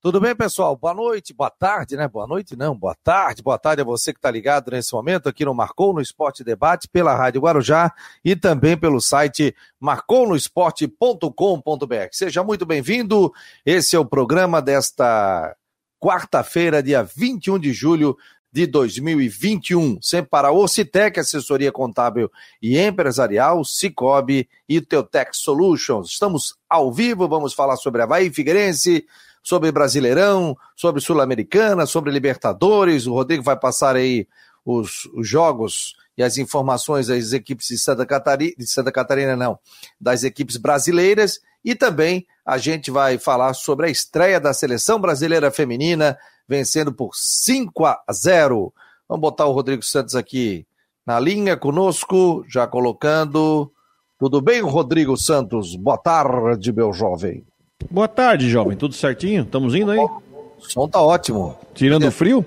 Tudo 0.00 0.20
bem, 0.20 0.32
pessoal? 0.32 0.76
Boa 0.76 0.94
noite, 0.94 1.34
boa 1.34 1.50
tarde, 1.50 1.96
né? 1.96 2.06
Boa 2.06 2.24
noite, 2.24 2.54
não, 2.54 2.72
boa 2.72 2.94
tarde, 3.02 3.42
boa 3.42 3.58
tarde 3.58 3.82
a 3.82 3.84
você 3.84 4.12
que 4.12 4.20
está 4.20 4.30
ligado 4.30 4.70
nesse 4.70 4.92
momento 4.92 5.28
aqui 5.28 5.44
no 5.44 5.52
Marcou 5.52 5.92
no 5.92 6.00
Esporte 6.00 6.44
Debate, 6.44 6.86
pela 6.86 7.16
Rádio 7.16 7.40
Guarujá 7.40 7.92
e 8.24 8.36
também 8.36 8.76
pelo 8.76 9.00
site 9.00 9.56
marconosport.com.br. 9.80 12.08
Seja 12.12 12.44
muito 12.44 12.64
bem-vindo. 12.64 13.32
Esse 13.66 13.96
é 13.96 13.98
o 13.98 14.04
programa 14.04 14.62
desta 14.62 15.56
quarta-feira, 15.98 16.80
dia 16.80 17.02
21 17.02 17.58
de 17.58 17.72
julho 17.72 18.16
de 18.52 18.68
2021. 18.68 20.00
Sempre 20.00 20.30
para 20.30 20.52
Ocitec, 20.52 21.18
assessoria 21.18 21.72
contábil 21.72 22.30
e 22.62 22.78
empresarial, 22.78 23.64
Cicobi 23.64 24.48
e 24.68 24.80
Teutec 24.80 25.36
Solutions. 25.36 26.10
Estamos 26.10 26.56
ao 26.70 26.92
vivo, 26.92 27.26
vamos 27.26 27.52
falar 27.52 27.76
sobre 27.76 28.02
Havaí 28.02 28.30
Figueirense, 28.30 29.04
sobre 29.42 29.72
Brasileirão, 29.72 30.56
sobre 30.76 31.00
Sul-Americana, 31.00 31.86
sobre 31.86 32.10
Libertadores. 32.10 33.06
O 33.06 33.14
Rodrigo 33.14 33.42
vai 33.42 33.58
passar 33.58 33.96
aí 33.96 34.26
os, 34.64 35.06
os, 35.14 35.26
jogos 35.26 35.94
e 36.16 36.22
as 36.22 36.36
informações 36.38 37.06
das 37.06 37.32
equipes 37.32 37.68
de 37.68 37.78
Santa 37.78 38.04
Catarina, 38.04 38.52
de 38.58 38.66
Santa 38.66 38.92
Catarina 38.92 39.36
não, 39.36 39.58
das 40.00 40.24
equipes 40.24 40.56
brasileiras 40.56 41.40
e 41.64 41.74
também 41.74 42.26
a 42.44 42.58
gente 42.58 42.90
vai 42.90 43.18
falar 43.18 43.54
sobre 43.54 43.86
a 43.86 43.90
estreia 43.90 44.40
da 44.40 44.52
seleção 44.52 45.00
brasileira 45.00 45.50
feminina 45.50 46.16
vencendo 46.48 46.92
por 46.92 47.10
5 47.14 47.84
a 47.84 48.02
0. 48.10 48.72
Vamos 49.08 49.20
botar 49.20 49.46
o 49.46 49.52
Rodrigo 49.52 49.82
Santos 49.82 50.14
aqui 50.14 50.66
na 51.06 51.20
linha 51.20 51.56
conosco, 51.56 52.44
já 52.48 52.66
colocando. 52.66 53.70
Tudo 54.18 54.40
bem, 54.40 54.60
Rodrigo 54.62 55.16
Santos? 55.16 55.76
Boa 55.76 55.98
tarde, 55.98 56.72
meu 56.72 56.92
jovem. 56.92 57.44
Boa 57.86 58.08
tarde, 58.08 58.50
jovem. 58.50 58.76
Tudo 58.76 58.92
certinho? 58.92 59.44
Estamos 59.44 59.74
indo 59.74 59.92
aí? 59.92 60.00
O 60.00 60.20
som 60.58 60.88
tá 60.88 61.00
ótimo. 61.00 61.56
Tirando 61.72 62.06
o 62.08 62.10
frio? 62.10 62.44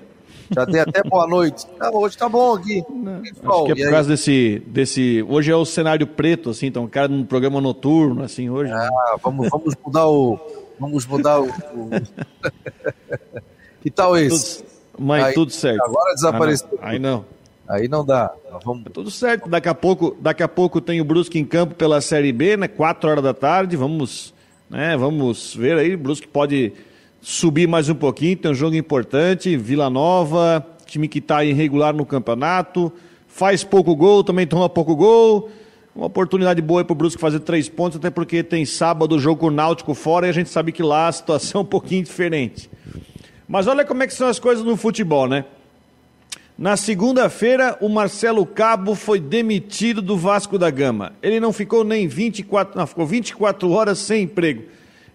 Já 0.54 0.66
dei 0.66 0.80
até 0.82 1.02
boa 1.02 1.26
noite. 1.26 1.66
Ah, 1.80 1.90
hoje 1.90 2.16
tá 2.18 2.28
bom 2.28 2.54
aqui. 2.54 2.84
Não, 2.90 3.22
acho 3.22 3.64
que 3.64 3.72
é 3.72 3.84
por 3.86 3.90
causa 3.90 4.10
desse, 4.10 4.62
desse. 4.66 5.24
Hoje 5.26 5.50
é 5.50 5.56
o 5.56 5.64
cenário 5.64 6.06
preto, 6.06 6.50
assim, 6.50 6.66
então, 6.66 6.86
cara 6.86 7.08
num 7.08 7.24
programa 7.24 7.62
noturno, 7.62 8.22
assim, 8.22 8.50
hoje. 8.50 8.70
Ah, 8.70 9.16
vamos, 9.22 9.48
vamos 9.48 9.74
mudar 9.82 10.06
o. 10.06 10.38
Vamos 10.78 11.06
mudar 11.06 11.40
o. 11.40 11.46
o... 11.46 11.90
que 13.80 13.90
tal 13.90 14.16
esse? 14.18 14.62
Mas 14.98 15.24
aí, 15.24 15.34
tudo 15.34 15.50
certo. 15.50 15.82
Agora 15.82 16.14
desapareceu. 16.14 16.78
Ah, 16.82 16.90
aí 16.90 16.98
não. 16.98 17.24
Aí 17.66 17.88
não 17.88 18.04
dá. 18.04 18.30
Vamos... 18.62 18.84
Tudo 18.92 19.10
certo. 19.10 19.48
Daqui 19.48 19.68
a 19.70 19.74
pouco, 19.74 20.14
daqui 20.20 20.42
a 20.42 20.48
pouco 20.48 20.78
tem 20.78 21.00
o 21.00 21.04
Brusque 21.04 21.38
em 21.38 21.44
campo 21.44 21.74
pela 21.74 22.02
Série 22.02 22.32
B, 22.32 22.58
né? 22.58 22.68
Quatro 22.68 23.08
horas 23.08 23.24
da 23.24 23.32
tarde. 23.32 23.76
Vamos 23.78 24.34
né? 24.72 24.96
Vamos 24.96 25.54
ver 25.54 25.76
aí, 25.76 25.94
Brusque 25.94 26.26
pode 26.26 26.72
subir 27.20 27.68
mais 27.68 27.90
um 27.90 27.94
pouquinho, 27.94 28.36
tem 28.36 28.50
um 28.50 28.54
jogo 28.54 28.74
importante, 28.74 29.54
Vila 29.54 29.90
Nova, 29.90 30.66
time 30.86 31.06
que 31.06 31.18
está 31.18 31.44
irregular 31.44 31.94
no 31.94 32.06
campeonato, 32.06 32.90
faz 33.28 33.62
pouco 33.62 33.94
gol, 33.94 34.24
também 34.24 34.46
toma 34.46 34.68
pouco 34.68 34.96
gol. 34.96 35.50
Uma 35.94 36.06
oportunidade 36.06 36.62
boa 36.62 36.82
para 36.82 36.92
o 36.92 36.96
Brusque 36.96 37.20
fazer 37.20 37.40
três 37.40 37.68
pontos, 37.68 37.98
até 37.98 38.08
porque 38.08 38.42
tem 38.42 38.64
sábado 38.64 39.14
o 39.14 39.18
jogo 39.18 39.50
Náutico 39.50 39.92
fora 39.92 40.26
e 40.26 40.30
a 40.30 40.32
gente 40.32 40.48
sabe 40.48 40.72
que 40.72 40.82
lá 40.82 41.06
a 41.06 41.12
situação 41.12 41.60
é 41.60 41.64
um 41.64 41.66
pouquinho 41.66 42.02
diferente. 42.02 42.70
Mas 43.46 43.66
olha 43.66 43.84
como 43.84 44.02
é 44.02 44.06
que 44.06 44.14
são 44.14 44.26
as 44.26 44.38
coisas 44.38 44.64
no 44.64 44.74
futebol, 44.74 45.28
né? 45.28 45.44
Na 46.62 46.76
segunda-feira, 46.76 47.76
o 47.80 47.88
Marcelo 47.88 48.46
Cabo 48.46 48.94
foi 48.94 49.18
demitido 49.18 50.00
do 50.00 50.16
Vasco 50.16 50.56
da 50.56 50.70
Gama. 50.70 51.12
Ele 51.20 51.40
não 51.40 51.52
ficou 51.52 51.82
nem 51.82 52.06
24, 52.06 52.78
não, 52.78 52.86
ficou 52.86 53.04
24 53.04 53.68
horas 53.68 53.98
sem 53.98 54.22
emprego. 54.22 54.62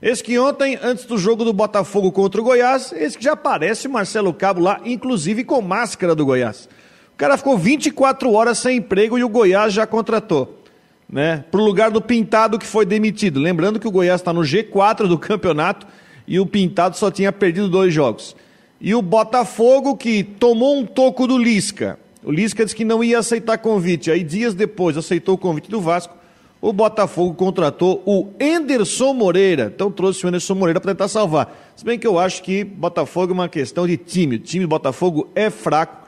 Esse 0.01 0.21
que 0.21 0.37
ontem, 0.37 0.77
antes 0.83 1.05
do 1.05 1.17
jogo 1.17 1.45
do 1.45 1.53
Botafogo 1.53 2.11
contra 2.11 2.41
o 2.41 2.43
Goiás, 2.43 2.91
esse 2.91 3.17
que 3.17 3.23
já 3.23 3.31
aparece 3.31 3.87
o 3.87 3.89
Marcelo 3.89 4.33
Cabo 4.33 4.59
lá, 4.59 4.81
inclusive 4.83 5.45
com 5.45 5.61
máscara 5.61 6.13
do 6.13 6.25
Goiás. 6.25 6.67
O 7.13 7.15
cara 7.15 7.37
ficou 7.37 7.57
24 7.57 8.29
horas 8.33 8.57
sem 8.57 8.79
emprego 8.79 9.17
e 9.17 9.23
o 9.23 9.29
Goiás 9.29 9.71
já 9.71 9.87
contratou, 9.87 10.61
né? 11.09 11.45
Pro 11.49 11.63
lugar 11.63 11.91
do 11.91 12.01
Pintado 12.01 12.59
que 12.59 12.67
foi 12.67 12.85
demitido. 12.85 13.39
Lembrando 13.39 13.79
que 13.79 13.87
o 13.87 13.91
Goiás 13.91 14.19
está 14.19 14.33
no 14.33 14.41
G4 14.41 15.07
do 15.07 15.17
campeonato 15.17 15.87
e 16.27 16.41
o 16.41 16.45
Pintado 16.45 16.97
só 16.97 17.09
tinha 17.09 17.31
perdido 17.31 17.69
dois 17.69 17.93
jogos. 17.93 18.35
E 18.79 18.93
o 18.93 19.01
Botafogo, 19.01 19.97
que 19.97 20.23
tomou 20.23 20.77
um 20.77 20.85
toco 20.85 21.25
do 21.25 21.37
Lisca. 21.37 21.97
O 22.23 22.31
Lisca 22.31 22.63
disse 22.63 22.75
que 22.75 22.85
não 22.85 23.03
ia 23.03 23.19
aceitar 23.19 23.57
convite. 23.57 24.11
Aí, 24.11 24.23
dias 24.23 24.53
depois, 24.53 24.97
aceitou 24.97 25.35
o 25.35 25.37
convite 25.37 25.69
do 25.69 25.81
Vasco. 25.81 26.15
O 26.61 26.71
Botafogo 26.71 27.33
contratou 27.33 28.03
o 28.05 28.29
Enderson 28.39 29.13
Moreira. 29.13 29.71
Então, 29.73 29.91
trouxe 29.91 30.25
o 30.25 30.27
Enderson 30.27 30.53
Moreira 30.53 30.79
para 30.79 30.91
tentar 30.91 31.07
salvar. 31.07 31.73
Se 31.75 31.83
bem 31.83 31.97
que 31.97 32.05
eu 32.05 32.19
acho 32.19 32.43
que 32.43 32.63
Botafogo 32.63 33.31
é 33.31 33.33
uma 33.33 33.49
questão 33.49 33.87
de 33.87 33.97
time. 33.97 34.35
O 34.35 34.39
time 34.39 34.65
do 34.65 34.69
Botafogo 34.69 35.27
é 35.33 35.49
fraco. 35.49 36.07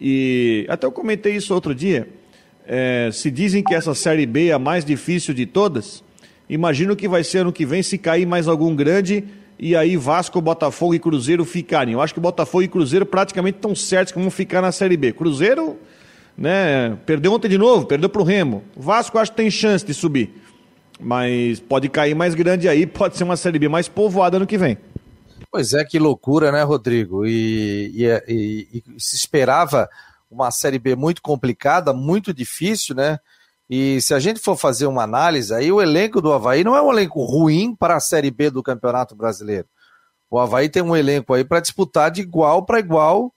E 0.00 0.66
até 0.68 0.86
eu 0.86 0.92
comentei 0.92 1.34
isso 1.34 1.54
outro 1.54 1.74
dia. 1.74 2.08
É, 2.66 3.10
se 3.12 3.30
dizem 3.30 3.62
que 3.62 3.74
essa 3.74 3.94
Série 3.94 4.26
B 4.26 4.48
é 4.48 4.52
a 4.52 4.58
mais 4.58 4.84
difícil 4.84 5.34
de 5.34 5.46
todas, 5.46 6.02
imagino 6.48 6.96
que 6.96 7.06
vai 7.06 7.22
ser 7.22 7.38
ano 7.38 7.52
que 7.52 7.66
vem 7.66 7.82
se 7.82 7.98
cair 7.98 8.26
mais 8.26 8.48
algum 8.48 8.74
grande 8.74 9.24
e 9.58 9.76
aí 9.76 9.96
Vasco, 9.96 10.40
Botafogo 10.40 10.94
e 10.94 10.98
Cruzeiro 10.98 11.44
ficarem. 11.44 11.94
Eu 11.94 12.00
acho 12.00 12.14
que 12.14 12.20
Botafogo 12.20 12.62
e 12.62 12.68
Cruzeiro 12.68 13.06
praticamente 13.06 13.56
estão 13.56 13.74
certos 13.74 14.12
que 14.12 14.18
vão 14.18 14.30
ficar 14.30 14.60
na 14.60 14.72
Série 14.72 14.96
B. 14.96 15.12
Cruzeiro, 15.12 15.78
né, 16.36 16.96
perdeu 17.06 17.32
ontem 17.32 17.48
de 17.48 17.58
novo, 17.58 17.86
perdeu 17.86 18.08
para 18.08 18.22
o 18.22 18.24
Remo. 18.24 18.62
Vasco 18.76 19.18
acho 19.18 19.30
que 19.30 19.36
tem 19.36 19.50
chance 19.50 19.84
de 19.84 19.94
subir, 19.94 20.34
mas 21.00 21.60
pode 21.60 21.88
cair 21.88 22.14
mais 22.14 22.34
grande 22.34 22.68
aí, 22.68 22.84
pode 22.86 23.16
ser 23.16 23.24
uma 23.24 23.36
Série 23.36 23.58
B 23.58 23.68
mais 23.68 23.88
povoada 23.88 24.38
no 24.38 24.46
que 24.46 24.58
vem. 24.58 24.76
Pois 25.50 25.72
é, 25.72 25.84
que 25.84 25.98
loucura, 25.98 26.50
né, 26.50 26.62
Rodrigo? 26.64 27.24
E, 27.24 27.92
e, 27.94 28.22
e, 28.28 28.82
e 28.96 29.00
se 29.00 29.14
esperava 29.14 29.88
uma 30.28 30.50
Série 30.50 30.80
B 30.80 30.96
muito 30.96 31.22
complicada, 31.22 31.92
muito 31.92 32.34
difícil, 32.34 32.94
né? 32.96 33.18
E 33.68 34.00
se 34.00 34.12
a 34.12 34.18
gente 34.18 34.40
for 34.40 34.56
fazer 34.56 34.86
uma 34.86 35.02
análise, 35.02 35.54
aí 35.54 35.72
o 35.72 35.80
elenco 35.80 36.20
do 36.20 36.32
Havaí 36.32 36.62
não 36.62 36.76
é 36.76 36.82
um 36.82 36.92
elenco 36.92 37.24
ruim 37.24 37.74
para 37.74 37.96
a 37.96 38.00
Série 38.00 38.30
B 38.30 38.50
do 38.50 38.62
Campeonato 38.62 39.14
Brasileiro. 39.14 39.66
O 40.30 40.38
Havaí 40.38 40.68
tem 40.68 40.82
um 40.82 40.96
elenco 40.96 41.32
aí 41.32 41.44
para 41.44 41.60
disputar 41.60 42.10
de 42.10 42.20
igual 42.20 42.64
para 42.64 42.78
igual 42.78 43.32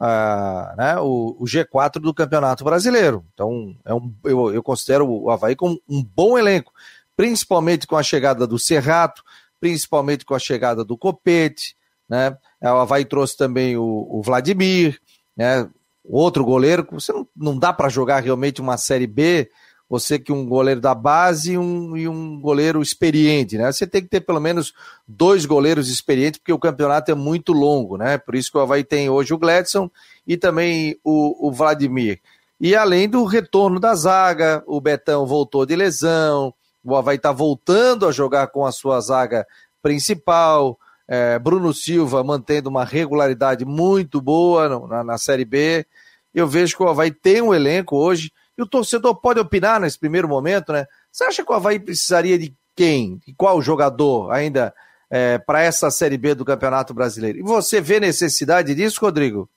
uh, 0.00 0.76
né, 0.76 0.98
o, 0.98 1.36
o, 1.38 1.44
G4 1.44 1.98
do 2.00 2.14
Campeonato 2.14 2.62
Brasileiro. 2.62 3.24
Então, 3.32 3.76
é 3.84 3.94
um, 3.94 4.14
eu, 4.24 4.54
eu 4.54 4.62
considero 4.62 5.08
o 5.08 5.30
Havaí 5.30 5.56
como 5.56 5.80
um 5.88 6.02
bom 6.02 6.38
elenco, 6.38 6.72
principalmente 7.16 7.86
com 7.86 7.96
a 7.96 8.02
chegada 8.02 8.46
do 8.46 8.58
Serrato, 8.58 9.22
principalmente 9.58 10.24
com 10.24 10.34
a 10.34 10.38
chegada 10.38 10.84
do 10.84 10.96
Copete. 10.96 11.76
Né? 12.08 12.36
O 12.62 12.66
Havaí 12.66 13.04
trouxe 13.04 13.36
também 13.36 13.76
o, 13.76 14.06
o 14.10 14.22
Vladimir, 14.22 15.00
né? 15.36 15.68
Outro 16.08 16.44
goleiro. 16.44 16.86
Você 16.92 17.12
não, 17.12 17.26
não 17.36 17.58
dá 17.58 17.72
para 17.72 17.88
jogar 17.88 18.22
realmente 18.22 18.60
uma 18.60 18.76
Série 18.76 19.06
B, 19.06 19.50
você 19.88 20.18
que 20.18 20.32
um 20.32 20.46
goleiro 20.46 20.80
da 20.80 20.94
base 20.94 21.52
e 21.52 21.58
um, 21.58 21.96
e 21.96 22.08
um 22.08 22.40
goleiro 22.40 22.82
experiente, 22.82 23.56
né? 23.56 23.70
Você 23.70 23.86
tem 23.86 24.02
que 24.02 24.08
ter 24.08 24.20
pelo 24.20 24.40
menos 24.40 24.72
dois 25.06 25.46
goleiros 25.46 25.88
experientes, 25.88 26.38
porque 26.38 26.52
o 26.52 26.58
campeonato 26.58 27.10
é 27.10 27.14
muito 27.14 27.52
longo, 27.52 27.96
né? 27.96 28.18
Por 28.18 28.34
isso 28.34 28.50
que 28.50 28.58
o 28.58 28.60
Havaí 28.60 28.82
tem 28.82 29.08
hoje 29.08 29.32
o 29.32 29.38
Gladson 29.38 29.88
e 30.26 30.36
também 30.36 30.98
o, 31.04 31.48
o 31.48 31.52
Vladimir. 31.52 32.20
E 32.60 32.74
além 32.74 33.08
do 33.08 33.24
retorno 33.24 33.78
da 33.78 33.94
zaga, 33.94 34.64
o 34.66 34.80
Betão 34.80 35.26
voltou 35.26 35.64
de 35.64 35.76
lesão, 35.76 36.52
o 36.82 36.96
Havaí 36.96 37.16
está 37.16 37.30
voltando 37.30 38.08
a 38.08 38.12
jogar 38.12 38.48
com 38.48 38.64
a 38.64 38.72
sua 38.72 39.00
zaga 39.00 39.46
principal, 39.82 40.78
é, 41.08 41.38
Bruno 41.38 41.72
Silva 41.72 42.22
mantendo 42.24 42.68
uma 42.68 42.84
regularidade 42.84 43.64
muito 43.64 44.20
boa 44.20 44.86
na, 44.88 45.04
na 45.04 45.18
Série 45.18 45.44
B. 45.44 45.86
Eu 46.34 46.46
vejo 46.46 46.76
que 46.76 46.82
o 46.82 46.88
Havaí 46.88 47.10
tem 47.10 47.40
um 47.40 47.54
elenco 47.54 47.96
hoje, 47.96 48.32
e 48.58 48.62
o 48.62 48.66
torcedor 48.66 49.14
pode 49.16 49.38
opinar 49.38 49.80
nesse 49.80 49.98
primeiro 49.98 50.28
momento, 50.28 50.72
né? 50.72 50.86
Você 51.12 51.24
acha 51.24 51.44
que 51.44 51.50
o 51.50 51.54
Havaí 51.54 51.78
precisaria 51.78 52.38
de 52.38 52.54
quem? 52.74 53.20
De 53.26 53.34
qual 53.34 53.60
jogador 53.60 54.30
ainda 54.30 54.74
é, 55.10 55.38
para 55.38 55.62
essa 55.62 55.90
Série 55.90 56.16
B 56.16 56.34
do 56.34 56.44
Campeonato 56.44 56.94
Brasileiro? 56.94 57.38
E 57.38 57.42
você 57.42 57.80
vê 57.80 58.00
necessidade 58.00 58.74
disso, 58.74 59.00
Rodrigo? 59.00 59.48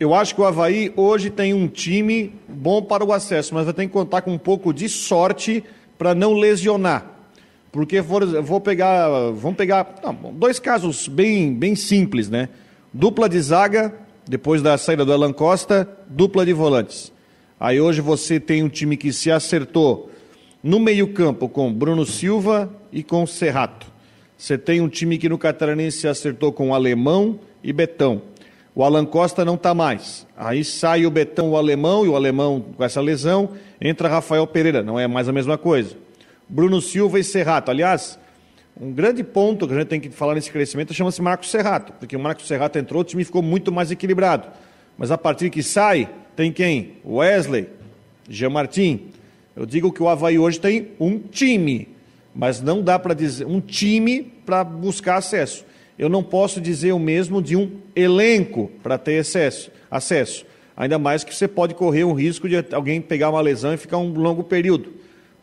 Eu 0.00 0.14
acho 0.14 0.34
que 0.34 0.40
o 0.40 0.44
Havaí 0.44 0.92
hoje 0.96 1.30
tem 1.30 1.54
um 1.54 1.68
time 1.68 2.34
bom 2.48 2.82
para 2.82 3.04
o 3.04 3.12
acesso, 3.12 3.54
mas 3.54 3.64
vai 3.64 3.72
ter 3.72 3.86
que 3.86 3.92
contar 3.92 4.22
com 4.22 4.32
um 4.32 4.38
pouco 4.38 4.72
de 4.72 4.88
sorte 4.88 5.62
para 5.96 6.14
não 6.14 6.34
lesionar. 6.34 7.15
Porque 7.76 8.02
for, 8.02 8.24
vou 8.42 8.58
pegar, 8.58 9.06
vamos 9.32 9.54
pegar 9.54 9.96
não, 10.02 10.32
dois 10.32 10.58
casos 10.58 11.08
bem, 11.08 11.52
bem 11.52 11.76
simples, 11.76 12.30
né? 12.30 12.48
Dupla 12.90 13.28
de 13.28 13.38
zaga, 13.38 13.94
depois 14.26 14.62
da 14.62 14.78
saída 14.78 15.04
do 15.04 15.12
Alan 15.12 15.34
Costa, 15.34 15.86
dupla 16.08 16.46
de 16.46 16.54
volantes. 16.54 17.12
Aí 17.60 17.78
hoje 17.78 18.00
você 18.00 18.40
tem 18.40 18.62
um 18.62 18.68
time 18.70 18.96
que 18.96 19.12
se 19.12 19.30
acertou 19.30 20.10
no 20.62 20.80
meio-campo 20.80 21.50
com 21.50 21.70
Bruno 21.70 22.06
Silva 22.06 22.72
e 22.90 23.02
com 23.02 23.26
Serrato. 23.26 23.86
Você 24.38 24.56
tem 24.56 24.80
um 24.80 24.88
time 24.88 25.18
que 25.18 25.28
no 25.28 25.36
Catarinense 25.36 25.98
se 25.98 26.08
acertou 26.08 26.54
com 26.54 26.72
Alemão 26.72 27.38
e 27.62 27.74
Betão. 27.74 28.22
O 28.74 28.84
Alan 28.84 29.04
Costa 29.04 29.44
não 29.44 29.56
está 29.56 29.74
mais. 29.74 30.26
Aí 30.34 30.64
sai 30.64 31.04
o 31.04 31.10
Betão, 31.10 31.50
o 31.50 31.58
Alemão, 31.58 32.06
e 32.06 32.08
o 32.08 32.16
Alemão 32.16 32.64
com 32.74 32.82
essa 32.82 33.02
lesão, 33.02 33.50
entra 33.78 34.08
Rafael 34.08 34.46
Pereira. 34.46 34.82
Não 34.82 34.98
é 34.98 35.06
mais 35.06 35.28
a 35.28 35.32
mesma 35.32 35.58
coisa. 35.58 36.05
Bruno 36.48 36.80
Silva 36.80 37.18
e 37.18 37.24
Serrato. 37.24 37.70
Aliás, 37.70 38.18
Um 38.78 38.92
grande 38.92 39.24
ponto 39.24 39.66
que 39.66 39.72
a 39.72 39.78
gente 39.78 39.88
tem 39.88 39.98
que 39.98 40.10
falar 40.10 40.34
nesse 40.34 40.50
crescimento 40.50 40.92
chama-se 40.92 41.22
Marcos 41.22 41.50
Serrato, 41.50 41.94
porque 41.94 42.14
o 42.14 42.20
Marcos 42.20 42.46
Serrato 42.46 42.78
entrou, 42.78 43.00
o 43.00 43.04
time 43.04 43.24
ficou 43.24 43.40
muito 43.40 43.72
mais 43.72 43.90
equilibrado. 43.90 44.48
Mas 44.98 45.10
a 45.10 45.16
partir 45.16 45.48
que 45.48 45.62
sai, 45.62 46.10
tem 46.36 46.52
quem? 46.52 46.92
Wesley, 47.02 47.68
Jean 48.28 48.50
Martin. 48.50 49.12
Eu 49.54 49.64
digo 49.64 49.90
que 49.90 50.02
o 50.02 50.08
Havaí 50.08 50.38
hoje 50.38 50.60
tem 50.60 50.88
um 51.00 51.18
time, 51.18 51.88
mas 52.34 52.60
não 52.60 52.82
dá 52.82 52.98
para 52.98 53.14
dizer 53.14 53.46
um 53.46 53.62
time 53.62 54.30
para 54.44 54.62
buscar 54.62 55.16
acesso. 55.16 55.64
Eu 55.98 56.10
não 56.10 56.22
posso 56.22 56.60
dizer 56.60 56.92
o 56.92 56.98
mesmo 56.98 57.40
de 57.40 57.56
um 57.56 57.70
elenco 57.94 58.70
para 58.82 58.98
ter 58.98 59.18
acesso, 59.18 59.70
acesso. 59.90 60.44
Ainda 60.76 60.98
mais 60.98 61.24
que 61.24 61.34
você 61.34 61.48
pode 61.48 61.72
correr 61.72 62.04
o 62.04 62.12
risco 62.12 62.46
de 62.46 62.62
alguém 62.72 63.00
pegar 63.00 63.30
uma 63.30 63.40
lesão 63.40 63.72
e 63.72 63.78
ficar 63.78 63.96
um 63.96 64.12
longo 64.12 64.44
período. 64.44 64.92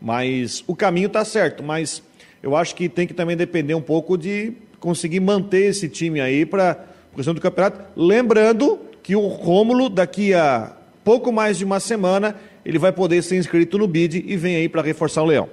Mas 0.03 0.65
o 0.67 0.75
caminho 0.75 1.07
está 1.07 1.23
certo, 1.23 1.63
mas 1.63 2.03
eu 2.41 2.57
acho 2.57 2.75
que 2.75 2.89
tem 2.89 3.07
que 3.07 3.13
também 3.13 3.38
depender 3.38 3.73
um 3.73 3.81
pouco 3.81 4.17
de 4.17 4.51
conseguir 4.77 5.21
manter 5.21 5.67
esse 5.69 5.88
time 5.88 6.19
aí 6.19 6.45
para 6.45 6.71
a 6.71 7.15
questão 7.15 7.33
do 7.33 7.39
campeonato. 7.39 7.85
Lembrando 7.95 8.81
que 9.01 9.15
o 9.15 9.25
Rômulo, 9.27 9.88
daqui 9.88 10.33
a 10.33 10.75
pouco 11.05 11.31
mais 11.31 11.57
de 11.57 11.63
uma 11.63 11.79
semana, 11.79 12.35
ele 12.65 12.77
vai 12.77 12.91
poder 12.91 13.23
ser 13.23 13.38
inscrito 13.38 13.77
no 13.77 13.88
BID 13.88 14.25
e 14.27 14.35
vem 14.35 14.57
aí 14.57 14.67
para 14.67 14.81
reforçar 14.81 15.23
o 15.23 15.25
Leão. 15.25 15.47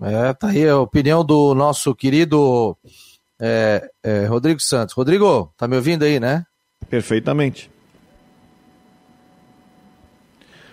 É, 0.00 0.32
tá 0.32 0.48
aí 0.48 0.66
a 0.66 0.80
opinião 0.80 1.22
do 1.22 1.54
nosso 1.54 1.94
querido 1.94 2.74
é, 3.38 3.86
é, 4.02 4.24
Rodrigo 4.24 4.60
Santos. 4.60 4.94
Rodrigo, 4.94 5.52
tá 5.58 5.68
me 5.68 5.76
ouvindo 5.76 6.04
aí, 6.04 6.18
né? 6.18 6.46
Perfeitamente. 6.88 7.70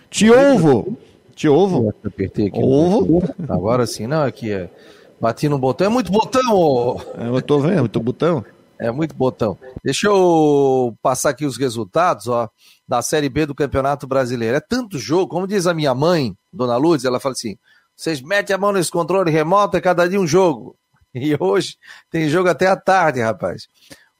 Te 0.08 0.30
ouvo. 0.30 0.96
Te 1.34 1.48
ouvo. 1.48 1.94
Eu 2.02 2.08
apertei 2.08 2.48
aqui. 2.48 2.60
Ovo. 2.62 3.22
Agora 3.48 3.86
sim, 3.86 4.06
não, 4.06 4.22
aqui 4.22 4.52
é. 4.52 4.70
Bati 5.20 5.48
no 5.48 5.58
botão. 5.58 5.86
É 5.86 5.90
muito 5.90 6.10
botão! 6.10 6.52
Ô. 6.52 7.00
É, 7.16 7.28
eu 7.28 7.40
tô 7.40 7.60
vendo, 7.60 7.74
é 7.74 7.80
muito 7.80 8.00
botão. 8.00 8.44
É 8.78 8.90
muito 8.90 9.14
botão. 9.14 9.56
Deixa 9.84 10.08
eu 10.08 10.96
passar 11.00 11.30
aqui 11.30 11.46
os 11.46 11.56
resultados, 11.56 12.26
ó, 12.26 12.50
da 12.88 13.00
Série 13.00 13.28
B 13.28 13.46
do 13.46 13.54
Campeonato 13.54 14.08
Brasileiro. 14.08 14.56
É 14.56 14.60
tanto 14.60 14.98
jogo, 14.98 15.28
como 15.28 15.46
diz 15.46 15.68
a 15.68 15.74
minha 15.74 15.94
mãe, 15.94 16.36
Dona 16.52 16.76
Lourdes, 16.76 17.04
ela 17.04 17.20
fala 17.20 17.34
assim: 17.34 17.56
vocês 17.96 18.20
metem 18.20 18.54
a 18.54 18.58
mão 18.58 18.72
nesse 18.72 18.90
controle 18.90 19.30
remoto, 19.30 19.76
é 19.76 19.80
cada 19.80 20.08
dia 20.08 20.20
um 20.20 20.26
jogo. 20.26 20.76
E 21.14 21.36
hoje 21.38 21.76
tem 22.10 22.26
jogo 22.26 22.48
até 22.48 22.66
a 22.66 22.74
tarde, 22.74 23.20
rapaz. 23.20 23.68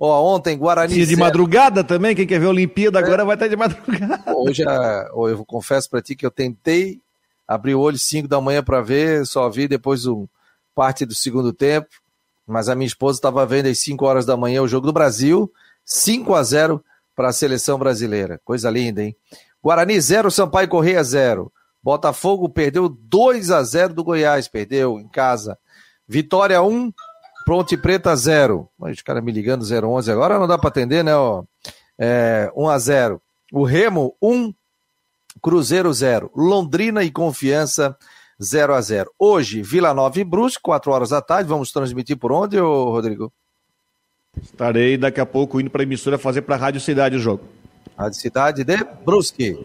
Ó, 0.05 0.35
ontem, 0.35 0.59
Guarani. 0.59 0.95
Tinha 0.95 1.07
de 1.07 1.15
madrugada 1.15 1.85
também, 1.85 2.13
quem 2.13 2.27
quer 2.27 2.41
ver 2.41 2.47
a 2.47 2.51
Olimpíada 2.51 2.99
é. 2.99 3.05
agora 3.05 3.25
vai 3.25 3.37
estar 3.37 3.47
de 3.47 3.55
madrugada. 3.55 4.35
Hoje, 4.35 4.65
eu 4.65 5.45
confesso 5.47 5.89
para 5.89 6.03
ti 6.03 6.17
que 6.17 6.27
eu 6.27 6.31
tentei 6.31 7.01
abrir 7.47 7.77
o 7.77 7.81
olho 7.81 7.97
5 7.97 8.27
da 8.27 8.41
manhã 8.41 8.65
para 8.65 8.81
ver, 8.81 9.25
só 9.25 9.49
vi 9.49 9.69
depois 9.69 10.05
um, 10.05 10.27
parte 10.75 11.07
do 11.07 11.15
segundo 11.15 11.53
tempo, 11.53 11.87
mas 12.45 12.69
a 12.69 12.75
minha 12.75 12.89
esposa 12.89 13.19
estava 13.19 13.47
vendo 13.47 13.67
às 13.67 13.79
5 13.79 14.05
horas 14.05 14.27
da 14.27 14.37
manhã 14.37 14.61
o 14.61 14.67
jogo 14.67 14.89
do 14.89 14.93
Brasil, 14.93 15.49
5 15.85 16.35
a 16.35 16.43
0 16.43 16.85
para 17.15 17.29
a 17.29 17.33
seleção 17.33 17.79
brasileira. 17.79 18.41
Coisa 18.45 18.69
linda, 18.71 19.05
hein? 19.05 19.15
Guarani 19.63 20.01
0, 20.01 20.33
Sampaio 20.33 20.67
Correia 20.67 21.05
0. 21.05 21.53
Botafogo 21.81 22.49
perdeu 22.49 22.89
2 22.89 23.53
a 23.53 23.63
0 23.63 23.95
do 23.95 24.03
Goiás, 24.03 24.49
perdeu 24.49 24.99
em 24.99 25.07
casa. 25.07 25.57
Vitória 26.09 26.61
1, 26.61 26.93
Pronte 27.53 27.77
Preta 27.77 28.17
0. 28.17 28.67
Os 28.81 29.03
caras 29.03 29.23
me 29.23 29.31
ligando 29.31 29.63
011 29.63 30.11
agora 30.11 30.39
não 30.39 30.49
dá 30.49 30.57
para 30.57 30.71
atender, 30.71 31.05
né? 31.05 31.15
Ó. 31.15 31.45
É, 31.99 32.51
1 32.57 32.69
a 32.71 32.79
0. 32.79 33.23
O 33.53 33.63
Remo 33.63 34.17
1, 34.23 34.55
Cruzeiro 35.43 35.93
0. 35.93 36.31
Londrina 36.35 37.05
e 37.05 37.11
Confiança 37.11 37.95
0 38.43 38.73
a 38.73 38.81
0. 38.81 39.11
Hoje, 39.19 39.61
Vila 39.61 39.93
Nova 39.93 40.19
e 40.19 40.25
Brusque, 40.25 40.63
4 40.63 40.91
horas 40.91 41.11
da 41.11 41.21
tarde. 41.21 41.47
Vamos 41.47 41.71
transmitir 41.71 42.17
por 42.17 42.33
onde, 42.33 42.59
ô 42.59 42.85
Rodrigo? 42.85 43.31
Estarei 44.41 44.97
daqui 44.97 45.21
a 45.21 45.27
pouco 45.27 45.61
indo 45.61 45.69
para 45.69 45.83
a 45.83 45.85
emissora 45.85 46.17
fazer 46.17 46.41
para 46.41 46.55
a 46.55 46.59
Rádio 46.59 46.81
Cidade 46.81 47.17
o 47.17 47.21
jogo. 47.21 47.45
Rádio 47.99 48.19
Cidade 48.19 48.65
de 48.65 48.83
Brusque. 49.05 49.63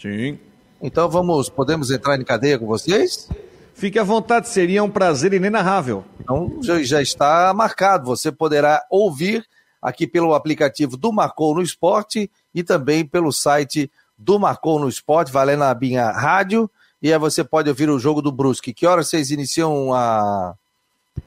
Sim. 0.00 0.38
Então 0.80 1.06
vamos, 1.10 1.50
podemos 1.50 1.90
entrar 1.90 2.18
em 2.18 2.24
cadeia 2.24 2.58
com 2.58 2.64
vocês? 2.64 3.28
Fique 3.76 3.98
à 3.98 4.02
vontade, 4.02 4.48
seria 4.48 4.82
um 4.82 4.90
prazer 4.90 5.34
inenarrável. 5.34 6.02
Então 6.18 6.58
já 6.62 7.02
está 7.02 7.52
marcado. 7.52 8.06
Você 8.06 8.32
poderá 8.32 8.82
ouvir 8.90 9.46
aqui 9.82 10.06
pelo 10.06 10.34
aplicativo 10.34 10.96
do 10.96 11.12
Marcou 11.12 11.54
no 11.54 11.60
Esporte 11.60 12.30
e 12.54 12.64
também 12.64 13.04
pelo 13.04 13.30
site 13.30 13.90
do 14.16 14.38
Marcou 14.38 14.80
no 14.80 14.88
Esporte, 14.88 15.30
valendo 15.30 15.64
a 15.64 15.74
Binha 15.74 16.10
Rádio. 16.10 16.70
E 17.02 17.12
aí 17.12 17.18
você 17.18 17.44
pode 17.44 17.68
ouvir 17.68 17.90
o 17.90 17.98
jogo 17.98 18.22
do 18.22 18.32
Brusque. 18.32 18.72
Que 18.72 18.86
horas 18.86 19.08
vocês 19.08 19.30
iniciam 19.30 19.92
a, 19.92 20.54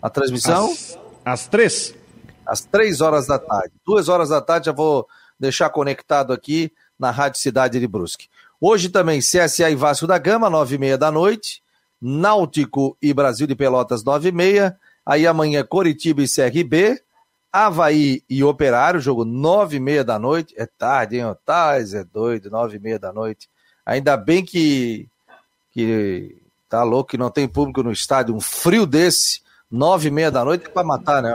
a 0.01 0.09
transmissão? 0.09 0.71
Às, 0.71 0.97
às 1.23 1.47
três. 1.47 1.93
Às 2.47 2.61
três 2.65 2.99
horas 2.99 3.27
da 3.27 3.37
tarde. 3.37 3.73
Duas 3.85 4.09
horas 4.09 4.29
da 4.29 4.41
tarde 4.41 4.65
já 4.65 4.71
vou 4.71 5.07
deixar 5.39 5.69
conectado 5.69 6.33
aqui 6.33 6.71
na 6.97 7.11
Rádio 7.11 7.39
Cidade 7.39 7.79
de 7.79 7.87
Brusque. 7.87 8.27
Hoje 8.59 8.89
também 8.89 9.19
CSA 9.19 9.69
e 9.69 9.75
Vasco 9.75 10.07
da 10.07 10.17
Gama, 10.17 10.49
nove 10.49 10.75
e 10.75 10.79
meia 10.79 10.97
da 10.97 11.11
noite. 11.11 11.61
Náutico 12.01 12.97
e 13.01 13.13
Brasil 13.13 13.45
de 13.45 13.55
Pelotas, 13.55 14.03
9 14.03 14.29
e 14.29 14.31
meia. 14.31 14.77
Aí 15.05 15.25
amanhã, 15.27 15.63
Coritiba 15.63 16.21
e 16.21 16.27
CRB. 16.27 17.01
Havaí 17.51 18.21
e 18.29 18.43
Operário, 18.43 18.99
jogo 18.99 19.25
9 19.25 19.77
e 19.77 19.79
meia 19.79 20.03
da 20.03 20.19
noite. 20.19 20.53
É 20.57 20.65
tarde, 20.65 21.17
hein, 21.17 21.25
Otávio? 21.25 21.97
É 21.97 22.03
doido, 22.03 22.49
9 22.49 22.77
e 22.77 22.79
meia 22.79 22.99
da 22.99 23.11
noite. 23.11 23.49
Ainda 23.85 24.15
bem 24.15 24.45
que, 24.45 25.07
que 25.71 26.37
tá 26.69 26.83
louco 26.83 27.09
que 27.09 27.17
não 27.17 27.31
tem 27.31 27.47
público 27.47 27.81
no 27.81 27.91
estádio. 27.91 28.35
Um 28.35 28.39
frio 28.39 28.85
desse, 28.85 29.41
9 29.71 30.07
e 30.07 30.11
meia 30.11 30.29
da 30.29 30.45
noite 30.45 30.67
é 30.67 30.69
pra 30.69 30.83
matar, 30.83 31.23
né? 31.23 31.33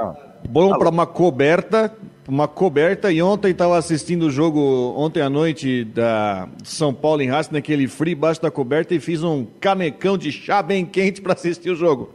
Bom 0.48 0.70
tá 0.70 0.78
para 0.78 0.88
uma 0.88 1.06
coberta, 1.06 1.92
uma 2.26 2.48
coberta. 2.48 3.12
E 3.12 3.22
ontem 3.22 3.50
estava 3.50 3.76
assistindo 3.76 4.24
o 4.26 4.30
jogo, 4.30 4.94
ontem 4.96 5.20
à 5.20 5.30
noite, 5.30 5.84
da 5.84 6.48
São 6.64 6.92
Paulo 6.92 7.22
em 7.22 7.28
Racing, 7.28 7.52
naquele 7.52 7.86
frio 7.88 8.12
embaixo 8.12 8.42
da 8.42 8.50
coberta, 8.50 8.94
e 8.94 9.00
fiz 9.00 9.22
um 9.22 9.44
canecão 9.60 10.16
de 10.16 10.32
chá 10.32 10.62
bem 10.62 10.84
quente 10.84 11.20
para 11.20 11.34
assistir 11.34 11.70
o 11.70 11.76
jogo. 11.76 12.14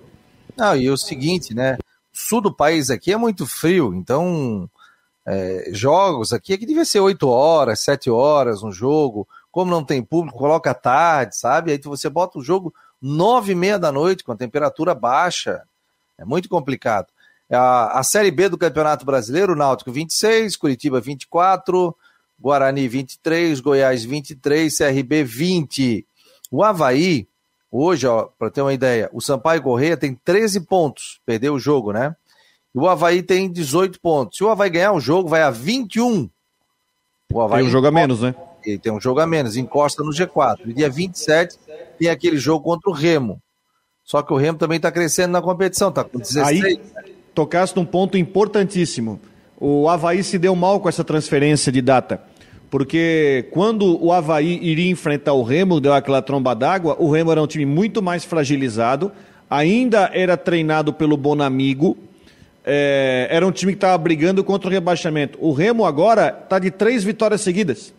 Não, 0.56 0.76
e 0.76 0.90
o 0.90 0.98
seguinte, 0.98 1.54
né? 1.54 1.78
O 2.14 2.18
sul 2.18 2.42
do 2.42 2.54
país 2.54 2.90
aqui 2.90 3.14
é 3.14 3.18
muito 3.18 3.46
frio, 3.46 3.94
então 3.94 4.70
é, 5.26 5.70
jogos 5.72 6.34
aqui, 6.34 6.54
aqui 6.54 6.66
devia 6.66 6.84
ser 6.84 7.00
8 7.00 7.28
horas, 7.28 7.80
7 7.82 8.10
horas 8.10 8.64
um 8.64 8.72
jogo. 8.72 9.28
Como 9.52 9.72
não 9.72 9.84
tem 9.84 10.02
público, 10.04 10.38
coloca 10.38 10.74
tarde, 10.74 11.36
sabe? 11.36 11.72
Aí 11.72 11.80
você 11.84 12.10
bota 12.10 12.38
o 12.38 12.44
jogo 12.44 12.74
9 13.02 13.52
e 13.52 13.56
meia 13.56 13.80
da 13.80 13.92
noite, 13.92 14.24
com 14.24 14.32
a 14.32 14.38
temperatura 14.38 14.94
baixa. 14.94 15.64
É 16.18 16.26
muito 16.26 16.50
complicado. 16.50 17.08
A, 17.52 18.00
a 18.00 18.04
Série 18.04 18.32
B 18.32 18.50
do 18.50 18.58
Campeonato 18.58 19.06
Brasileiro, 19.06 19.56
Náutico 19.56 19.92
26, 19.92 20.56
Curitiba 20.56 21.02
24, 21.02 21.96
Guarani 22.40 22.88
23, 22.88 23.60
Goiás 23.60 24.04
23, 24.04 24.78
CRB 24.78 25.24
20. 25.24 26.06
O 26.52 26.64
Havaí, 26.64 27.28
hoje, 27.72 28.08
para 28.38 28.50
ter 28.50 28.62
uma 28.62 28.74
ideia, 28.74 29.10
o 29.12 29.22
Sampaio 29.22 29.62
Correia 29.62 29.98
tem 29.98 30.14
13 30.14 30.62
pontos, 30.62 31.20
perdeu 31.26 31.56
o 31.56 31.60
jogo, 31.60 31.92
né? 31.92 32.16
E 32.74 32.78
o 32.78 32.88
Havaí 32.88 33.24
tem 33.24 33.52
18 33.52 34.00
pontos. 34.00 34.38
Se 34.38 34.44
o 34.44 34.50
Havaí 34.50 34.70
ganhar 34.70 34.94
o 34.94 35.00
jogo, 35.00 35.28
vai 35.28 35.42
a 35.42 35.50
21. 35.50 36.30
O 37.34 37.42
Havaí 37.42 37.62
tem 37.62 37.68
um 37.68 37.72
jogo 37.72 37.88
a 37.88 37.92
menos, 37.92 38.22
né? 38.22 38.36
Ele 38.64 38.78
tem 38.78 38.92
um 38.92 39.02
jogo 39.02 39.20
a 39.20 39.28
menos, 39.28 39.56
encosta 39.58 40.04
no 40.04 40.12
G4. 40.12 40.66
No 40.66 40.74
dia 40.74 40.90
27 40.90 41.58
tem 41.98 42.10
aquele 42.10 42.38
jogo 42.38 42.64
contra 42.64 42.90
o 42.90 42.94
Remo. 42.94 43.42
Só 44.04 44.22
que 44.22 44.34
o 44.34 44.38
Remo 44.38 44.58
também 44.58 44.78
está 44.78 44.92
crescendo 44.92 45.32
na 45.32 45.42
competição, 45.42 45.90
está 45.90 46.04
com 46.04 46.20
16. 46.20 46.64
Aí, 46.64 46.82
tocaste 47.40 47.78
num 47.78 47.86
ponto 47.86 48.18
importantíssimo. 48.18 49.18
O 49.58 49.88
Havaí 49.88 50.24
se 50.24 50.38
deu 50.38 50.54
mal 50.58 50.82
com 50.82 50.90
essa 50.90 51.06
transferência 51.06 51.72
de 51.72 51.82
data. 51.82 52.22
Porque 52.70 53.48
quando 53.52 53.98
o 54.04 54.12
Havaí 54.12 54.60
iria 54.62 54.92
enfrentar 54.92 55.32
o 55.32 55.42
Remo, 55.42 55.80
deu 55.80 55.94
aquela 55.94 56.22
tromba 56.22 56.54
d'água, 56.54 56.98
o 57.00 57.10
Remo 57.10 57.32
era 57.32 57.42
um 57.42 57.48
time 57.48 57.66
muito 57.66 58.02
mais 58.02 58.26
fragilizado, 58.26 59.10
ainda 59.50 60.12
era 60.14 60.36
treinado 60.36 60.92
pelo 60.92 61.16
Bonamigo, 61.16 61.98
é, 62.66 63.28
era 63.32 63.48
um 63.48 63.52
time 63.52 63.72
que 63.72 63.78
estava 63.78 63.98
brigando 63.98 64.44
contra 64.44 64.70
o 64.70 64.72
rebaixamento. 64.72 65.38
O 65.42 65.54
Remo 65.54 65.86
agora 65.86 66.38
está 66.44 66.60
de 66.60 66.70
três 66.70 67.06
vitórias 67.06 67.40
seguidas. 67.40 67.94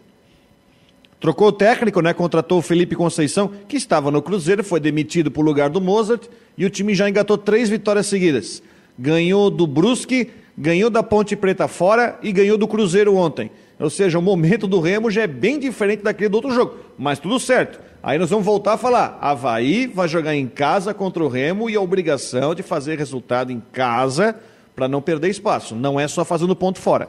Trocou 1.19 1.49
o 1.49 1.53
técnico, 1.53 2.03
né? 2.03 2.13
Contratou 2.13 2.59
o 2.59 2.63
Felipe 2.63 2.95
Conceição, 2.95 3.51
que 3.67 3.77
estava 3.77 4.11
no 4.11 4.21
Cruzeiro, 4.21 4.63
foi 4.63 4.81
demitido 4.81 5.31
para 5.31 5.41
o 5.41 5.45
lugar 5.45 5.71
do 5.71 5.81
Mozart, 5.81 6.25
e 6.59 6.67
o 6.67 6.71
time 6.71 6.95
já 6.95 7.09
engatou 7.09 7.39
três 7.39 7.71
vitórias 7.71 8.07
seguidas 8.07 8.63
ganhou 9.01 9.51
do 9.51 9.67
Brusque, 9.67 10.31
ganhou 10.57 10.91
da 10.91 11.03
Ponte 11.03 11.35
Preta 11.35 11.67
fora 11.67 12.19
e 12.23 12.31
ganhou 12.31 12.59
do 12.59 12.69
Cruzeiro 12.69 13.17
ontem. 13.17 13.51
Ou 13.79 13.89
seja, 13.89 14.19
o 14.19 14.23
momento 14.23 14.67
do 14.67 14.79
Remo 14.79 15.11
já 15.11 15.23
é 15.23 15.27
bem 15.27 15.59
diferente 15.59 16.03
daquele 16.03 16.29
do 16.29 16.35
outro 16.35 16.53
jogo, 16.53 16.77
mas 16.99 17.19
tudo 17.19 17.41
certo. 17.41 17.81
Aí 18.03 18.19
nós 18.19 18.29
vamos 18.29 18.45
voltar 18.45 18.75
a 18.75 18.79
falar. 18.79 19.19
Havaí 19.23 19.87
vai 19.87 20.07
jogar 20.07 20.35
em 20.35 20.47
casa 20.47 20.93
contra 20.93 21.25
o 21.25 21.29
Remo 21.29 21.71
e 21.71 21.77
a 21.77 21.81
obrigação 21.81 22.55
de 22.55 22.63
fazer 22.63 22.99
resultado 22.99 23.51
em 23.51 23.63
casa 23.73 24.37
para 24.77 24.87
não 24.87 25.01
perder 25.01 25.31
espaço. 25.31 25.75
Não 25.75 25.99
é 25.99 26.07
só 26.07 26.23
fazendo 26.23 26.55
ponto 26.55 26.79
fora. 26.79 27.09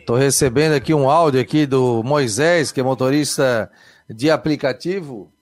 Estou 0.00 0.16
recebendo 0.16 0.72
aqui 0.74 0.92
um 0.92 1.08
áudio 1.08 1.40
aqui 1.40 1.64
do 1.64 2.02
Moisés, 2.02 2.70
que 2.70 2.80
é 2.80 2.82
motorista 2.82 3.70
de 4.10 4.30
aplicativo. 4.30 5.33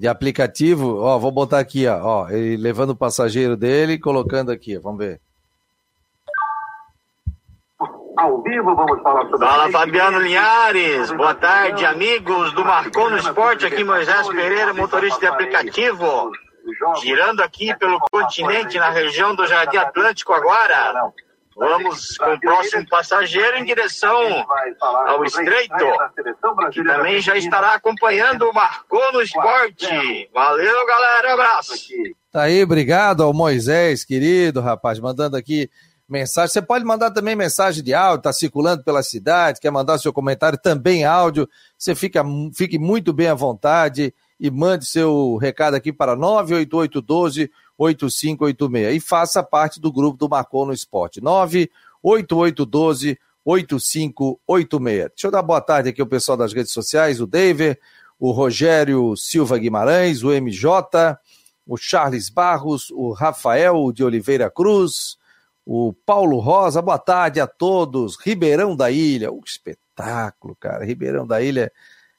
De 0.00 0.08
aplicativo, 0.08 1.02
ó, 1.02 1.18
vou 1.18 1.30
botar 1.30 1.58
aqui, 1.58 1.86
ó, 1.86 2.00
ó, 2.02 2.30
ele 2.30 2.56
levando 2.56 2.92
o 2.92 2.96
passageiro 2.96 3.54
dele 3.54 3.92
e 3.92 3.98
colocando 3.98 4.50
aqui, 4.50 4.78
vamos 4.78 4.98
ver. 4.98 5.20
Ao 8.16 8.42
vivo, 8.42 8.74
vamos 8.74 9.02
falar 9.02 9.28
sobre 9.28 9.46
Fala 9.46 9.70
Fabiano 9.70 10.18
Linhares, 10.20 11.10
boa 11.10 11.34
tarde, 11.34 11.84
amigos 11.84 12.50
do 12.54 12.64
Marcou 12.64 13.10
no 13.10 13.18
Esporte, 13.18 13.66
aqui 13.66 13.84
Moisés 13.84 14.26
Pereira, 14.28 14.72
motorista 14.72 15.20
de 15.20 15.26
aplicativo, 15.26 16.30
girando 17.02 17.42
aqui 17.42 17.76
pelo 17.76 18.00
continente, 18.10 18.78
na 18.78 18.88
região 18.88 19.34
do 19.34 19.46
Jardim 19.46 19.76
Atlântico 19.76 20.32
agora. 20.32 21.12
Vamos 21.60 22.16
com 22.16 22.32
o 22.32 22.40
próximo 22.40 22.88
passageiro 22.88 23.58
em 23.58 23.64
direção 23.66 24.46
ao 24.80 25.22
Estreito, 25.26 25.74
que 26.72 26.82
também 26.82 27.20
já 27.20 27.36
estará 27.36 27.74
acompanhando 27.74 28.48
o 28.48 28.54
Marcou 28.54 29.12
no 29.12 29.20
Esporte. 29.20 29.86
Valeu, 30.32 30.86
galera, 30.86 31.34
abraço. 31.34 31.74
Tá 32.32 32.44
aí, 32.44 32.62
obrigado 32.62 33.22
ao 33.22 33.34
Moisés, 33.34 34.04
querido 34.04 34.62
rapaz, 34.62 34.98
mandando 34.98 35.36
aqui 35.36 35.68
mensagem. 36.08 36.50
Você 36.50 36.62
pode 36.62 36.82
mandar 36.82 37.10
também 37.10 37.36
mensagem 37.36 37.84
de 37.84 37.92
áudio, 37.92 38.20
está 38.20 38.32
circulando 38.32 38.82
pela 38.82 39.02
cidade, 39.02 39.60
quer 39.60 39.70
mandar 39.70 39.98
seu 39.98 40.14
comentário 40.14 40.58
também 40.58 41.04
áudio. 41.04 41.46
Você 41.76 41.94
fica, 41.94 42.24
fique 42.56 42.78
muito 42.78 43.12
bem 43.12 43.28
à 43.28 43.34
vontade 43.34 44.14
e 44.40 44.50
mande 44.50 44.86
seu 44.86 45.36
recado 45.36 45.74
aqui 45.74 45.92
para 45.92 46.16
98812 46.16 47.50
8586 47.80 48.96
e 48.96 49.00
faça 49.00 49.42
parte 49.42 49.80
do 49.80 49.90
grupo 49.90 50.18
do 50.18 50.28
Marcou 50.28 50.66
no 50.66 50.72
Esporte. 50.72 51.20
98812 51.20 53.18
8586. 53.44 55.08
Deixa 55.08 55.26
eu 55.26 55.30
dar 55.30 55.42
boa 55.42 55.60
tarde 55.60 55.88
aqui 55.88 56.00
ao 56.00 56.06
pessoal 56.06 56.36
das 56.36 56.52
redes 56.52 56.72
sociais, 56.72 57.20
o 57.20 57.26
David, 57.26 57.78
o 58.18 58.32
Rogério 58.32 59.16
Silva 59.16 59.56
Guimarães, 59.56 60.22
o 60.22 60.28
MJ, 60.28 61.18
o 61.66 61.76
Charles 61.76 62.28
Barros, 62.28 62.90
o 62.90 63.12
Rafael 63.12 63.90
de 63.92 64.04
Oliveira 64.04 64.50
Cruz, 64.50 65.16
o 65.64 65.94
Paulo 66.04 66.38
Rosa, 66.38 66.82
boa 66.82 66.98
tarde 66.98 67.40
a 67.40 67.46
todos. 67.46 68.18
Ribeirão 68.20 68.76
da 68.76 68.90
Ilha, 68.90 69.32
um 69.32 69.40
espetáculo, 69.44 70.54
cara. 70.56 70.84
Ribeirão 70.84 71.26
da 71.26 71.40
Ilha 71.40 71.72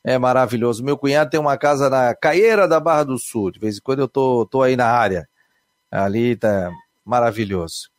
é 0.04 0.18
maravilhoso. 0.18 0.84
Meu 0.84 0.98
cunhado 0.98 1.30
tem 1.30 1.40
uma 1.40 1.58
casa 1.58 1.90
na 1.90 2.16
Caieira 2.16 2.68
da 2.68 2.80
Barra 2.80 3.04
do 3.04 3.20
Sul. 3.20 3.52
De 3.52 3.60
vez 3.60 3.78
em 3.78 3.82
quando 3.82 4.00
eu 4.00 4.08
tô, 4.08 4.46
tô 4.46 4.64
aí 4.64 4.76
na 4.76 4.88
área. 4.88 5.30
Ali 5.92 6.36
tá 6.36 6.72
maravilhoso. 7.06 7.90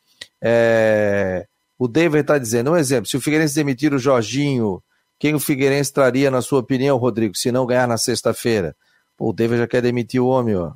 É... 0.41 1.45
O 1.77 1.87
David 1.87 2.21
está 2.21 2.37
dizendo, 2.37 2.71
um 2.71 2.77
exemplo, 2.77 3.07
se 3.07 3.17
o 3.17 3.21
Figueirense 3.21 3.55
demitir 3.55 3.93
o 3.93 3.99
Jorginho, 3.99 4.81
quem 5.19 5.35
o 5.35 5.39
Figueirense 5.39 5.91
traria, 5.91 6.31
na 6.31 6.41
sua 6.41 6.59
opinião, 6.59 6.97
Rodrigo, 6.97 7.35
se 7.35 7.51
não 7.51 7.65
ganhar 7.65 7.87
na 7.87 7.97
sexta-feira? 7.97 8.75
O 9.19 9.31
David 9.31 9.59
já 9.59 9.67
quer 9.67 9.81
demitir 9.81 10.21
o 10.21 10.27
homem, 10.27 10.55
ó. 10.55 10.73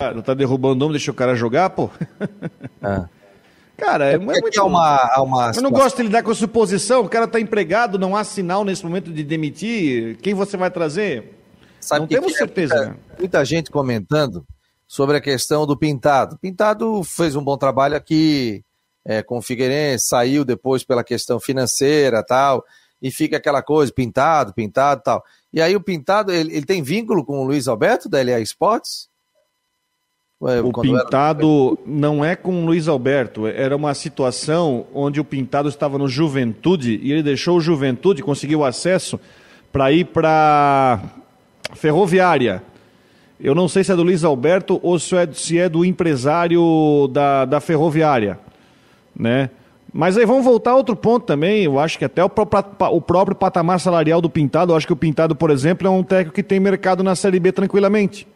Ah, 0.00 0.12
não 0.12 0.22
tá 0.22 0.34
derrubando 0.34 0.82
o 0.82 0.86
homem, 0.86 0.98
deixa 0.98 1.10
o 1.10 1.14
cara 1.14 1.34
jogar, 1.34 1.70
pô? 1.70 1.90
Ah. 2.82 3.08
Cara, 3.76 4.10
é, 4.10 4.14
é 4.14 4.18
muito. 4.18 4.60
Há 4.60 4.64
uma, 4.64 5.22
uma 5.22 5.52
eu 5.56 5.62
não 5.62 5.70
gosto 5.70 5.96
de 5.96 6.04
lidar 6.04 6.22
com 6.22 6.30
a 6.30 6.34
suposição. 6.34 7.00
O 7.00 7.08
cara 7.08 7.24
está 7.24 7.40
empregado, 7.40 7.98
não 7.98 8.14
há 8.14 8.22
sinal 8.22 8.64
nesse 8.64 8.84
momento 8.84 9.10
de 9.10 9.24
demitir. 9.24 10.18
Quem 10.18 10.34
você 10.34 10.56
vai 10.56 10.70
trazer? 10.70 11.36
Sabe 11.80 12.02
não 12.02 12.06
temos 12.06 12.36
certeza. 12.36 12.76
Muita, 12.76 12.98
muita, 13.18 13.44
gente 13.44 13.72
comentando 13.72 14.46
sobre 14.92 15.16
a 15.16 15.22
questão 15.22 15.66
do 15.66 15.74
Pintado. 15.74 16.36
Pintado 16.36 17.02
fez 17.02 17.34
um 17.34 17.42
bom 17.42 17.56
trabalho 17.56 17.96
aqui 17.96 18.62
é, 19.02 19.22
com 19.22 19.38
o 19.38 19.42
Figueirense, 19.42 20.08
saiu 20.08 20.44
depois 20.44 20.84
pela 20.84 21.02
questão 21.02 21.40
financeira 21.40 22.22
tal, 22.22 22.62
e 23.00 23.10
fica 23.10 23.38
aquela 23.38 23.62
coisa, 23.62 23.90
Pintado, 23.90 24.52
Pintado 24.52 25.00
tal. 25.02 25.24
E 25.50 25.62
aí 25.62 25.74
o 25.74 25.80
Pintado, 25.80 26.30
ele, 26.30 26.54
ele 26.54 26.66
tem 26.66 26.82
vínculo 26.82 27.24
com 27.24 27.40
o 27.40 27.44
Luiz 27.44 27.68
Alberto 27.68 28.06
da 28.06 28.22
LA 28.22 28.40
Sports? 28.40 29.08
O 30.38 30.82
Pintado 30.82 31.78
era... 31.78 31.90
não 31.90 32.22
é 32.22 32.36
com 32.36 32.62
o 32.62 32.66
Luiz 32.66 32.86
Alberto, 32.86 33.46
era 33.46 33.74
uma 33.74 33.94
situação 33.94 34.86
onde 34.92 35.18
o 35.18 35.24
Pintado 35.24 35.70
estava 35.70 35.96
no 35.96 36.06
Juventude 36.06 37.00
e 37.02 37.10
ele 37.10 37.22
deixou 37.22 37.56
o 37.56 37.62
Juventude, 37.62 38.22
conseguiu 38.22 38.62
acesso 38.62 39.18
para 39.72 39.90
ir 39.90 40.04
para 40.04 41.02
Ferroviária. 41.72 42.62
Eu 43.42 43.56
não 43.56 43.66
sei 43.66 43.82
se 43.82 43.90
é 43.90 43.96
do 43.96 44.04
Luiz 44.04 44.22
Alberto 44.22 44.78
ou 44.84 45.00
se 45.00 45.16
é, 45.16 45.28
se 45.32 45.58
é 45.58 45.68
do 45.68 45.84
empresário 45.84 47.08
da, 47.12 47.44
da 47.44 47.60
Ferroviária, 47.60 48.38
né? 49.18 49.50
Mas 49.92 50.16
aí 50.16 50.24
vamos 50.24 50.44
voltar 50.44 50.70
a 50.70 50.76
outro 50.76 50.94
ponto 50.94 51.26
também. 51.26 51.64
Eu 51.64 51.80
acho 51.80 51.98
que 51.98 52.04
até 52.04 52.22
o 52.22 52.28
próprio, 52.30 52.64
o 52.92 53.00
próprio 53.00 53.36
patamar 53.36 53.80
salarial 53.80 54.20
do 54.20 54.30
Pintado, 54.30 54.72
eu 54.72 54.76
acho 54.76 54.86
que 54.86 54.92
o 54.92 54.96
Pintado, 54.96 55.34
por 55.34 55.50
exemplo, 55.50 55.88
é 55.88 55.90
um 55.90 56.04
técnico 56.04 56.36
que 56.36 56.42
tem 56.42 56.60
mercado 56.60 57.02
na 57.02 57.16
Série 57.16 57.40
B 57.40 57.50
tranquilamente. 57.50 58.28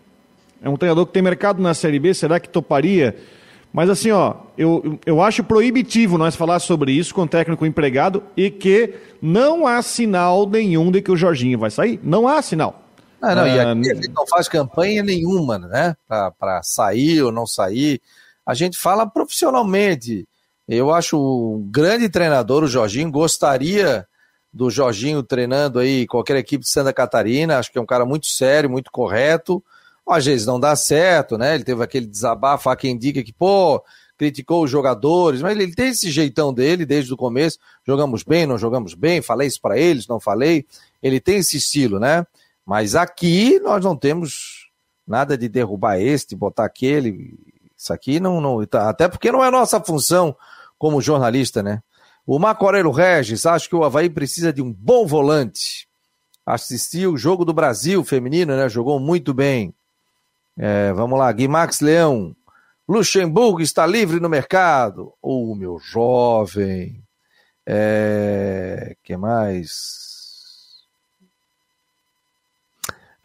É 0.60 0.68
um 0.68 0.76
treinador 0.76 1.06
que 1.06 1.12
tem 1.12 1.22
mercado 1.22 1.62
na 1.62 1.72
Série 1.72 2.00
B, 2.00 2.12
será 2.12 2.40
que 2.40 2.48
toparia? 2.48 3.16
Mas 3.72 3.88
assim, 3.88 4.10
ó, 4.10 4.34
eu, 4.58 4.98
eu 5.06 5.22
acho 5.22 5.44
proibitivo 5.44 6.18
nós 6.18 6.34
falar 6.34 6.58
sobre 6.58 6.90
isso 6.90 7.14
com 7.14 7.22
o 7.22 7.28
técnico 7.28 7.64
empregado 7.64 8.24
e 8.36 8.50
que 8.50 8.94
não 9.22 9.68
há 9.68 9.80
sinal 9.82 10.48
nenhum 10.48 10.90
de 10.90 11.00
que 11.00 11.12
o 11.12 11.16
Jorginho 11.16 11.60
vai 11.60 11.70
sair. 11.70 12.00
Não 12.02 12.26
há 12.26 12.42
sinal. 12.42 12.85
Não, 13.34 13.42
não, 13.42 13.48
e 13.48 13.60
ah, 13.60 13.72
aqui 13.72 13.88
ele 13.88 14.08
não 14.08 14.26
faz 14.26 14.48
campanha 14.48 15.02
nenhuma, 15.02 15.58
né? 15.58 15.96
Para 16.08 16.62
sair 16.62 17.22
ou 17.22 17.32
não 17.32 17.46
sair. 17.46 18.00
A 18.44 18.54
gente 18.54 18.78
fala 18.78 19.06
profissionalmente. 19.06 20.26
Eu 20.68 20.92
acho 20.92 21.16
um 21.16 21.68
grande 21.70 22.08
treinador, 22.08 22.64
o 22.64 22.68
Jorginho. 22.68 23.10
Gostaria 23.10 24.06
do 24.52 24.70
Jorginho 24.70 25.22
treinando 25.22 25.78
aí 25.78 26.06
qualquer 26.06 26.36
equipe 26.36 26.64
de 26.64 26.70
Santa 26.70 26.92
Catarina. 26.92 27.58
Acho 27.58 27.70
que 27.70 27.78
é 27.78 27.80
um 27.80 27.86
cara 27.86 28.04
muito 28.04 28.26
sério, 28.26 28.70
muito 28.70 28.90
correto. 28.90 29.62
Às 30.08 30.24
vezes 30.24 30.46
não 30.46 30.58
dá 30.58 30.74
certo, 30.76 31.36
né? 31.36 31.54
Ele 31.54 31.64
teve 31.64 31.82
aquele 31.82 32.06
desabafo, 32.06 32.70
há 32.70 32.76
quem 32.76 32.96
diga 32.96 33.22
que, 33.22 33.32
pô, 33.32 33.82
criticou 34.16 34.64
os 34.64 34.70
jogadores, 34.70 35.42
mas 35.42 35.58
ele 35.58 35.74
tem 35.74 35.88
esse 35.88 36.10
jeitão 36.10 36.54
dele 36.54 36.86
desde 36.86 37.12
o 37.12 37.16
começo. 37.16 37.58
Jogamos 37.86 38.22
bem, 38.22 38.46
não 38.46 38.56
jogamos 38.56 38.94
bem, 38.94 39.20
falei 39.20 39.48
isso 39.48 39.60
para 39.60 39.78
eles, 39.78 40.06
não 40.06 40.18
falei. 40.18 40.64
Ele 41.02 41.20
tem 41.20 41.38
esse 41.38 41.56
estilo, 41.56 41.98
né? 41.98 42.26
Mas 42.66 42.96
aqui 42.96 43.60
nós 43.60 43.84
não 43.84 43.96
temos 43.96 44.68
nada 45.06 45.38
de 45.38 45.48
derrubar 45.48 46.00
este, 46.00 46.34
botar 46.34 46.64
aquele. 46.64 47.38
Isso 47.76 47.92
aqui 47.92 48.18
não, 48.18 48.40
não. 48.40 48.66
Tá, 48.66 48.90
até 48.90 49.06
porque 49.06 49.30
não 49.30 49.44
é 49.44 49.50
nossa 49.50 49.80
função 49.80 50.36
como 50.76 51.00
jornalista, 51.00 51.62
né? 51.62 51.80
O 52.26 52.40
Marco 52.40 52.68
Regis, 52.90 53.46
acho 53.46 53.68
que 53.68 53.76
o 53.76 53.84
Havaí 53.84 54.10
precisa 54.10 54.52
de 54.52 54.60
um 54.60 54.72
bom 54.72 55.06
volante. 55.06 55.86
Assistiu 56.44 57.12
o 57.12 57.18
jogo 57.18 57.44
do 57.44 57.54
Brasil 57.54 58.02
feminino, 58.04 58.56
né? 58.56 58.68
Jogou 58.68 58.98
muito 58.98 59.32
bem. 59.32 59.72
É, 60.58 60.92
vamos 60.92 61.18
lá, 61.18 61.30
Guimax 61.30 61.80
Leão. 61.80 62.34
Luxemburgo 62.88 63.60
está 63.60 63.86
livre 63.86 64.18
no 64.18 64.28
mercado. 64.28 65.12
Ô, 65.22 65.52
oh, 65.52 65.54
meu 65.54 65.78
jovem. 65.78 67.00
É, 67.64 68.96
que 69.04 69.16
mais? 69.16 70.05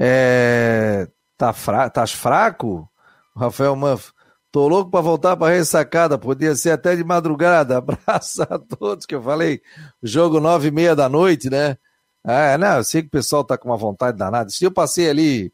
É, 0.03 1.07
tá 1.37 1.53
fra... 1.53 1.87
Tás 1.87 2.11
fraco? 2.11 2.89
Rafael 3.35 3.75
Manf. 3.75 4.09
Tô 4.51 4.67
louco 4.67 4.89
para 4.89 4.99
voltar 4.99 5.37
para 5.37 5.53
ressacada, 5.53 6.17
podia 6.17 6.55
ser 6.55 6.71
até 6.71 6.95
de 6.95 7.03
madrugada. 7.03 7.77
Abraço 7.79 8.41
a 8.41 8.57
todos 8.57 9.05
que 9.05 9.13
eu 9.13 9.21
falei. 9.21 9.61
Jogo 10.01 10.39
nove 10.39 10.69
e 10.69 10.71
meia 10.71 10.95
da 10.95 11.07
noite, 11.07 11.49
né? 11.51 11.77
É, 12.25 12.57
não, 12.57 12.77
eu 12.77 12.83
sei 12.83 13.03
que 13.03 13.07
o 13.09 13.11
pessoal 13.11 13.43
tá 13.43 13.57
com 13.57 13.69
uma 13.69 13.77
vontade 13.77 14.17
danada. 14.17 14.49
Se 14.49 14.65
eu 14.65 14.71
passei 14.71 15.07
ali 15.07 15.53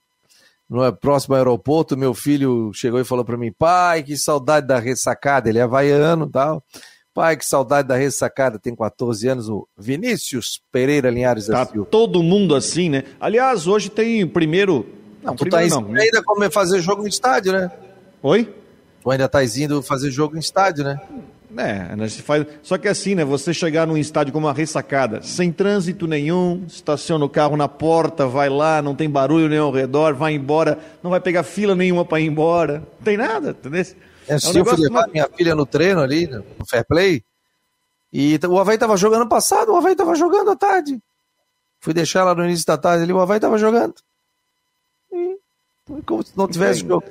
no 0.69 0.91
próximo 0.95 1.35
aeroporto, 1.35 1.97
meu 1.97 2.13
filho 2.13 2.71
chegou 2.73 2.99
e 2.99 3.05
falou 3.05 3.25
para 3.25 3.37
mim: 3.37 3.51
pai, 3.51 4.01
que 4.01 4.17
saudade 4.17 4.65
da 4.65 4.79
ressacada. 4.79 5.49
Ele 5.49 5.59
é 5.59 5.63
havaiano 5.63 6.25
e 6.25 6.31
tal. 6.31 6.63
Pai, 7.17 7.35
que 7.35 7.43
saudade 7.43 7.87
da 7.87 7.95
ressacada, 7.95 8.59
tem 8.59 8.75
14 8.75 9.27
anos, 9.27 9.49
o 9.49 9.67
Vinícius 9.75 10.61
Pereira 10.71 11.09
Linhares 11.09 11.47
tá 11.47 11.65
todo 11.89 12.21
mundo 12.21 12.53
assim, 12.53 12.91
né? 12.91 13.05
Aliás, 13.19 13.65
hoje 13.65 13.89
tem 13.89 14.27
primeiro... 14.27 14.85
Não, 15.23 15.35
tu 15.35 15.49
tá 15.49 15.65
não, 15.65 15.81
né? 15.81 16.03
ainda 16.03 16.21
como 16.21 16.47
fazer 16.51 16.79
jogo 16.79 17.01
no 17.01 17.07
estádio, 17.07 17.53
né? 17.53 17.71
Oi? 18.21 18.53
Tu 19.01 19.09
ainda 19.09 19.27
tá 19.27 19.43
indo 19.43 19.81
fazer 19.81 20.11
jogo 20.11 20.35
no 20.35 20.39
estádio, 20.39 20.83
né? 20.83 21.01
É, 21.57 21.95
né, 21.95 22.07
faz... 22.07 22.45
só 22.61 22.77
que 22.77 22.87
assim, 22.87 23.15
né? 23.15 23.25
Você 23.25 23.51
chegar 23.51 23.87
num 23.87 23.97
estádio 23.97 24.31
como 24.31 24.45
uma 24.45 24.53
ressacada, 24.53 25.23
sem 25.23 25.51
trânsito 25.51 26.05
nenhum, 26.05 26.65
estaciona 26.67 27.25
o 27.25 27.29
carro 27.29 27.57
na 27.57 27.67
porta, 27.67 28.27
vai 28.27 28.47
lá, 28.47 28.79
não 28.79 28.93
tem 28.93 29.09
barulho 29.09 29.49
nenhum 29.49 29.63
ao 29.63 29.71
redor, 29.71 30.13
vai 30.13 30.35
embora, 30.35 30.77
não 31.01 31.09
vai 31.09 31.19
pegar 31.19 31.41
fila 31.41 31.73
nenhuma 31.73 32.05
para 32.05 32.19
ir 32.19 32.27
embora, 32.27 32.83
não 32.99 33.03
tem 33.03 33.17
nada, 33.17 33.49
entendeu? 33.49 33.85
É, 34.27 34.35
um 34.35 34.53
eu 34.53 34.65
fui 34.65 34.77
levar 34.77 35.07
minha 35.07 35.27
filha 35.35 35.55
no 35.55 35.65
treino 35.65 36.01
ali, 36.01 36.27
no 36.27 36.43
Fair 36.69 36.85
Play, 36.85 37.23
e 38.11 38.39
o 38.47 38.59
Havaí 38.59 38.77
tava 38.77 38.97
jogando 38.97 39.27
passado, 39.27 39.71
o 39.71 39.75
Havaí 39.75 39.95
tava 39.95 40.15
jogando 40.15 40.51
à 40.51 40.55
tarde. 40.55 40.99
Fui 41.79 41.93
deixar 41.93 42.23
lá 42.23 42.33
no 42.33 42.43
início 42.43 42.65
da 42.65 42.77
tarde 42.77 43.03
ali, 43.03 43.13
o 43.13 43.19
Havaí 43.19 43.39
tava 43.39 43.57
jogando. 43.57 43.95
E, 45.11 45.37
como 46.05 46.23
se 46.23 46.37
não 46.37 46.47
tivesse 46.47 46.81
jogo. 46.81 47.03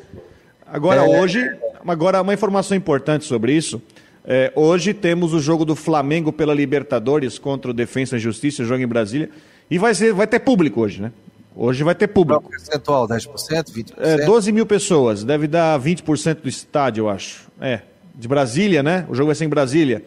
Agora, 0.67 1.07
é... 1.07 1.21
hoje, 1.21 1.49
agora 1.87 2.21
uma 2.21 2.35
informação 2.35 2.77
importante 2.77 3.25
sobre 3.25 3.53
isso. 3.53 3.81
É, 4.25 4.53
hoje 4.57 4.93
temos 4.93 5.33
o 5.33 5.39
jogo 5.39 5.65
do 5.65 5.77
Flamengo 5.77 6.33
pela 6.33 6.53
Libertadores 6.53 7.39
contra 7.39 7.71
o 7.71 7.75
Defensa 7.75 8.17
e 8.17 8.19
Justiça, 8.19 8.65
jogo 8.65 8.83
em 8.83 8.87
Brasília. 8.87 9.31
E 9.71 9.79
vai, 9.79 9.95
ser, 9.95 10.13
vai 10.13 10.27
ter 10.27 10.41
público 10.41 10.81
hoje, 10.81 11.01
né? 11.01 11.13
Hoje 11.57 11.83
vai 11.83 11.95
ter 11.95 12.09
público. 12.09 12.43
Qual 12.43 12.51
percentual? 12.51 13.09
10%? 13.09 13.73
20%? 13.73 13.95
É, 13.97 14.27
12 14.27 14.53
mil 14.53 14.67
pessoas, 14.67 15.25
deve 15.25 15.49
dar 15.49 15.81
20% 15.81 16.43
do 16.43 16.49
estádio, 16.49 17.03
eu 17.03 17.09
acho. 17.09 17.47
É, 17.59 17.81
de 18.15 18.29
Brasília, 18.29 18.83
né? 18.83 19.07
O 19.09 19.15
jogo 19.15 19.29
vai 19.29 19.35
ser 19.35 19.47
em 19.47 19.49
Brasília. 19.49 20.05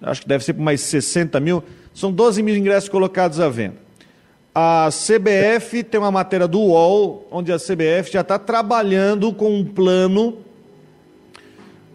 Acho 0.00 0.22
que 0.22 0.28
deve 0.28 0.44
ser 0.44 0.52
por 0.52 0.62
mais 0.62 0.80
60 0.82 1.40
mil. 1.40 1.64
São 1.92 2.12
12 2.12 2.42
mil 2.44 2.56
ingressos 2.56 2.88
colocados 2.88 3.40
à 3.40 3.48
venda. 3.48 3.76
A 4.54 4.88
CBF 4.90 5.82
tem 5.82 5.98
uma 5.98 6.12
matéria 6.12 6.46
do 6.46 6.60
UOL, 6.60 7.26
onde 7.28 7.52
a 7.52 7.56
CBF 7.56 8.12
já 8.12 8.20
está 8.20 8.38
trabalhando 8.38 9.32
com 9.32 9.52
um 9.52 9.64
plano. 9.64 10.38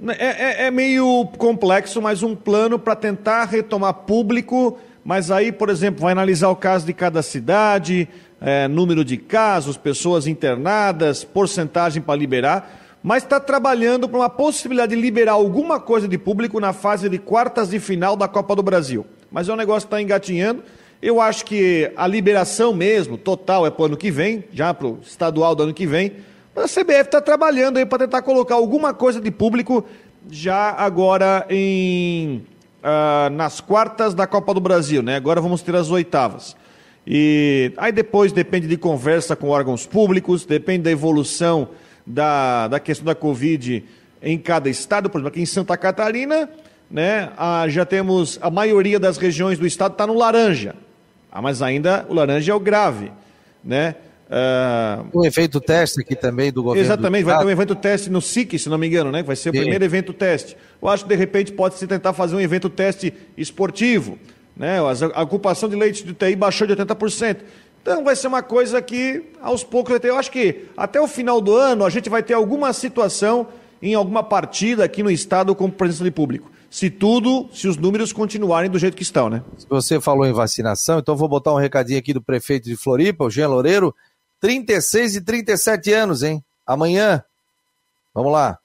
É, 0.10 0.64
é, 0.64 0.68
é 0.68 0.72
meio 0.72 1.26
complexo, 1.38 2.02
mas 2.02 2.22
um 2.22 2.36
plano 2.36 2.78
para 2.78 2.98
tentar 2.98 3.46
retomar 3.46 3.94
público. 3.94 4.78
Mas 5.06 5.32
aí, 5.32 5.52
por 5.54 5.70
exemplo, 5.70 6.02
vai 6.02 6.12
analisar 6.12 6.50
o 6.50 6.56
caso 6.56 6.86
de 6.86 6.94
cada 6.94 7.22
cidade, 7.22 8.10
é, 8.42 8.68
número 8.68 9.04
de 9.04 9.18
casos, 9.18 9.78
pessoas 9.78 10.28
internadas, 10.28 11.24
porcentagem 11.24 12.02
para 12.02 12.16
liberar, 12.16 12.98
mas 13.02 13.24
está 13.24 13.40
trabalhando 13.40 14.08
para 14.08 14.20
uma 14.20 14.30
possibilidade 14.30 14.96
de 14.96 15.02
liberar 15.02 15.34
alguma 15.34 15.80
coisa 15.80 16.08
de 16.08 16.18
público 16.18 16.60
na 16.60 16.74
fase 16.74 17.08
de 17.10 17.18
quartas 17.18 17.70
de 17.70 17.80
final 17.80 18.16
da 18.16 18.28
Copa 18.28 18.56
do 18.56 18.64
Brasil. 18.64 19.06
Mas 19.32 19.48
é 19.48 19.54
um 19.54 19.56
negócio 19.56 19.88
que 19.88 19.94
está 19.94 20.02
engatinhando. 20.02 20.64
Eu 21.02 21.22
acho 21.22 21.46
que 21.46 21.92
a 21.96 22.06
liberação 22.06 22.74
mesmo, 22.74 23.18
total, 23.18 23.66
é 23.66 23.72
para 23.72 23.84
o 23.84 23.86
ano 23.86 23.98
que 23.98 24.12
vem, 24.12 24.44
já 24.52 24.74
para 24.74 24.88
o 24.88 25.00
estadual 25.02 25.56
do 25.56 25.64
ano 25.64 25.74
que 25.74 25.88
vem. 25.88 26.12
Mas 26.54 26.78
a 26.78 26.82
CBF 26.82 27.02
está 27.02 27.22
trabalhando 27.22 27.78
aí 27.78 27.86
para 27.86 28.00
tentar 28.00 28.22
colocar 28.22 28.56
alguma 28.56 28.94
coisa 28.94 29.22
de 29.22 29.32
público 29.32 29.86
já 30.30 30.72
agora 30.72 31.46
em, 31.50 32.44
uh, 32.84 33.30
nas 33.32 33.62
quartas 33.62 34.14
da 34.14 34.28
Copa 34.28 34.54
do 34.54 34.60
Brasil, 34.60 35.02
né? 35.02 35.16
Agora 35.16 35.40
vamos 35.40 35.62
ter 35.62 35.74
as 35.76 35.90
oitavas. 35.90 36.56
E 37.12 37.74
aí 37.76 37.92
depois 37.92 38.32
depende 38.32 38.68
de 38.68 38.78
conversa 38.78 39.36
com 39.36 39.50
órgãos 39.50 39.88
públicos, 39.88 40.46
depende 40.46 40.84
da 40.84 40.92
evolução 40.92 41.70
da, 42.06 42.68
da 42.68 42.80
questão 42.80 43.04
da 43.04 43.16
Covid 43.16 43.84
em 44.22 44.38
cada 44.38 44.70
estado. 44.70 45.10
Por 45.10 45.18
exemplo, 45.18 45.30
aqui 45.30 45.42
em 45.42 45.46
Santa 45.48 45.76
Catarina, 45.76 46.48
né, 46.90 47.32
a, 47.36 47.68
já 47.68 47.84
temos 47.84 48.38
a 48.44 48.52
maioria 48.52 49.00
das 49.00 49.18
regiões 49.18 49.58
do 49.58 49.66
estado 49.66 49.94
está 49.94 50.06
no 50.06 50.14
laranja. 50.14 50.76
Ah, 51.32 51.42
mas 51.42 51.64
ainda 51.64 52.06
o 52.08 52.14
laranja 52.14 52.52
é 52.52 52.56
o 52.56 52.60
grave. 52.60 53.12
Né? 53.64 53.96
Uh... 54.30 55.20
Um 55.20 55.26
evento 55.26 55.60
teste 55.60 56.02
aqui 56.02 56.16
também 56.16 56.52
do 56.52 56.62
governo. 56.62 56.86
Exatamente, 56.86 57.24
vai 57.24 57.40
ter 57.40 57.46
um 57.46 57.50
evento 57.50 57.74
teste 57.74 58.12
no 58.12 58.22
SIC, 58.22 58.60
se 58.60 58.70
não 58.70 58.78
me 58.78 58.86
engano, 58.86 59.12
né? 59.12 59.24
Vai 59.24 59.36
ser 59.36 59.50
o 59.50 59.54
Sim. 59.54 59.62
primeiro 59.62 59.84
evento 59.84 60.14
teste. 60.14 60.56
Eu 60.80 60.88
acho 60.88 61.06
que 61.06 61.10
de 61.10 61.16
repente 61.16 61.52
pode 61.52 61.74
se 61.74 61.88
tentar 61.88 62.14
fazer 62.14 62.36
um 62.36 62.40
evento 62.40 62.70
teste 62.70 63.12
esportivo. 63.36 64.20
Né? 64.60 64.78
A 65.14 65.24
ocupação 65.24 65.70
de 65.70 65.76
leite 65.78 66.04
de 66.04 66.12
UTI 66.12 66.36
baixou 66.36 66.68
de 66.68 66.76
80%. 66.76 67.38
Então 67.82 68.04
vai 68.04 68.14
ser 68.14 68.28
uma 68.28 68.44
coisa 68.44 68.82
que 68.82 69.24
aos 69.42 69.64
poucos 69.64 69.92
vai 69.92 70.00
ter. 70.02 70.10
Eu 70.10 70.18
acho 70.18 70.30
que 70.30 70.66
até 70.76 71.00
o 71.00 71.08
final 71.08 71.40
do 71.40 71.56
ano 71.56 71.86
a 71.86 71.90
gente 71.90 72.10
vai 72.10 72.22
ter 72.22 72.34
alguma 72.34 72.74
situação 72.74 73.48
em 73.82 73.96
alguma 73.96 74.22
partida 74.22 74.84
aqui 74.84 75.02
no 75.02 75.10
estado 75.10 75.56
com 75.56 75.72
presença 75.72 76.04
de 76.04 76.12
público. 76.12 76.52
Se 76.70 76.90
tudo, 76.90 77.50
se 77.54 77.70
os 77.70 77.78
números 77.78 78.12
continuarem 78.12 78.70
do 78.70 78.78
jeito 78.78 78.98
que 78.98 79.02
estão, 79.02 79.30
né? 79.30 79.42
Você 79.70 80.00
falou 80.02 80.26
em 80.26 80.34
vacinação, 80.34 81.00
então 81.00 81.16
vou 81.16 81.30
botar 81.30 81.54
um 81.54 81.58
recadinho 81.58 81.98
aqui 81.98 82.14
do 82.14 82.22
prefeito 82.22 82.66
de 82.66 82.76
Floripa, 82.76 83.24
o 83.24 83.30
Jean 83.30 83.48
Loureiro. 83.48 83.96
36 84.42 85.16
e 85.16 85.22
37 85.22 85.94
anos, 85.94 86.22
hein? 86.22 86.44
Amanhã. 86.68 87.24
Vamos 88.14 88.32
lá. 88.32 88.60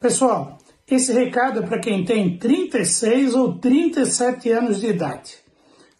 Pessoal, 0.00 0.58
esse 0.90 1.12
recado 1.12 1.60
é 1.60 1.62
para 1.62 1.78
quem 1.78 2.04
tem 2.04 2.38
36 2.38 3.34
ou 3.34 3.58
37 3.58 4.50
anos 4.50 4.80
de 4.80 4.86
idade. 4.86 5.36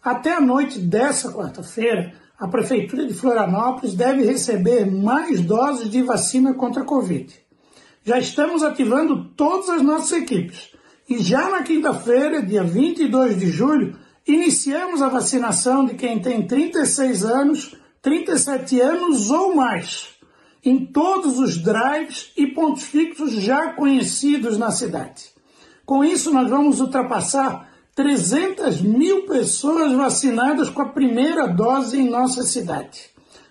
Até 0.02 0.32
a 0.32 0.40
noite 0.40 0.78
dessa 0.78 1.30
quarta-feira, 1.30 2.14
a 2.38 2.48
Prefeitura 2.48 3.06
de 3.06 3.12
Florianópolis 3.12 3.94
deve 3.94 4.24
receber 4.24 4.90
mais 4.90 5.40
doses 5.40 5.90
de 5.90 6.02
vacina 6.02 6.54
contra 6.54 6.82
a 6.82 6.86
Covid. 6.86 7.34
Já 8.04 8.18
estamos 8.18 8.62
ativando 8.62 9.24
todas 9.36 9.68
as 9.68 9.82
nossas 9.82 10.12
equipes 10.12 10.72
e 11.08 11.18
já 11.18 11.50
na 11.50 11.62
quinta-feira, 11.62 12.42
dia 12.42 12.62
22 12.62 13.38
de 13.38 13.50
julho, 13.50 13.98
iniciamos 14.26 15.02
a 15.02 15.08
vacinação 15.08 15.84
de 15.84 15.94
quem 15.94 16.20
tem 16.20 16.46
36 16.46 17.24
anos, 17.24 17.76
37 18.00 18.80
anos 18.80 19.30
ou 19.30 19.54
mais 19.54 20.17
em 20.68 20.84
todos 20.84 21.38
os 21.38 21.56
drives 21.56 22.30
e 22.36 22.46
pontos 22.46 22.82
fixos 22.82 23.32
já 23.32 23.72
conhecidos 23.72 24.58
na 24.58 24.70
cidade. 24.70 25.30
Com 25.86 26.04
isso, 26.04 26.30
nós 26.30 26.50
vamos 26.50 26.78
ultrapassar 26.78 27.70
300 27.94 28.82
mil 28.82 29.22
pessoas 29.22 29.92
vacinadas 29.92 30.68
com 30.68 30.82
a 30.82 30.90
primeira 30.90 31.46
dose 31.46 31.98
em 31.98 32.10
nossa 32.10 32.42
cidade. 32.42 33.08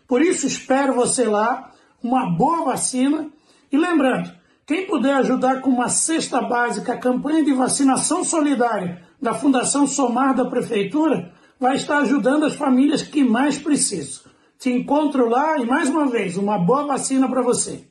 Por 0.07 0.21
isso, 0.21 0.45
espero 0.45 0.93
você 0.93 1.23
lá, 1.25 1.71
uma 2.03 2.29
boa 2.29 2.65
vacina. 2.65 3.31
E 3.71 3.77
lembrando, 3.77 4.31
quem 4.67 4.85
puder 4.85 5.15
ajudar 5.15 5.61
com 5.61 5.71
uma 5.71 5.89
cesta 5.89 6.39
básica 6.39 6.93
a 6.93 6.99
campanha 6.99 7.43
de 7.43 7.51
vacinação 7.51 8.23
solidária 8.23 9.01
da 9.19 9.33
Fundação 9.33 9.87
Somar 9.87 10.35
da 10.35 10.45
Prefeitura, 10.45 11.33
vai 11.59 11.77
estar 11.77 11.97
ajudando 11.97 12.45
as 12.45 12.53
famílias 12.53 13.01
que 13.01 13.23
mais 13.23 13.57
precisam. 13.57 14.27
Te 14.59 14.71
encontro 14.71 15.29
lá 15.29 15.57
e 15.57 15.65
mais 15.65 15.89
uma 15.89 16.09
vez, 16.09 16.35
uma 16.35 16.57
boa 16.57 16.85
vacina 16.85 17.29
para 17.29 17.41
você. 17.41 17.83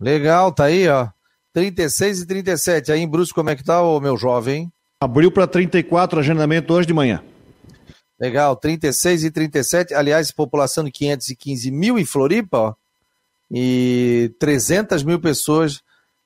Legal, 0.00 0.52
tá 0.52 0.64
aí, 0.64 0.88
ó. 0.88 1.08
36 1.52 2.22
e 2.22 2.26
37. 2.26 2.92
Aí 2.92 3.00
em 3.00 3.08
Brusque, 3.08 3.34
como 3.34 3.50
é 3.50 3.56
que 3.56 3.64
tá, 3.64 3.82
ô 3.82 4.00
meu 4.00 4.16
jovem? 4.16 4.70
Abriu 5.00 5.30
para 5.30 5.46
34 5.46 6.20
agendamento 6.20 6.72
hoje 6.72 6.86
de 6.86 6.94
manhã. 6.94 7.22
Legal, 8.18 8.56
36 8.56 9.24
e 9.24 9.30
37. 9.30 9.94
Aliás, 9.94 10.30
população 10.30 10.84
de 10.84 10.90
515 10.90 11.70
mil 11.70 11.98
em 11.98 12.04
Floripa, 12.04 12.58
ó. 12.58 12.74
E 13.50 14.32
300 14.38 15.02
mil 15.02 15.20
pessoas 15.20 15.82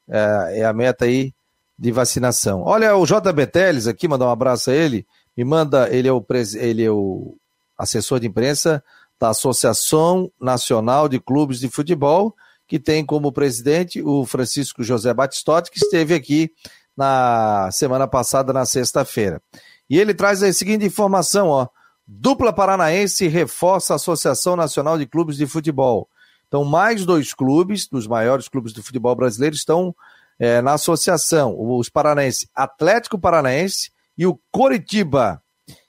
é, 0.08 0.60
é 0.60 0.64
a 0.64 0.72
meta 0.72 1.04
aí 1.04 1.32
de 1.78 1.92
vacinação. 1.92 2.62
Olha, 2.62 2.96
o 2.96 3.04
JB 3.04 3.46
Teles 3.46 3.86
aqui, 3.86 4.08
mandar 4.08 4.26
um 4.26 4.30
abraço 4.30 4.70
a 4.70 4.74
ele. 4.74 5.06
Me 5.36 5.44
manda, 5.44 5.88
ele 5.90 6.08
é 6.08 6.12
o, 6.12 6.24
ele 6.56 6.84
é 6.84 6.90
o 6.90 7.36
assessor 7.78 8.18
de 8.20 8.26
imprensa 8.26 8.82
da 9.18 9.30
Associação 9.30 10.30
Nacional 10.40 11.08
de 11.08 11.20
Clubes 11.20 11.60
de 11.60 11.68
Futebol, 11.68 12.34
que 12.66 12.78
tem 12.78 13.04
como 13.04 13.32
presidente 13.32 14.02
o 14.02 14.26
Francisco 14.26 14.82
José 14.82 15.14
Batistotti, 15.14 15.70
que 15.70 15.78
esteve 15.78 16.14
aqui 16.14 16.50
na 16.96 17.70
semana 17.72 18.06
passada, 18.06 18.52
na 18.52 18.66
sexta-feira. 18.66 19.40
E 19.88 19.98
ele 19.98 20.12
traz 20.12 20.42
a 20.42 20.52
seguinte 20.52 20.84
informação, 20.84 21.48
ó. 21.48 21.68
Dupla 22.06 22.52
Paranaense 22.52 23.28
reforça 23.28 23.92
a 23.92 23.96
Associação 23.96 24.56
Nacional 24.56 24.98
de 24.98 25.06
Clubes 25.06 25.36
de 25.36 25.46
Futebol. 25.46 26.08
Então, 26.46 26.64
mais 26.64 27.04
dois 27.04 27.34
clubes, 27.34 27.86
dos 27.86 28.06
maiores 28.06 28.48
clubes 28.48 28.72
do 28.72 28.82
futebol 28.82 29.14
brasileiro, 29.14 29.54
estão 29.54 29.94
é, 30.38 30.62
na 30.62 30.74
associação. 30.74 31.54
Os 31.58 31.88
paranaenses 31.90 32.48
Atlético 32.54 33.18
Paranaense 33.18 33.90
e 34.16 34.26
o 34.26 34.40
Coritiba. 34.50 35.42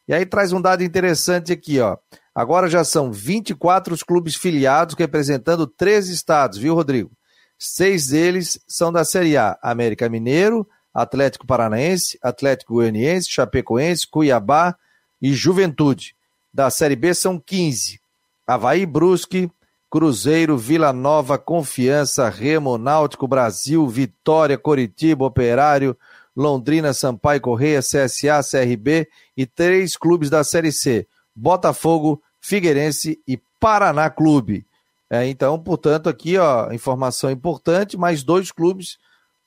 E 0.09 0.13
aí 0.13 0.25
traz 0.25 0.51
um 0.51 0.59
dado 0.59 0.83
interessante 0.83 1.53
aqui, 1.53 1.79
ó. 1.79 1.95
Agora 2.33 2.67
já 2.67 2.83
são 2.83 3.11
24 3.11 3.93
os 3.93 4.01
clubes 4.01 4.35
filiados 4.35 4.95
representando 4.97 5.67
três 5.67 6.09
estados, 6.09 6.57
viu, 6.57 6.73
Rodrigo? 6.73 7.11
Seis 7.59 8.07
deles 8.07 8.59
são 8.67 8.91
da 8.91 9.05
Série 9.05 9.37
A: 9.37 9.55
América 9.61 10.09
Mineiro, 10.09 10.67
Atlético 10.91 11.45
Paranaense, 11.45 12.17
Atlético 12.23 12.73
Goianiense, 12.73 13.29
Chapecoense, 13.29 14.07
Cuiabá 14.09 14.75
e 15.21 15.31
Juventude. 15.31 16.15
Da 16.51 16.71
Série 16.71 16.95
B 16.95 17.13
são 17.13 17.39
15: 17.39 18.01
Havaí 18.47 18.87
Brusque, 18.87 19.51
Cruzeiro, 19.91 20.57
Vila 20.57 20.91
Nova, 20.91 21.37
Confiança, 21.37 22.27
Remo, 22.29 22.79
Náutico 22.79 23.27
Brasil, 23.27 23.87
Vitória, 23.87 24.57
Coritiba, 24.57 25.23
Operário, 25.23 25.95
Londrina, 26.39 26.93
Sampaio 26.93 27.41
Correia, 27.41 27.81
CSA, 27.81 28.39
CRB 28.49 29.09
e 29.35 29.45
três 29.45 29.97
clubes 29.97 30.29
da 30.29 30.41
Série 30.41 30.71
C: 30.71 31.05
Botafogo, 31.35 32.23
Figueirense 32.39 33.19
e 33.27 33.37
Paraná 33.59 34.09
Clube. 34.09 34.65
É, 35.09 35.27
então, 35.27 35.59
portanto, 35.59 36.07
aqui, 36.07 36.37
ó, 36.37 36.71
informação 36.71 37.29
importante, 37.29 37.97
mais 37.97 38.23
dois 38.23 38.53
clubes, 38.53 38.97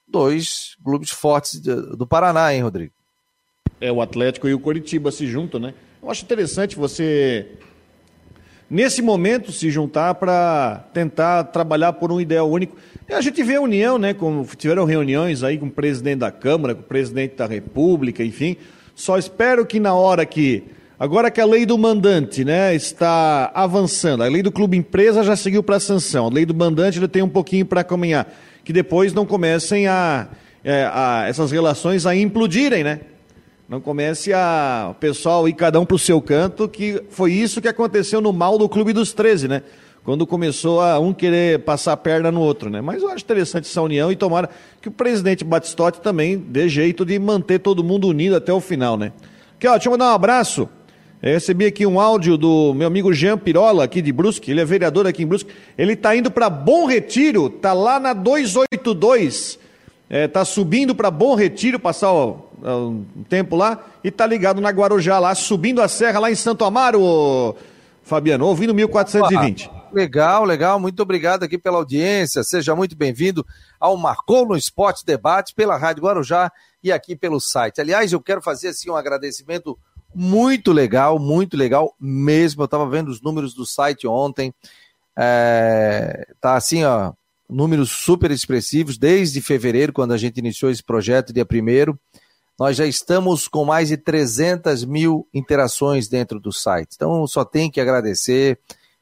dois 0.07 0.77
clubes 0.85 1.11
fortes 1.11 1.59
do 1.61 2.07
Paraná, 2.07 2.53
hein, 2.53 2.63
Rodrigo? 2.63 2.93
É, 3.81 3.91
o 3.91 4.03
Atlético 4.03 4.47
e 4.47 4.53
o 4.53 4.61
Coritiba 4.61 5.11
se 5.11 5.27
juntam, 5.27 5.59
né? 5.59 5.73
Eu 6.03 6.11
acho 6.11 6.25
interessante 6.25 6.77
você, 6.77 7.57
nesse 8.73 9.03
momento, 9.03 9.53
se 9.53 9.71
juntar 9.71 10.15
para 10.15 10.83
tentar 10.95 11.45
trabalhar 11.45 11.93
por 11.93 12.11
um 12.11 12.19
ideal 12.19 12.51
único. 12.51 12.75
E 13.07 13.13
a 13.13 13.21
gente 13.21 13.43
vê 13.43 13.57
a 13.57 13.61
união, 13.61 13.99
né? 13.99 14.15
Como 14.15 14.49
tiveram 14.57 14.87
reuniões 14.87 15.43
aí 15.43 15.59
com 15.59 15.67
o 15.67 15.71
presidente 15.71 16.21
da 16.21 16.31
Câmara, 16.31 16.75
com 16.75 16.81
o 16.81 16.85
presidente 16.85 17.37
da 17.37 17.47
República, 17.47 18.25
enfim. 18.25 18.57
Só 18.95 19.19
espero 19.19 19.67
que 19.67 19.79
na 19.79 19.93
hora 19.93 20.25
que. 20.25 20.65
Agora 20.99 21.31
que 21.33 21.41
a 21.41 21.45
lei 21.45 21.67
do 21.67 21.77
mandante 21.77 22.45
né, 22.45 22.77
está 22.77 23.51
avançando, 23.53 24.23
a 24.23 24.29
lei 24.29 24.41
do 24.41 24.53
clube 24.53 24.77
empresa 24.77 25.25
já 25.25 25.35
seguiu 25.35 25.61
para 25.61 25.77
a 25.77 25.81
sanção, 25.81 26.27
a 26.27 26.31
lei 26.31 26.47
do 26.47 26.55
mandante 26.55 26.99
ainda 26.99 27.09
tem 27.09 27.23
um 27.23 27.29
pouquinho 27.29 27.67
para 27.67 27.83
caminhar, 27.83 28.33
que 28.63 28.73
depois 28.73 29.13
não 29.13 29.27
comecem 29.27 29.89
a, 29.89 30.29
é, 30.63 30.89
a, 30.93 31.25
essas 31.27 31.51
relações 31.51 32.07
a 32.07 32.15
implodirem, 32.15 32.85
né? 32.85 33.01
Não 33.73 33.81
comece 33.81 34.35
a 34.35 34.89
o 34.91 34.95
pessoal 34.97 35.49
ir 35.49 35.55
cada 35.55 35.81
um 35.81 35.87
para 35.87 35.95
o 35.95 35.99
seu 35.99 36.21
canto, 36.21 36.69
que 36.69 37.03
foi 37.09 37.33
isso 37.33 37.59
que 37.59 37.67
aconteceu 37.67 38.21
no 38.21 38.31
mal 38.31 38.59
do 38.59 38.69
Clube 38.69 38.93
dos 38.93 39.15
13, 39.15 39.49
né? 39.49 39.63
Quando 40.05 40.27
começou 40.27 40.83
a 40.83 41.01
um 41.01 41.15
querer 41.15 41.61
passar 41.61 41.95
a 41.95 41.97
perna 41.97 42.31
no 42.31 42.43
outro, 42.43 42.69
né? 42.69 42.83
Mas 42.83 43.03
eu 43.03 43.09
acho 43.09 43.25
interessante 43.25 43.65
essa 43.65 43.81
união 43.81 44.13
e 44.13 44.17
tomara 44.17 44.51
que 44.83 44.89
o 44.89 44.93
presidente 44.93 45.43
Batistotti 45.43 46.03
também 46.03 46.37
dê 46.37 46.69
jeito 46.69 47.03
de 47.03 47.19
manter 47.19 47.61
todo 47.61 47.83
mundo 47.83 48.09
unido 48.09 48.37
até 48.37 48.53
o 48.53 48.61
final, 48.61 48.99
né? 48.99 49.11
Aqui, 49.57 49.67
ó, 49.67 49.73
deixa 49.73 49.89
eu 49.89 49.93
mandar 49.93 50.11
um 50.11 50.17
abraço. 50.17 50.69
Eu 51.23 51.33
recebi 51.33 51.65
aqui 51.65 51.87
um 51.87 51.99
áudio 51.99 52.37
do 52.37 52.75
meu 52.75 52.87
amigo 52.87 53.11
Jean 53.15 53.39
Pirola, 53.39 53.85
aqui 53.85 54.03
de 54.03 54.13
Brusque, 54.13 54.51
ele 54.51 54.61
é 54.61 54.67
vereador 54.67 55.07
aqui 55.07 55.23
em 55.23 55.27
Brusque. 55.27 55.51
Ele 55.79 55.95
está 55.95 56.15
indo 56.15 56.31
para 56.31 56.51
Bom 56.51 56.85
Retiro, 56.85 57.49
tá 57.49 57.73
lá 57.73 57.99
na 57.99 58.13
282, 58.13 59.59
é, 60.11 60.29
tá 60.29 60.45
subindo 60.45 60.95
para 60.95 61.11
Bom 61.11 61.35
Retiro, 61.35 61.81
passar 61.81 62.13
ó, 62.13 62.52
um 62.63 63.25
tempo 63.29 63.57
lá, 63.57 63.85
e 64.03 64.11
tá 64.11 64.27
ligado 64.27 64.61
na 64.61 64.71
Guarujá 64.71 65.19
lá, 65.19 65.35
subindo 65.35 65.83
a 65.83 65.89
serra 65.89 66.21
lá 66.21 66.31
em 66.31 66.35
Santo 66.35 66.65
Amaro, 66.65 67.57
Fabiano, 68.03 68.47
ouvindo 68.47 68.75
1420. 68.75 69.71
Legal, 69.93 70.45
legal. 70.45 70.81
Muito 70.81 71.03
obrigado 71.03 71.43
aqui 71.43 71.59
pela 71.59 71.77
audiência. 71.77 72.43
Seja 72.43 72.75
muito 72.75 72.97
bem-vindo 72.97 73.47
ao 73.79 73.97
Marcou 73.97 74.47
no 74.47 74.57
Esporte 74.57 75.05
Debate 75.05 75.55
pela 75.55 75.77
Rádio 75.77 76.03
Guarujá 76.03 76.51
e 76.83 76.91
aqui 76.91 77.15
pelo 77.15 77.39
site. 77.39 77.81
Aliás, 77.81 78.13
eu 78.13 78.21
quero 78.21 78.41
fazer 78.41 78.69
assim 78.69 78.91
um 78.91 78.97
agradecimento 78.97 79.79
muito 80.15 80.73
legal, 80.73 81.19
muito 81.19 81.57
legal 81.57 81.95
mesmo. 82.01 82.63
Eu 82.63 82.67
estava 82.67 82.89
vendo 82.89 83.09
os 83.09 83.21
números 83.21 83.55
do 83.55 83.67
site 83.67 84.07
ontem. 84.07 84.55
É, 85.17 86.27
tá 86.41 86.55
assim, 86.57 86.85
ó, 86.85 87.13
números 87.49 87.91
super 87.91 88.31
expressivos 88.31 88.97
desde 88.97 89.41
fevereiro, 89.43 89.93
quando 89.93 90.13
a 90.13 90.17
gente 90.17 90.39
iniciou 90.39 90.71
esse 90.71 90.83
projeto, 90.83 91.33
dia 91.33 91.45
primeiro. 91.45 91.99
Nós 92.59 92.77
já 92.77 92.87
estamos 92.87 93.49
com 93.49 93.65
mais 93.65 93.89
de 93.89 93.97
300 93.97 94.85
mil 94.85 95.27
interações 95.33 96.09
dentro 96.09 96.39
do 96.39 96.53
site. 96.53 96.95
Então, 96.95 97.27
só 97.27 97.45
tem 97.45 97.71
que 97.71 97.81
agradecer 97.81 98.59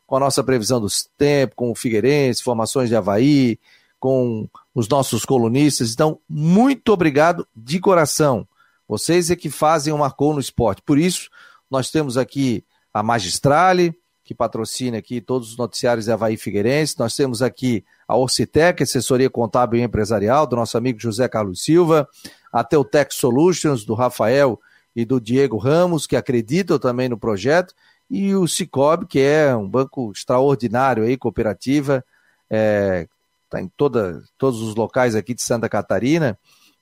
com 0.07 0.17
a 0.17 0.21
nossa 0.21 0.43
previsão 0.43 0.81
dos 0.81 1.09
tempos, 1.17 1.55
com 1.57 1.71
o 1.71 1.75
Figueirense, 1.75 2.43
formações 2.43 2.89
de 2.89 2.97
Havaí, 2.97 3.59
com 3.99 4.49
os 4.75 4.89
nossos 4.89 5.25
colunistas. 5.25 5.93
Então, 5.93 6.19
muito 6.29 6.93
obrigado 6.93 7.47
de 7.55 7.79
coração. 7.79 8.47
Vocês 8.89 9.31
é 9.31 9.37
que 9.37 9.51
fazem 9.51 9.93
o 9.93 9.99
Marcou 9.99 10.33
no 10.33 10.41
Esporte. 10.41 10.83
Por 10.83 10.99
isso, 10.99 11.29
nós 11.71 11.91
temos 11.91 12.17
aqui 12.17 12.65
a 12.93 13.03
Magistrale, 13.03 13.95
que 14.25 14.35
patrocina 14.35 14.99
aqui 14.99 15.21
todos 15.21 15.51
os 15.51 15.57
noticiários 15.57 16.07
de 16.07 16.13
Havaí 16.13 16.37
Figueirense. 16.37 16.99
Nós 16.99 17.15
temos 17.15 17.43
aqui 17.43 17.85
a 18.07 18.17
Orcitec, 18.17 18.83
assessoria 18.83 19.31
contábil 19.31 19.81
e 19.81 19.83
empresarial, 19.85 20.47
do 20.47 20.57
nosso 20.57 20.77
amigo 20.77 20.99
José 20.99 21.29
Carlos 21.29 21.63
Silva, 21.63 22.09
a 22.53 22.65
Teutec 22.65 23.15
Solutions, 23.15 23.85
do 23.85 23.95
Rafael 23.95 24.61
e 24.95 25.05
do 25.05 25.21
Diego 25.21 25.57
Ramos, 25.57 26.07
que 26.07 26.17
acreditam 26.17 26.79
também 26.79 27.09
no 27.09 27.19
projeto, 27.19 27.75
e 28.11 28.35
o 28.35 28.49
Cicobi, 28.49 29.07
que 29.07 29.21
é 29.21 29.55
um 29.55 29.69
banco 29.69 30.11
extraordinário 30.11 31.05
aí, 31.05 31.17
cooperativa, 31.17 32.05
é, 32.51 33.07
tá 33.49 33.61
em 33.61 33.69
toda, 33.77 34.23
todos 34.37 34.61
os 34.61 34.75
locais 34.75 35.15
aqui 35.15 35.33
de 35.33 35.43
Santa 35.43 35.69
Catarina. 35.69 36.37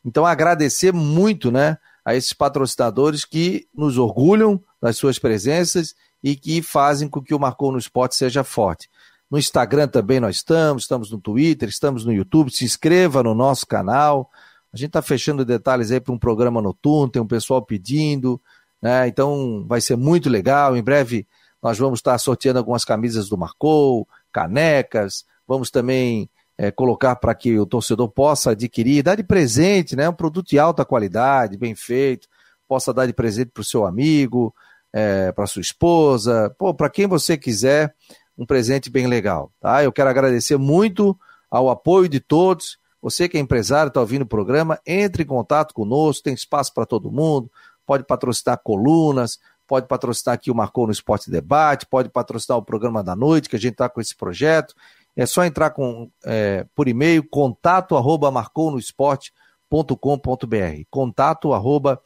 Então, 0.04 0.24
agradecer 0.24 0.92
muito, 0.92 1.50
né, 1.50 1.76
a 2.04 2.14
esses 2.14 2.32
patrocinadores 2.32 3.26
que 3.26 3.68
nos 3.74 3.98
orgulham 3.98 4.62
das 4.80 4.96
suas 4.96 5.18
presenças 5.18 5.94
e 6.24 6.34
que 6.34 6.62
fazem 6.62 7.08
com 7.08 7.20
que 7.20 7.34
o 7.34 7.38
Marcou 7.38 7.70
no 7.70 7.78
Esporte 7.78 8.16
seja 8.16 8.42
forte. 8.42 8.88
No 9.30 9.38
Instagram 9.38 9.88
também 9.88 10.18
nós 10.18 10.36
estamos, 10.36 10.84
estamos 10.84 11.10
no 11.10 11.18
Twitter, 11.18 11.68
estamos 11.68 12.04
no 12.06 12.12
YouTube. 12.12 12.50
Se 12.50 12.64
inscreva 12.64 13.22
no 13.22 13.34
nosso 13.34 13.66
canal. 13.66 14.30
A 14.72 14.76
gente 14.76 14.88
está 14.88 15.02
fechando 15.02 15.44
detalhes 15.44 15.90
aí 15.90 16.00
para 16.00 16.12
um 16.12 16.18
programa 16.18 16.60
noturno, 16.60 17.10
tem 17.10 17.22
um 17.22 17.26
pessoal 17.26 17.62
pedindo. 17.62 18.40
Né? 18.80 19.08
Então 19.08 19.64
vai 19.66 19.80
ser 19.80 19.96
muito 19.96 20.28
legal. 20.28 20.76
Em 20.76 20.82
breve 20.82 21.26
nós 21.62 21.78
vamos 21.78 21.98
estar 21.98 22.16
sorteando 22.18 22.58
algumas 22.58 22.84
camisas 22.84 23.28
do 23.28 23.36
Marcou, 23.36 24.06
canecas, 24.32 25.24
vamos 25.46 25.70
também 25.70 26.30
é, 26.56 26.70
colocar 26.70 27.16
para 27.16 27.34
que 27.34 27.58
o 27.58 27.66
torcedor 27.66 28.08
possa 28.08 28.50
adquirir, 28.50 29.02
dar 29.02 29.16
de 29.16 29.22
presente, 29.22 29.96
né? 29.96 30.08
Um 30.08 30.14
produto 30.14 30.48
de 30.48 30.58
alta 30.58 30.84
qualidade, 30.84 31.56
bem 31.56 31.74
feito, 31.74 32.28
possa 32.66 32.92
dar 32.92 33.06
de 33.06 33.12
presente 33.12 33.50
para 33.52 33.60
o 33.60 33.64
seu 33.64 33.86
amigo, 33.86 34.54
é, 34.92 35.32
para 35.32 35.46
sua 35.46 35.62
esposa, 35.62 36.54
para 36.76 36.90
quem 36.90 37.06
você 37.06 37.36
quiser, 37.36 37.94
um 38.36 38.46
presente 38.46 38.90
bem 38.90 39.06
legal. 39.06 39.52
Tá? 39.60 39.82
Eu 39.82 39.92
quero 39.92 40.10
agradecer 40.10 40.56
muito 40.56 41.18
ao 41.50 41.70
apoio 41.70 42.08
de 42.08 42.20
todos. 42.20 42.78
Você 43.00 43.28
que 43.28 43.36
é 43.36 43.40
empresário, 43.40 43.88
está 43.88 44.00
ouvindo 44.00 44.22
o 44.22 44.26
programa, 44.26 44.80
entre 44.86 45.22
em 45.22 45.26
contato 45.26 45.72
conosco, 45.72 46.24
tem 46.24 46.34
espaço 46.34 46.74
para 46.74 46.86
todo 46.86 47.10
mundo 47.10 47.50
pode 47.88 48.04
patrocinar 48.04 48.60
colunas, 48.62 49.40
pode 49.66 49.88
patrocinar 49.88 50.34
aqui 50.34 50.50
o 50.50 50.54
Marcou 50.54 50.84
no 50.84 50.92
Esporte 50.92 51.30
Debate, 51.30 51.86
pode 51.86 52.10
patrocinar 52.10 52.58
o 52.58 52.62
programa 52.62 53.02
da 53.02 53.16
noite, 53.16 53.48
que 53.48 53.56
a 53.56 53.58
gente 53.58 53.72
está 53.72 53.88
com 53.88 53.98
esse 53.98 54.14
projeto. 54.14 54.74
É 55.16 55.24
só 55.24 55.42
entrar 55.42 55.70
com, 55.70 56.10
é, 56.22 56.66
por 56.74 56.86
e-mail, 56.86 57.26
contato 57.26 57.96
arroba 57.96 58.30
marcounoesporte.com.br, 58.30 60.82
contato 60.90 61.54
arroba 61.54 61.98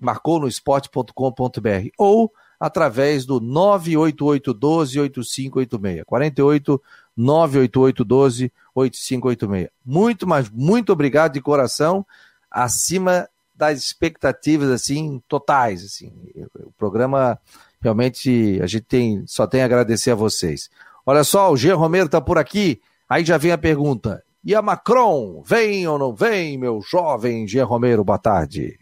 marcounoesporte.com.br 0.00 1.88
ou 1.96 2.32
através 2.58 3.24
do 3.24 3.40
98812-8586, 3.40 6.02
48 6.04 6.82
98812-8586. 7.18 9.70
Muito, 9.84 10.26
mas 10.26 10.48
muito 10.48 10.92
obrigado 10.92 11.32
de 11.32 11.40
coração, 11.40 12.06
acima 12.50 13.28
das 13.54 13.78
expectativas 13.78 14.70
assim 14.70 15.22
totais, 15.26 15.84
assim. 15.84 16.12
O 16.54 16.70
programa 16.78 17.38
realmente 17.80 18.60
a 18.62 18.66
gente 18.66 18.84
tem 18.84 19.24
só 19.26 19.46
tem 19.46 19.62
a 19.62 19.64
agradecer 19.64 20.10
a 20.12 20.14
vocês. 20.14 20.70
Olha 21.04 21.24
só, 21.24 21.50
o 21.50 21.56
Jean 21.56 21.76
Romero 21.76 22.06
está 22.06 22.20
por 22.20 22.38
aqui. 22.38 22.80
Aí 23.08 23.24
já 23.24 23.36
vem 23.36 23.50
a 23.50 23.58
pergunta: 23.58 24.22
e 24.44 24.54
a 24.54 24.62
Macron 24.62 25.42
vem 25.44 25.88
ou 25.88 25.98
não 25.98 26.14
vem, 26.14 26.56
meu 26.56 26.80
jovem 26.80 27.48
Jean 27.48 27.64
Romero? 27.64 28.04
Boa 28.04 28.18
tarde. 28.18 28.78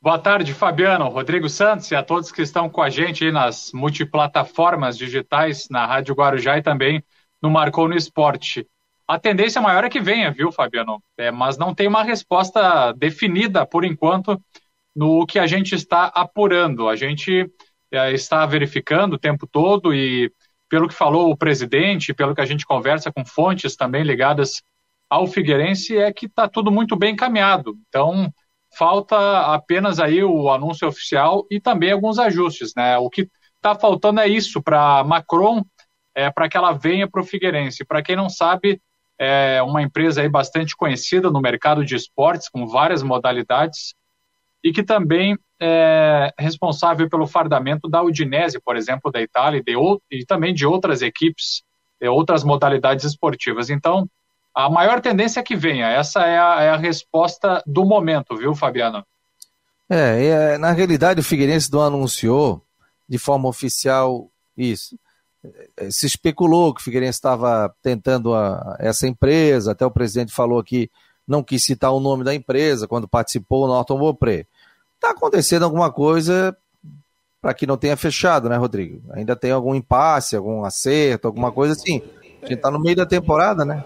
Boa 0.00 0.18
tarde, 0.18 0.52
Fabiano, 0.52 1.08
Rodrigo 1.08 1.48
Santos 1.48 1.88
e 1.90 1.94
a 1.94 2.02
todos 2.02 2.32
que 2.32 2.42
estão 2.42 2.68
com 2.68 2.82
a 2.82 2.90
gente 2.90 3.30
nas 3.30 3.70
multiplataformas 3.72 4.98
digitais, 4.98 5.68
na 5.70 5.86
Rádio 5.86 6.16
Guarujá 6.16 6.58
e 6.58 6.62
também 6.62 7.04
no 7.42 7.50
Marcou 7.50 7.88
no 7.88 7.96
Esporte. 7.96 8.66
A 9.06 9.18
tendência 9.18 9.60
maior 9.60 9.84
é 9.84 9.90
que 9.90 10.00
venha, 10.00 10.30
viu, 10.30 10.52
Fabiano? 10.52 11.02
É, 11.18 11.30
mas 11.30 11.58
não 11.58 11.74
tem 11.74 11.88
uma 11.88 12.04
resposta 12.04 12.92
definida, 12.92 13.66
por 13.66 13.84
enquanto, 13.84 14.40
no 14.94 15.26
que 15.26 15.38
a 15.38 15.46
gente 15.46 15.74
está 15.74 16.06
apurando. 16.06 16.88
A 16.88 16.96
gente 16.96 17.50
é, 17.90 18.12
está 18.12 18.46
verificando 18.46 19.14
o 19.14 19.18
tempo 19.18 19.46
todo 19.46 19.92
e, 19.92 20.32
pelo 20.68 20.88
que 20.88 20.94
falou 20.94 21.30
o 21.30 21.36
presidente, 21.36 22.14
pelo 22.14 22.34
que 22.34 22.40
a 22.40 22.46
gente 22.46 22.64
conversa 22.64 23.12
com 23.12 23.24
fontes 23.24 23.76
também 23.76 24.02
ligadas 24.02 24.62
ao 25.10 25.26
Figueirense, 25.26 25.98
é 25.98 26.10
que 26.12 26.26
está 26.26 26.48
tudo 26.48 26.70
muito 26.70 26.96
bem 26.96 27.12
encaminhado. 27.12 27.76
Então, 27.88 28.32
falta 28.78 29.52
apenas 29.52 30.00
aí 30.00 30.24
o 30.24 30.50
anúncio 30.50 30.88
oficial 30.88 31.44
e 31.50 31.60
também 31.60 31.92
alguns 31.92 32.18
ajustes, 32.18 32.72
né? 32.74 32.96
O 32.96 33.10
que 33.10 33.28
está 33.56 33.74
faltando 33.74 34.20
é 34.20 34.28
isso 34.28 34.62
para 34.62 35.04
Macron, 35.04 35.62
é, 36.14 36.30
para 36.30 36.48
que 36.48 36.56
ela 36.56 36.72
venha 36.72 37.08
para 37.08 37.20
o 37.20 37.24
Figueirense. 37.24 37.84
Para 37.84 38.02
quem 38.02 38.16
não 38.16 38.28
sabe, 38.28 38.80
é 39.18 39.62
uma 39.62 39.82
empresa 39.82 40.20
aí 40.20 40.28
bastante 40.28 40.76
conhecida 40.76 41.30
no 41.30 41.40
mercado 41.40 41.84
de 41.84 41.94
esportes, 41.94 42.48
com 42.48 42.66
várias 42.66 43.02
modalidades, 43.02 43.94
e 44.64 44.72
que 44.72 44.82
também 44.82 45.36
é 45.60 46.32
responsável 46.38 47.08
pelo 47.08 47.26
fardamento 47.26 47.88
da 47.88 48.02
Udinese, 48.02 48.60
por 48.60 48.76
exemplo, 48.76 49.10
da 49.10 49.20
Itália, 49.20 49.58
e, 49.58 49.62
de, 49.62 49.74
e 50.10 50.24
também 50.24 50.52
de 50.52 50.66
outras 50.66 51.02
equipes, 51.02 51.62
de 52.00 52.08
outras 52.08 52.42
modalidades 52.42 53.04
esportivas. 53.04 53.70
Então, 53.70 54.08
a 54.54 54.68
maior 54.68 55.00
tendência 55.00 55.40
é 55.40 55.42
que 55.42 55.56
venha. 55.56 55.88
Essa 55.88 56.26
é 56.26 56.38
a, 56.38 56.62
é 56.62 56.70
a 56.70 56.76
resposta 56.76 57.62
do 57.66 57.84
momento, 57.84 58.36
viu, 58.36 58.54
Fabiano? 58.54 59.04
É, 59.88 60.26
é, 60.26 60.58
na 60.58 60.72
realidade 60.72 61.20
o 61.20 61.24
Figueirense 61.24 61.70
não 61.72 61.82
anunciou 61.82 62.62
de 63.08 63.18
forma 63.18 63.48
oficial 63.48 64.30
isso. 64.56 64.96
Eh, 65.76 65.90
se 65.90 66.06
especulou 66.06 66.72
que 66.72 66.80
o 66.80 66.84
Figueirense 66.84 67.18
estava 67.18 67.74
tentando 67.82 68.34
a, 68.34 68.76
essa 68.78 69.06
empresa, 69.06 69.72
até 69.72 69.84
o 69.84 69.90
presidente 69.90 70.32
falou 70.32 70.62
que 70.62 70.90
não 71.26 71.42
quis 71.42 71.64
citar 71.64 71.92
o 71.92 72.00
nome 72.00 72.24
da 72.24 72.34
empresa 72.34 72.88
quando 72.88 73.08
participou 73.08 73.66
no 73.66 73.74
Norton 73.74 73.98
Beaupré. 73.98 74.46
Está 74.94 75.10
acontecendo 75.10 75.64
alguma 75.64 75.90
coisa 75.90 76.56
para 77.40 77.54
que 77.54 77.66
não 77.66 77.76
tenha 77.76 77.96
fechado, 77.96 78.48
né, 78.48 78.56
Rodrigo? 78.56 79.02
Ainda 79.12 79.34
tem 79.34 79.50
algum 79.50 79.74
impasse, 79.74 80.36
algum 80.36 80.64
acerto, 80.64 81.26
alguma 81.26 81.50
coisa 81.50 81.72
assim. 81.72 82.02
A 82.40 82.46
gente 82.46 82.58
está 82.58 82.70
no 82.70 82.80
meio 82.80 82.96
da 82.96 83.06
temporada, 83.06 83.64
né? 83.64 83.84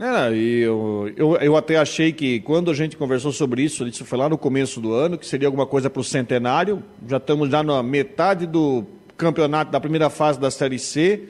É, 0.00 0.34
eu, 0.34 1.12
eu, 1.16 1.36
eu 1.36 1.56
até 1.56 1.76
achei 1.76 2.12
que 2.12 2.40
quando 2.40 2.70
a 2.70 2.74
gente 2.74 2.96
conversou 2.96 3.30
sobre 3.30 3.62
isso, 3.62 3.86
isso 3.86 4.04
foi 4.04 4.18
lá 4.18 4.28
no 4.28 4.36
começo 4.36 4.80
do 4.80 4.92
ano, 4.92 5.16
que 5.16 5.26
seria 5.26 5.46
alguma 5.46 5.66
coisa 5.66 5.88
para 5.88 6.00
o 6.00 6.04
centenário. 6.04 6.82
Já 7.06 7.18
estamos 7.18 7.48
já 7.48 7.62
na 7.62 7.82
metade 7.82 8.46
do 8.46 8.84
campeonato 9.16 9.70
da 9.70 9.80
primeira 9.80 10.10
fase 10.10 10.38
da 10.38 10.50
Série 10.50 10.78
C. 10.78 11.28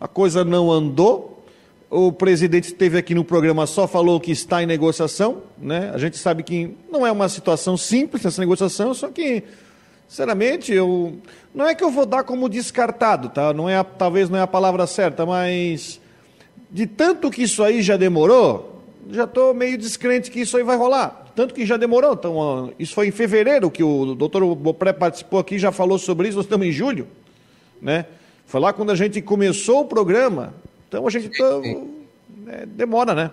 A 0.00 0.08
coisa 0.08 0.44
não 0.44 0.70
andou. 0.70 1.44
o 1.88 2.10
presidente 2.10 2.64
esteve 2.64 2.96
aqui 2.96 3.14
no 3.14 3.22
programa, 3.22 3.66
só 3.66 3.86
falou 3.86 4.18
que 4.18 4.32
está 4.32 4.62
em 4.62 4.66
negociação, 4.66 5.42
né? 5.58 5.90
A 5.94 5.98
gente 5.98 6.16
sabe 6.16 6.42
que 6.42 6.74
não 6.90 7.06
é 7.06 7.12
uma 7.12 7.28
situação 7.28 7.76
simples 7.76 8.24
essa 8.24 8.40
negociação, 8.40 8.94
só 8.94 9.08
que, 9.08 9.44
sinceramente, 10.08 10.72
eu 10.72 11.18
não 11.54 11.68
é 11.68 11.74
que 11.74 11.84
eu 11.84 11.90
vou 11.90 12.06
dar 12.06 12.24
como 12.24 12.48
descartado, 12.48 13.28
tá? 13.28 13.52
Não 13.52 13.68
é, 13.68 13.76
a, 13.76 13.84
talvez 13.84 14.30
não 14.30 14.38
é 14.38 14.42
a 14.42 14.46
palavra 14.46 14.86
certa, 14.86 15.26
mas 15.26 16.00
de 16.70 16.86
tanto 16.86 17.30
que 17.30 17.42
isso 17.42 17.62
aí 17.62 17.82
já 17.82 17.98
demorou, 17.98 18.82
já 19.10 19.24
estou 19.24 19.52
meio 19.52 19.76
descrente 19.76 20.30
que 20.30 20.40
isso 20.40 20.56
aí 20.56 20.62
vai 20.62 20.78
rolar. 20.78 21.21
Tanto 21.34 21.54
que 21.54 21.64
já 21.64 21.76
demorou. 21.76 22.12
Então, 22.12 22.72
isso 22.78 22.94
foi 22.94 23.08
em 23.08 23.10
fevereiro 23.10 23.70
que 23.70 23.82
o 23.82 24.14
doutor 24.14 24.54
Bopré 24.54 24.92
participou 24.92 25.40
aqui, 25.40 25.58
já 25.58 25.72
falou 25.72 25.98
sobre 25.98 26.28
isso, 26.28 26.36
nós 26.36 26.46
estamos 26.46 26.66
em 26.66 26.72
julho, 26.72 27.08
né? 27.80 28.06
Foi 28.46 28.60
lá 28.60 28.72
quando 28.72 28.90
a 28.90 28.94
gente 28.94 29.22
começou 29.22 29.80
o 29.80 29.84
programa, 29.86 30.52
então 30.88 31.06
a 31.06 31.10
gente 31.10 31.30
tá, 31.30 31.44
é, 32.48 32.66
demora, 32.66 33.14
né? 33.14 33.30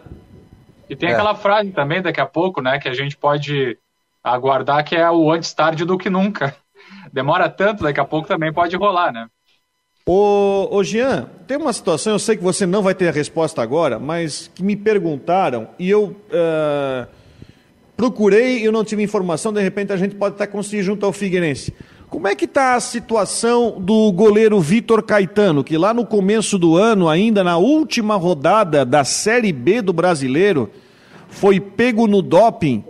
E 0.90 0.96
tem 0.96 1.10
é. 1.10 1.14
aquela 1.14 1.36
frase 1.36 1.72
também 1.72 2.02
daqui 2.02 2.22
a 2.22 2.26
pouco, 2.26 2.62
né, 2.62 2.80
que 2.80 2.88
a 2.88 2.94
gente 2.94 3.18
pode 3.18 3.78
aguardar 4.24 4.84
que 4.84 4.96
é 4.96 5.10
o 5.10 5.32
antes 5.32 5.54
tarde 5.54 5.86
do 5.86 5.98
que 5.98 6.10
nunca. 6.10 6.56
Demora 7.12 7.50
tanto, 7.50 7.84
daqui 7.84 8.00
a 8.00 8.06
pouco 8.06 8.28
também 8.28 8.52
pode 8.52 8.76
rolar, 8.76 9.12
né? 9.12 9.28
Ô, 10.06 10.68
ô 10.72 10.84
Jean, 10.84 11.30
tem 11.46 11.58
uma 11.58 11.72
situação, 11.72 12.14
eu 12.14 12.20
sei 12.20 12.36
que 12.36 12.44
você 12.44 12.66
não 12.66 12.82
vai 12.82 12.96
ter 12.96 13.10
a 13.10 13.12
resposta 13.12 13.62
agora, 13.62 14.00
mas 14.00 14.50
que 14.56 14.64
me 14.64 14.76
perguntaram 14.76 15.68
e 15.78 15.88
eu 15.88 16.06
uh, 16.06 17.08
procurei 18.00 18.60
e 18.60 18.64
eu 18.64 18.72
não 18.72 18.86
tive 18.86 19.04
informação, 19.04 19.52
de 19.52 19.62
repente 19.62 19.92
a 19.92 19.98
gente 19.98 20.16
pode 20.16 20.36
até 20.36 20.48
conseguir 20.48 20.84
junto 20.84 21.06
ao 21.06 21.12
Figueirense. 21.12 21.74
Como 22.10 22.30
é 22.30 22.34
que 22.34 22.46
está 22.46 22.76
a 22.76 22.80
situação 22.80 23.76
do 23.78 24.10
goleiro 24.14 24.58
Vitor 24.62 25.04
Caetano, 25.04 25.66
que 25.66 25.78
lá 25.78 25.94
no 25.94 26.06
começo 26.06 26.58
do 26.58 26.78
ano, 26.78 27.10
ainda 27.10 27.44
na 27.44 27.58
última 27.58 28.16
rodada 28.16 28.86
da 28.86 29.04
Série 29.04 29.52
B 29.52 29.82
do 29.82 29.92
Brasileiro, 29.92 30.72
foi 31.28 31.60
pego 31.60 32.08
no 32.08 32.22
doping 32.22 32.86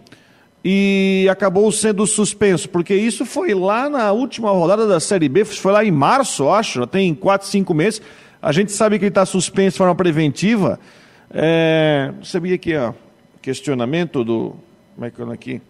e 0.64 1.28
acabou 1.32 1.72
sendo 1.72 2.06
suspenso, 2.06 2.70
porque 2.70 2.94
isso 2.94 3.26
foi 3.26 3.56
lá 3.56 3.90
na 3.90 4.12
última 4.12 4.52
rodada 4.52 4.86
da 4.86 5.00
Série 5.00 5.28
B, 5.28 5.44
foi 5.44 5.72
lá 5.72 5.84
em 5.84 5.90
março, 5.90 6.48
acho, 6.50 6.86
tem 6.86 7.16
quatro, 7.16 7.48
cinco 7.48 7.74
meses. 7.74 8.00
A 8.40 8.52
gente 8.52 8.72
sabe 8.72 9.00
que 9.00 9.06
ele 9.06 9.10
está 9.10 9.26
suspenso 9.26 9.72
de 9.72 9.78
forma 9.80 9.96
preventiva. 9.96 10.80
É, 11.32 12.14
sabia 12.22 12.60
que 12.60 12.78
ó, 12.78 12.94
questionamento 13.42 14.24
do. 14.24 14.69
Como 15.00 15.06
é 15.06 15.12
que 15.12 15.22
é 15.22 15.34
aqui? 15.34 15.62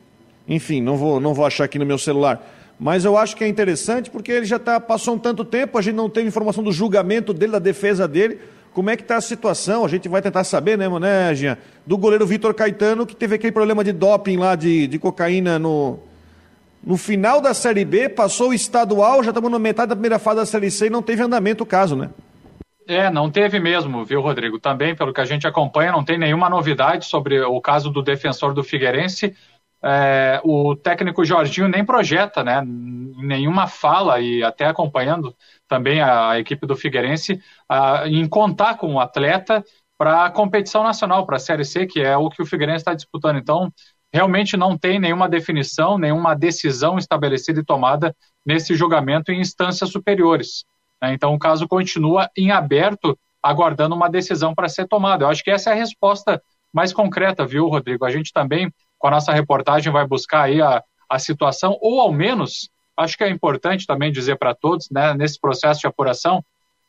Enfim, 0.47 0.81
não 0.81 0.97
vou, 0.97 1.19
não 1.19 1.33
vou 1.33 1.45
achar 1.45 1.65
aqui 1.65 1.77
no 1.77 1.85
meu 1.85 1.97
celular 1.97 2.43
mas 2.79 3.03
eu 3.03 3.17
acho 3.17 3.35
que 3.35 3.43
é 3.43 3.47
interessante 3.47 4.09
porque 4.09 4.31
ele 4.31 4.45
já 4.45 4.57
tá, 4.57 4.79
passou 4.79 5.15
um 5.15 5.19
tanto 5.19 5.43
tempo, 5.43 5.77
a 5.77 5.81
gente 5.81 5.95
não 5.95 6.09
teve 6.09 6.29
informação 6.29 6.63
do 6.63 6.71
julgamento 6.71 7.33
dele, 7.33 7.51
da 7.51 7.59
defesa 7.59 8.07
dele. 8.07 8.39
Como 8.73 8.89
é 8.89 8.95
que 8.95 9.01
está 9.01 9.17
a 9.17 9.21
situação? 9.21 9.83
A 9.83 9.89
gente 9.89 10.07
vai 10.07 10.21
tentar 10.21 10.45
saber, 10.45 10.77
né, 10.77 10.87
né, 10.87 11.35
Jean? 11.35 11.57
Do 11.85 11.97
goleiro 11.97 12.25
Vitor 12.25 12.53
Caetano, 12.53 13.05
que 13.05 13.15
teve 13.15 13.35
aquele 13.35 13.51
problema 13.51 13.83
de 13.83 13.91
doping 13.91 14.37
lá, 14.37 14.55
de, 14.55 14.87
de 14.87 14.97
cocaína 14.97 15.59
no, 15.59 15.99
no 16.81 16.95
final 16.95 17.41
da 17.41 17.53
Série 17.53 17.83
B, 17.83 18.07
passou 18.07 18.51
o 18.51 18.53
estadual, 18.53 19.21
já 19.23 19.31
estamos 19.31 19.51
na 19.51 19.59
metade 19.59 19.89
da 19.89 19.95
primeira 19.95 20.17
fase 20.17 20.37
da 20.37 20.45
Série 20.45 20.71
C 20.71 20.85
e 20.85 20.89
não 20.89 21.01
teve 21.01 21.21
andamento 21.21 21.65
o 21.65 21.67
caso, 21.67 21.97
né? 21.97 22.09
É, 22.89 23.09
não 23.09 23.29
teve 23.29 23.59
mesmo, 23.59 24.03
viu, 24.03 24.19
Rodrigo? 24.19 24.59
Também, 24.59 24.95
pelo 24.95 25.13
que 25.13 25.21
a 25.21 25.25
gente 25.25 25.45
acompanha, 25.45 25.91
não 25.91 26.03
tem 26.03 26.17
nenhuma 26.17 26.49
novidade 26.49 27.05
sobre 27.05 27.39
o 27.39 27.61
caso 27.61 27.91
do 27.91 28.01
defensor 28.01 28.53
do 28.53 28.63
Figueirense 28.63 29.35
é, 29.81 30.41
o 30.43 30.75
técnico 30.75 31.23
Jorginho 31.23 31.67
nem 31.67 31.85
projeta, 31.85 32.43
né, 32.43 32.61
nenhuma 32.65 33.67
fala 33.67 34.19
e 34.19 34.43
até 34.43 34.65
acompanhando 34.65 35.35
também 35.67 36.01
a, 36.01 36.31
a 36.31 36.39
equipe 36.39 36.67
do 36.67 36.75
Figueirense 36.75 37.41
a, 37.67 38.07
em 38.07 38.27
contar 38.27 38.75
com 38.75 38.93
o 38.93 38.99
atleta 38.99 39.63
para 39.97 40.25
a 40.25 40.31
competição 40.31 40.83
nacional, 40.83 41.25
para 41.25 41.37
a 41.37 41.39
Série 41.39 41.65
C, 41.65 41.85
que 41.85 42.01
é 42.01 42.15
o 42.17 42.29
que 42.29 42.41
o 42.41 42.45
Figueirense 42.45 42.81
está 42.81 42.93
disputando. 42.93 43.37
Então, 43.37 43.71
realmente 44.13 44.55
não 44.55 44.77
tem 44.77 44.99
nenhuma 44.99 45.27
definição, 45.27 45.97
nenhuma 45.97 46.35
decisão 46.35 46.97
estabelecida 46.97 47.59
e 47.59 47.65
tomada 47.65 48.15
nesse 48.45 48.75
julgamento 48.75 49.31
em 49.31 49.39
instâncias 49.41 49.89
superiores. 49.91 50.63
Né? 51.01 51.13
Então, 51.13 51.33
o 51.33 51.39
caso 51.39 51.67
continua 51.67 52.29
em 52.35 52.51
aberto, 52.51 53.17
aguardando 53.41 53.95
uma 53.95 54.09
decisão 54.09 54.53
para 54.53 54.69
ser 54.69 54.87
tomada. 54.87 55.25
Eu 55.25 55.29
acho 55.29 55.43
que 55.43 55.51
essa 55.51 55.69
é 55.69 55.73
a 55.73 55.75
resposta 55.75 56.41
mais 56.73 56.93
concreta, 56.93 57.45
viu, 57.45 57.67
Rodrigo? 57.67 58.05
A 58.05 58.11
gente 58.11 58.31
também 58.31 58.71
com 58.99 59.07
a 59.07 59.11
nossa 59.11 59.31
reportagem, 59.31 59.91
vai 59.91 60.05
buscar 60.05 60.43
aí 60.43 60.61
a, 60.61 60.83
a 61.09 61.17
situação, 61.17 61.77
ou 61.81 62.01
ao 62.01 62.11
menos, 62.11 62.69
acho 62.95 63.17
que 63.17 63.23
é 63.23 63.29
importante 63.29 63.87
também 63.87 64.11
dizer 64.11 64.37
para 64.37 64.53
todos, 64.53 64.89
né, 64.91 65.13
nesse 65.13 65.39
processo 65.39 65.79
de 65.79 65.87
apuração, 65.87 66.43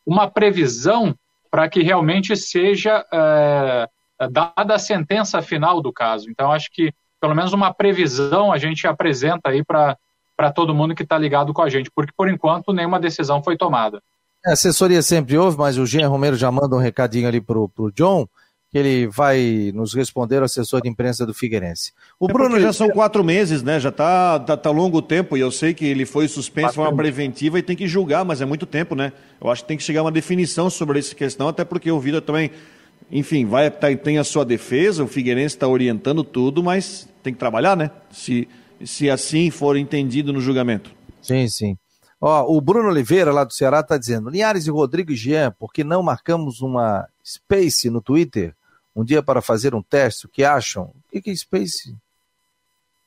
uma 0.04 0.28
previsão 0.28 1.14
para 1.50 1.68
que 1.68 1.82
realmente 1.82 2.36
seja 2.36 3.04
é, 3.12 3.88
dada 4.28 4.74
a 4.74 4.78
sentença 4.78 5.40
final 5.40 5.80
do 5.80 5.92
caso. 5.92 6.28
Então, 6.28 6.52
acho 6.52 6.70
que 6.72 6.92
pelo 7.20 7.34
menos 7.34 7.52
uma 7.52 7.72
previsão 7.72 8.52
a 8.52 8.58
gente 8.58 8.86
apresenta 8.86 9.50
aí 9.50 9.64
para 9.64 9.96
todo 10.48 10.72
mundo 10.72 10.94
que 10.94 11.02
está 11.02 11.18
ligado 11.18 11.52
com 11.52 11.62
a 11.62 11.68
gente, 11.68 11.90
porque 11.90 12.12
por 12.16 12.28
enquanto 12.28 12.72
nenhuma 12.72 13.00
decisão 13.00 13.42
foi 13.42 13.56
tomada. 13.56 14.00
A 14.46 14.52
assessoria 14.52 15.02
sempre 15.02 15.36
houve, 15.36 15.58
mas 15.58 15.76
o 15.76 15.84
Jean 15.84 16.08
Romero 16.08 16.36
já 16.36 16.52
manda 16.52 16.76
um 16.76 16.78
recadinho 16.78 17.26
ali 17.26 17.40
para 17.40 17.58
o 17.58 17.90
John 17.92 18.28
que 18.70 18.78
ele 18.78 19.08
vai 19.08 19.72
nos 19.74 19.92
responder, 19.94 20.40
o 20.40 20.44
assessor 20.44 20.80
de 20.80 20.88
imprensa 20.88 21.26
do 21.26 21.34
Figueirense. 21.34 21.92
O 22.20 22.30
é 22.30 22.32
Bruno 22.32 22.60
já 22.60 22.72
são 22.72 22.88
quatro 22.88 23.24
meses, 23.24 23.64
né? 23.64 23.80
Já 23.80 23.88
está 23.88 24.38
tá, 24.38 24.56
tá 24.56 24.70
longo 24.70 24.98
o 24.98 25.02
tempo 25.02 25.36
e 25.36 25.40
eu 25.40 25.50
sei 25.50 25.74
que 25.74 25.84
ele 25.84 26.06
foi 26.06 26.28
suspenso 26.28 26.68
de 26.68 26.74
forma 26.76 26.96
preventiva 26.96 27.58
e 27.58 27.62
tem 27.62 27.74
que 27.74 27.88
julgar, 27.88 28.24
mas 28.24 28.40
é 28.40 28.44
muito 28.44 28.66
tempo, 28.66 28.94
né? 28.94 29.12
Eu 29.40 29.50
acho 29.50 29.62
que 29.62 29.68
tem 29.68 29.76
que 29.76 29.82
chegar 29.82 30.00
a 30.00 30.04
uma 30.04 30.12
definição 30.12 30.70
sobre 30.70 31.00
essa 31.00 31.14
questão, 31.16 31.48
até 31.48 31.64
porque 31.64 31.90
o 31.90 31.98
Vida 31.98 32.22
também, 32.22 32.52
enfim, 33.10 33.44
vai 33.44 33.68
tá, 33.72 33.94
tem 33.96 34.18
a 34.18 34.24
sua 34.24 34.44
defesa, 34.44 35.02
o 35.02 35.08
Figueirense 35.08 35.56
está 35.56 35.66
orientando 35.66 36.22
tudo, 36.22 36.62
mas 36.62 37.08
tem 37.24 37.32
que 37.32 37.40
trabalhar, 37.40 37.76
né? 37.76 37.90
Se, 38.12 38.46
se 38.84 39.10
assim 39.10 39.50
for 39.50 39.76
entendido 39.76 40.32
no 40.32 40.40
julgamento. 40.40 40.90
Sim, 41.22 41.48
sim. 41.48 41.76
Ó, 42.20 42.54
o 42.54 42.60
Bruno 42.60 42.88
Oliveira, 42.88 43.32
lá 43.32 43.44
do 43.44 43.52
Ceará, 43.52 43.80
está 43.80 43.96
dizendo: 43.96 44.30
Linhares 44.30 44.66
e 44.66 44.70
Rodrigo 44.70 45.12
e 45.12 45.16
Jean, 45.16 45.54
por 45.58 45.72
que 45.72 45.82
não 45.82 46.02
marcamos 46.02 46.60
uma 46.60 47.06
Space 47.24 47.88
no 47.88 48.00
Twitter? 48.00 48.54
um 48.94 49.04
dia 49.04 49.22
para 49.22 49.40
fazer 49.40 49.74
um 49.74 49.82
teste, 49.82 50.26
o 50.26 50.28
que 50.28 50.44
acham? 50.44 50.92
O 51.12 51.20
que 51.20 51.30
é 51.30 51.34
Space? 51.34 51.94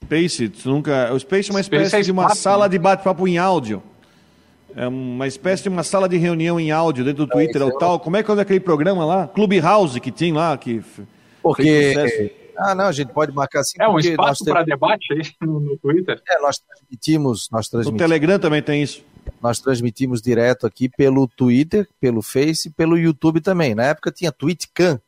Space, 0.04 0.52
nunca. 0.66 1.14
O 1.14 1.20
Space 1.20 1.50
é 1.50 1.54
uma 1.54 1.64
Space 1.64 1.84
espécie 1.84 2.02
é 2.02 2.06
de 2.06 2.12
uma 2.12 2.24
papo, 2.24 2.36
sala 2.36 2.66
né? 2.66 2.72
de 2.72 2.80
bate-papo 2.80 3.28
em 3.28 3.38
áudio. 3.38 3.82
É 4.76 4.88
uma 4.88 5.28
espécie 5.28 5.64
de 5.64 5.70
uma 5.70 5.84
sala 5.84 6.10
de 6.10 6.18
reunião 6.18 6.60
em 6.60 6.72
áudio 6.72 7.06
dentro 7.06 7.26
do 7.26 7.32
Twitter 7.32 7.62
é, 7.62 7.66
ou 7.66 7.78
tal. 7.78 8.00
Como 8.00 8.18
é 8.18 8.24
que 8.24 8.32
é 8.32 8.40
aquele 8.40 8.60
programa 8.60 9.06
lá? 9.06 9.28
Clubhouse 9.28 10.00
que 10.00 10.12
tinha 10.12 10.34
lá, 10.34 10.58
que 10.58 10.84
porque 11.42 11.94
ah, 12.58 12.76
não, 12.76 12.86
a 12.86 12.92
gente 12.92 13.12
pode 13.12 13.32
marcar 13.32 13.62
assim. 13.62 13.78
É 13.80 13.88
um 13.88 14.00
espaço 14.00 14.46
para 14.46 14.64
debate 14.64 15.14
aí 15.14 15.22
no, 15.42 15.60
no, 15.60 15.78
Twitter. 15.78 16.22
É, 16.30 16.40
nós 16.40 16.60
transmitimos, 16.60 17.50
nós 17.52 17.68
transmitimos. 17.68 18.02
No 18.02 18.08
Telegram 18.08 18.40
também 18.40 18.62
tem 18.62 18.84
isso. 18.84 19.04
Nós 19.42 19.60
transmitimos 19.60 20.22
direto 20.22 20.68
aqui 20.68 20.90
pelo 20.90 21.28
Twitter, 21.28 21.88
pelo 22.00 22.22
Face, 22.22 22.70
pelo 22.70 22.98
YouTube 22.98 23.42
também. 23.42 23.74
Na 23.74 23.86
época 23.86 24.12
tinha 24.12 24.32
TweetCam, 24.32 25.00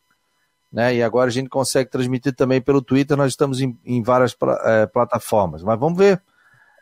né? 0.72 0.96
E 0.96 1.04
agora 1.04 1.30
a 1.30 1.32
gente 1.34 1.50
consegue 1.50 1.90
transmitir 1.90 2.34
também 2.34 2.62
pelo 2.62 2.82
Twitter, 2.82 3.16
nós 3.16 3.32
estamos 3.32 3.62
em, 3.62 3.78
em 3.86 4.02
várias 4.02 4.36
é, 4.64 4.86
plataformas. 4.86 5.64
Mas 5.64 5.80
vamos 5.80 5.98
ver. 5.98 6.22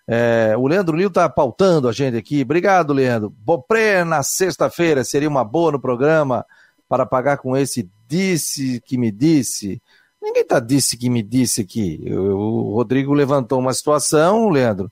É, 0.08 0.54
o 0.58 0.67
Leandro 0.67 0.97
Lio 0.97 1.08
está 1.08 1.30
pautando 1.30 1.88
a 1.88 1.91
gente 1.91 2.17
aqui. 2.17 2.41
Obrigado, 2.41 2.91
Leandro. 2.93 3.30
Bopré 3.30 4.04
na 4.04 4.21
sexta-feira 4.21 5.04
seria 5.04 5.30
uma 5.30 5.43
boa 5.43 5.71
no 5.71 5.80
programa 5.80 6.45
para 6.89 7.06
pagar 7.06 7.38
com 7.38 7.56
esse 7.56 7.89
disse 8.08 8.82
que 8.86 8.97
me 8.97 9.12
disse. 9.12 9.82
Ninguém 10.23 10.43
está 10.43 10.57
disse 10.62 10.95
que 10.95 11.09
me 11.09 11.21
disse 11.21 11.59
aqui. 11.59 12.01
O 12.09 12.75
Rodrigo 12.75 13.13
levantou 13.13 13.59
uma 13.59 13.73
situação, 13.73 14.47
Leandro, 14.47 14.89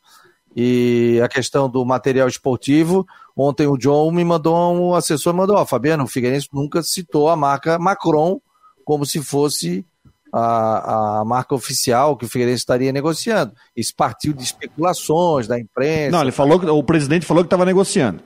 e 0.54 1.22
a 1.24 1.30
questão 1.30 1.70
do 1.70 1.86
material 1.86 2.28
esportivo. 2.28 3.08
Ontem 3.36 3.66
o 3.66 3.78
John 3.78 4.12
me 4.12 4.26
mandou, 4.26 4.74
um 4.74 4.94
assessor 4.94 5.34
mandou, 5.34 5.56
ó, 5.56 5.66
Fabiano, 5.66 6.04
o 6.04 6.08
Figueirense 6.08 6.50
nunca 6.52 6.84
citou 6.84 7.30
a 7.30 7.38
marca 7.38 7.80
Macron 7.80 8.42
como 8.84 9.06
se 9.06 9.24
fosse 9.24 9.86
a, 10.34 11.22
a 11.22 11.26
marca 11.26 11.56
oficial 11.56 12.18
que 12.18 12.26
o 12.26 12.28
Figueirense 12.28 12.60
estaria 12.60 12.92
negociando. 12.92 13.54
Isso 13.74 13.94
partiu 13.96 14.34
de 14.34 14.44
especulações 14.44 15.48
da 15.48 15.58
imprensa. 15.58 16.12
Não, 16.12 16.24
ele 16.24 16.34
falou 16.34 16.60
que 16.60 16.66
o 16.66 16.84
presidente 16.84 17.26
falou 17.26 17.42
que 17.42 17.48
estava 17.48 17.64
negociando. 17.64 18.22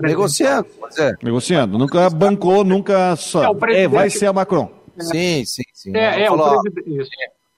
Negociando, 0.00 0.66
pois 0.80 0.98
é. 0.98 1.12
Negociando. 1.22 1.78
Nunca 1.78 2.10
bancou, 2.10 2.64
nunca 2.64 3.14
só. 3.14 3.44
É, 3.68 3.82
é 3.82 3.88
vai 3.88 4.10
ser 4.10 4.26
a 4.26 4.32
Macron. 4.32 4.77
Sim, 5.00 5.44
sim, 5.44 5.62
sim. 5.72 5.96
É, 5.96 6.22
é. 6.22 6.28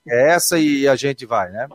É 0.07 0.31
essa 0.31 0.59
e 0.59 0.89
a 0.89 0.97
gente 0.97 1.27
vai, 1.27 1.51
né? 1.51 1.69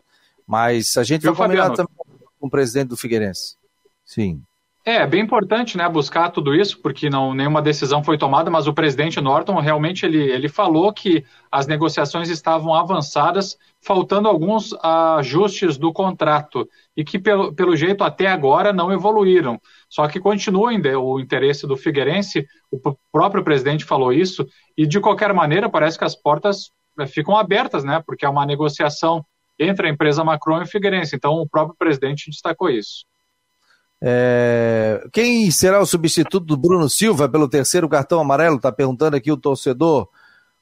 Mas 0.47 0.97
a 0.97 1.03
gente 1.03 1.25
vai 1.25 1.35
combinar 1.35 1.71
também 1.71 1.95
com 2.39 2.47
o 2.47 2.49
presidente 2.49 2.89
do 2.89 2.97
Figueirense. 2.97 3.55
Sim. 4.03 4.41
É, 4.87 4.97
é 4.97 5.07
bem 5.07 5.21
importante, 5.23 5.75
né, 5.77 5.89
buscar 5.89 6.29
tudo 6.29 6.53
isso, 6.53 6.79
porque 6.79 7.09
não 7.09 7.33
nenhuma 7.33 7.59
decisão 7.59 8.03
foi 8.03 8.19
tomada, 8.19 8.51
mas 8.51 8.67
o 8.67 8.73
presidente 8.73 9.19
Norton 9.19 9.59
realmente 9.59 10.05
ele, 10.05 10.21
ele 10.31 10.47
falou 10.47 10.93
que 10.93 11.25
as 11.51 11.65
negociações 11.65 12.29
estavam 12.29 12.71
avançadas, 12.71 13.57
faltando 13.81 14.27
alguns 14.27 14.75
ajustes 14.83 15.75
do 15.75 15.91
contrato 15.91 16.69
e 16.95 17.03
que 17.03 17.17
pelo, 17.17 17.51
pelo 17.51 17.75
jeito 17.75 18.03
até 18.03 18.27
agora 18.27 18.71
não 18.71 18.93
evoluíram. 18.93 19.59
Só 19.89 20.07
que 20.07 20.19
continua 20.19 20.69
ainda 20.69 20.99
o 20.99 21.19
interesse 21.19 21.65
do 21.65 21.75
Figueirense, 21.75 22.45
o 22.69 22.79
próprio 23.11 23.43
presidente 23.43 23.83
falou 23.83 24.13
isso 24.13 24.45
e 24.77 24.85
de 24.85 24.99
qualquer 24.99 25.33
maneira 25.33 25.67
parece 25.67 25.97
que 25.97 26.05
as 26.05 26.15
portas 26.15 26.69
eh, 26.99 27.07
ficam 27.07 27.35
abertas, 27.35 27.83
né, 27.83 28.03
porque 28.05 28.23
é 28.23 28.29
uma 28.29 28.45
negociação 28.45 29.25
entre 29.57 29.87
a 29.87 29.89
empresa 29.89 30.23
Macron 30.23 30.59
e 30.59 30.63
o 30.63 30.67
Figueirense. 30.67 31.15
Então 31.15 31.33
o 31.33 31.49
próprio 31.49 31.75
presidente 31.75 32.29
destacou 32.29 32.69
isso. 32.69 33.03
É... 34.07 35.03
Quem 35.11 35.49
será 35.49 35.81
o 35.81 35.85
substituto 35.85 36.45
do 36.45 36.55
Bruno 36.55 36.87
Silva 36.87 37.27
pelo 37.27 37.49
terceiro 37.49 37.89
cartão 37.89 38.19
amarelo? 38.19 38.59
Tá 38.59 38.71
perguntando 38.71 39.15
aqui 39.15 39.31
o 39.31 39.37
torcedor. 39.37 40.07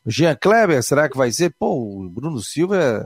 Jean 0.06 0.34
Kleber, 0.34 0.82
será 0.82 1.10
que 1.10 1.18
vai 1.18 1.30
ser? 1.30 1.54
Pô, 1.60 2.06
o 2.06 2.10
Bruno 2.10 2.40
Silva 2.40 2.78
é 2.78 3.06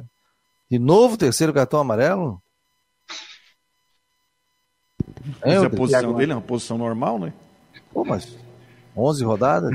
de 0.70 0.78
novo 0.78 1.18
terceiro 1.18 1.52
cartão 1.52 1.80
amarelo? 1.80 2.40
É, 5.42 5.58
a 5.58 5.70
posição 5.72 6.14
dele 6.14 6.34
é 6.34 6.36
uma 6.36 6.42
posição 6.42 6.78
normal, 6.78 7.18
né? 7.18 7.34
Pô, 7.92 8.06
mas 8.06 8.38
11 8.96 9.24
rodadas? 9.24 9.72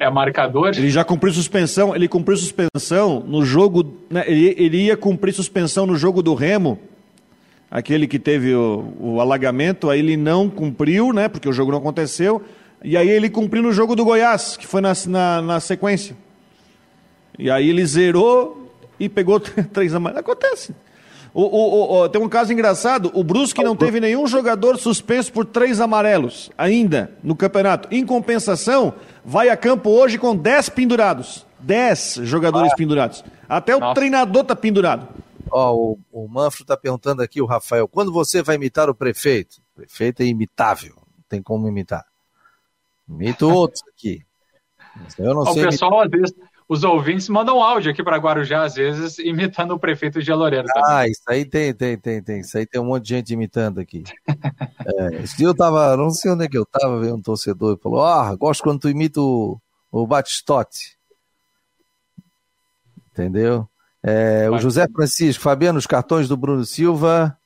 É, 0.00 0.08
marcador. 0.08 0.68
Ele 0.68 0.90
já 0.90 1.04
cumpriu 1.04 1.32
suspensão, 1.34 1.94
ele 1.94 2.06
cumpriu 2.06 2.36
suspensão 2.36 3.20
no 3.20 3.44
jogo, 3.44 3.98
né, 4.08 4.24
ele, 4.26 4.54
ele 4.56 4.84
ia 4.84 4.96
cumprir 4.96 5.34
suspensão 5.34 5.84
no 5.86 5.96
jogo 5.96 6.22
do 6.22 6.34
Remo 6.34 6.78
aquele 7.70 8.06
que 8.06 8.18
teve 8.18 8.54
o, 8.54 8.92
o, 8.98 9.20
alagamento, 9.20 9.90
aí 9.90 9.98
ele 9.98 10.16
não 10.16 10.48
cumpriu, 10.48 11.12
né? 11.12 11.28
Porque 11.28 11.48
o 11.48 11.52
jogo 11.52 11.70
não 11.70 11.78
aconteceu. 11.78 12.42
E 12.82 12.96
aí 12.96 13.08
ele 13.08 13.28
cumpriu 13.28 13.62
no 13.62 13.72
jogo 13.72 13.94
do 13.94 14.04
Goiás, 14.04 14.56
que 14.56 14.66
foi 14.66 14.80
na, 14.80 14.92
na, 15.06 15.42
na 15.42 15.60
sequência. 15.60 16.16
E 17.38 17.50
aí 17.50 17.68
ele 17.68 17.84
zerou 17.84 18.72
e 18.98 19.08
pegou 19.08 19.40
três 19.72 19.94
amarelos. 19.94 20.20
Acontece. 20.20 20.74
O, 21.34 21.42
o, 21.42 22.02
o, 22.02 22.08
tem 22.08 22.20
um 22.20 22.28
caso 22.28 22.52
engraçado: 22.52 23.10
o 23.14 23.22
Brusque 23.22 23.62
não 23.62 23.76
teve 23.76 24.00
nenhum 24.00 24.26
jogador 24.26 24.78
suspenso 24.78 25.32
por 25.32 25.44
três 25.44 25.80
amarelos 25.80 26.50
ainda 26.56 27.12
no 27.22 27.36
campeonato. 27.36 27.88
Em 27.94 28.04
compensação, 28.04 28.94
vai 29.24 29.48
a 29.48 29.56
campo 29.56 29.90
hoje 29.90 30.18
com 30.18 30.34
dez 30.34 30.68
pendurados. 30.68 31.46
Dez 31.60 32.18
jogadores 32.22 32.72
ah. 32.72 32.76
pendurados. 32.76 33.24
Até 33.48 33.76
o 33.76 33.80
Nossa. 33.80 33.94
treinador 33.94 34.42
está 34.42 34.56
pendurado. 34.56 35.08
Ó, 35.50 35.74
o, 35.74 35.98
o 36.12 36.28
Manfro 36.28 36.62
está 36.62 36.76
perguntando 36.76 37.22
aqui, 37.22 37.40
o 37.40 37.46
Rafael, 37.46 37.88
quando 37.88 38.12
você 38.12 38.42
vai 38.42 38.56
imitar 38.56 38.88
o 38.88 38.94
prefeito? 38.94 39.60
O 39.72 39.76
prefeito 39.76 40.22
é 40.22 40.26
imitável, 40.26 40.94
não 40.96 41.24
tem 41.28 41.42
como 41.42 41.68
imitar. 41.68 42.04
Imito 43.08 43.48
outros 43.48 43.82
aqui. 43.88 44.22
Eu 45.18 45.34
não 45.34 45.42
o 45.42 45.52
sei 45.52 45.64
pessoal, 45.64 46.02
imitar. 46.02 46.06
às 46.06 46.10
vezes, 46.10 46.48
os 46.68 46.84
ouvintes 46.84 47.28
mandam 47.30 47.62
áudio 47.62 47.90
aqui 47.90 48.02
para 48.02 48.18
Guarujá, 48.18 48.62
às 48.62 48.74
vezes, 48.74 49.18
imitando 49.20 49.72
o 49.72 49.78
prefeito 49.78 50.22
de 50.22 50.32
Loureiro. 50.32 50.68
Ah, 50.86 51.08
isso 51.08 51.22
aí 51.26 51.44
tem, 51.44 51.72
tem, 51.72 51.96
tem, 51.96 52.22
tem. 52.22 52.40
Isso 52.40 52.58
aí 52.58 52.66
tem 52.66 52.80
um 52.80 52.84
monte 52.84 53.04
de 53.04 53.08
gente 53.08 53.32
imitando 53.32 53.80
aqui. 53.80 54.04
é, 54.86 55.22
esse 55.22 55.38
dia 55.38 55.46
eu 55.46 55.54
tava, 55.54 55.96
não 55.96 56.10
sei 56.10 56.30
onde 56.30 56.44
é 56.44 56.48
que 56.48 56.58
eu 56.58 56.66
tava, 56.66 57.00
vendo 57.00 57.16
um 57.16 57.22
torcedor 57.22 57.76
e 57.78 57.82
falou: 57.82 58.04
Ah, 58.04 58.34
gosto 58.36 58.62
quando 58.62 58.80
tu 58.80 58.88
imita 58.88 59.20
o, 59.20 59.58
o 59.90 60.06
Batistote. 60.06 60.98
Entendeu? 63.12 63.68
É, 64.08 64.50
o 64.50 64.58
José 64.58 64.86
Francisco, 64.88 65.42
Fabiano, 65.42 65.78
os 65.78 65.86
cartões 65.86 66.28
do 66.28 66.36
Bruno 66.36 66.64
Silva 66.64 67.36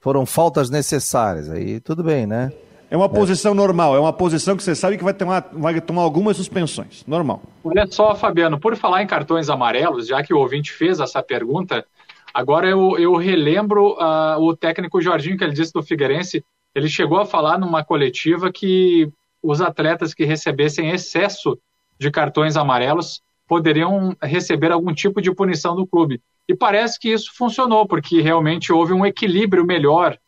foram 0.00 0.24
faltas 0.24 0.70
necessárias. 0.70 1.50
Aí 1.50 1.80
tudo 1.80 2.02
bem, 2.02 2.26
né? 2.26 2.52
É 2.90 2.96
uma 2.96 3.08
posição 3.08 3.52
é. 3.52 3.54
normal, 3.54 3.96
é 3.96 3.98
uma 3.98 4.12
posição 4.12 4.56
que 4.56 4.62
você 4.62 4.74
sabe 4.74 4.96
que 4.96 5.04
vai 5.04 5.14
tomar, 5.14 5.48
vai 5.52 5.80
tomar 5.80 6.02
algumas 6.02 6.36
suspensões. 6.36 7.04
Normal. 7.06 7.42
Olha 7.64 7.86
só, 7.86 8.14
Fabiano, 8.14 8.58
por 8.58 8.76
falar 8.76 9.02
em 9.02 9.06
cartões 9.06 9.50
amarelos, 9.50 10.06
já 10.06 10.22
que 10.22 10.32
o 10.32 10.38
ouvinte 10.38 10.72
fez 10.72 11.00
essa 11.00 11.22
pergunta, 11.22 11.84
agora 12.32 12.68
eu, 12.68 12.98
eu 12.98 13.16
relembro 13.16 13.94
uh, 13.94 14.38
o 14.40 14.56
técnico 14.56 15.00
Jorginho, 15.00 15.36
que 15.36 15.44
ele 15.44 15.52
disse 15.52 15.72
do 15.72 15.82
Figueirense, 15.82 16.44
ele 16.74 16.88
chegou 16.88 17.18
a 17.18 17.26
falar 17.26 17.58
numa 17.58 17.84
coletiva 17.84 18.52
que 18.52 19.10
os 19.42 19.60
atletas 19.60 20.14
que 20.14 20.24
recebessem 20.24 20.90
excesso 20.90 21.58
de 21.98 22.10
cartões 22.10 22.56
amarelos 22.56 23.22
poderiam 23.46 24.16
receber 24.22 24.72
algum 24.72 24.92
tipo 24.92 25.20
de 25.20 25.34
punição 25.34 25.74
do 25.74 25.86
clube. 25.86 26.20
E 26.48 26.54
parece 26.54 26.98
que 26.98 27.10
isso 27.10 27.30
funcionou, 27.34 27.86
porque 27.86 28.20
realmente 28.20 28.72
houve 28.72 28.92
um 28.92 29.04
equilíbrio 29.04 29.64
melhor 29.64 30.18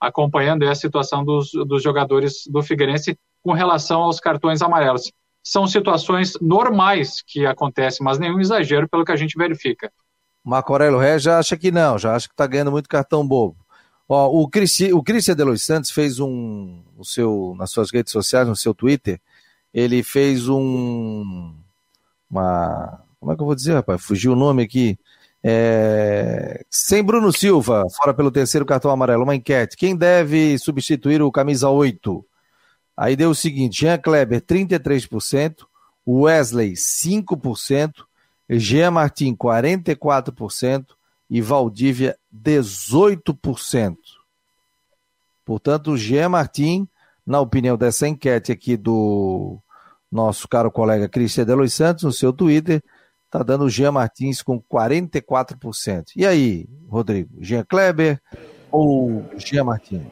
acompanhando 0.00 0.68
a 0.68 0.74
situação 0.74 1.24
dos, 1.24 1.50
dos 1.52 1.82
jogadores 1.82 2.46
do 2.46 2.62
Figueirense 2.62 3.18
com 3.42 3.52
relação 3.52 4.02
aos 4.02 4.20
cartões 4.20 4.62
amarelos. 4.62 5.10
São 5.42 5.66
situações 5.66 6.32
normais 6.40 7.22
que 7.26 7.46
acontecem, 7.46 8.04
mas 8.04 8.18
nenhum 8.18 8.40
exagero 8.40 8.88
pelo 8.88 9.04
que 9.04 9.12
a 9.12 9.16
gente 9.16 9.38
verifica. 9.38 9.90
Marco 10.44 10.72
Aurélio 10.72 10.98
Ré 10.98 11.18
já 11.18 11.38
acha 11.38 11.56
que 11.56 11.70
não, 11.70 11.98
já 11.98 12.14
acha 12.14 12.28
que 12.28 12.34
está 12.34 12.46
ganhando 12.46 12.70
muito 12.70 12.88
cartão 12.88 13.26
bobo. 13.26 13.56
Ó, 14.08 14.28
o 14.28 14.48
Cristian 14.48 15.34
de 15.34 15.44
Los 15.44 15.62
Santos 15.62 15.90
fez 15.90 16.20
um, 16.20 16.82
o 16.96 17.04
seu, 17.04 17.54
nas 17.58 17.70
suas 17.70 17.90
redes 17.90 18.12
sociais, 18.12 18.46
no 18.46 18.54
seu 18.54 18.72
Twitter, 18.72 19.20
ele 19.74 20.02
fez 20.02 20.48
um, 20.48 21.54
uma. 22.30 23.02
Como 23.18 23.32
é 23.32 23.36
que 23.36 23.42
eu 23.42 23.46
vou 23.46 23.54
dizer, 23.54 23.74
rapaz? 23.74 24.02
Fugiu 24.02 24.32
o 24.32 24.36
nome 24.36 24.62
aqui. 24.62 24.98
É, 25.42 26.64
sem 26.68 27.04
Bruno 27.04 27.32
Silva, 27.32 27.84
fora 27.96 28.12
pelo 28.12 28.30
terceiro 28.30 28.66
cartão 28.66 28.90
amarelo, 28.90 29.22
uma 29.22 29.34
enquete. 29.34 29.76
Quem 29.76 29.96
deve 29.96 30.58
substituir 30.58 31.22
o 31.22 31.30
camisa 31.30 31.68
8? 31.68 32.24
Aí 32.96 33.14
deu 33.14 33.30
o 33.30 33.34
seguinte: 33.34 33.80
Jean 33.80 33.98
Kleber, 33.98 34.40
33%, 34.40 35.66
Wesley, 36.06 36.72
5%, 36.72 37.92
Jean 38.50 38.90
Martin, 38.90 39.34
44% 39.36 40.86
e 41.28 41.40
Valdívia, 41.40 42.16
18%. 42.34 43.96
Portanto, 45.44 45.96
Jean 45.96 46.28
Martin, 46.30 46.88
na 47.24 47.40
opinião 47.40 47.76
dessa 47.76 48.08
enquete 48.08 48.50
aqui 48.50 48.76
do 48.76 49.60
nosso 50.10 50.48
caro 50.48 50.70
colega 50.70 51.08
Cristian 51.08 51.44
Delois 51.44 51.72
Santos, 51.72 52.04
no 52.04 52.12
seu 52.12 52.32
Twitter, 52.32 52.82
está 53.24 53.42
dando 53.42 53.64
o 53.64 53.70
Jean 53.70 53.92
Martins 53.92 54.42
com 54.42 54.60
44%. 54.60 56.12
E 56.16 56.26
aí, 56.26 56.66
Rodrigo, 56.88 57.30
Jean 57.40 57.64
Kleber 57.64 58.20
ou 58.70 59.24
Jean 59.36 59.64
Martins? 59.64 60.06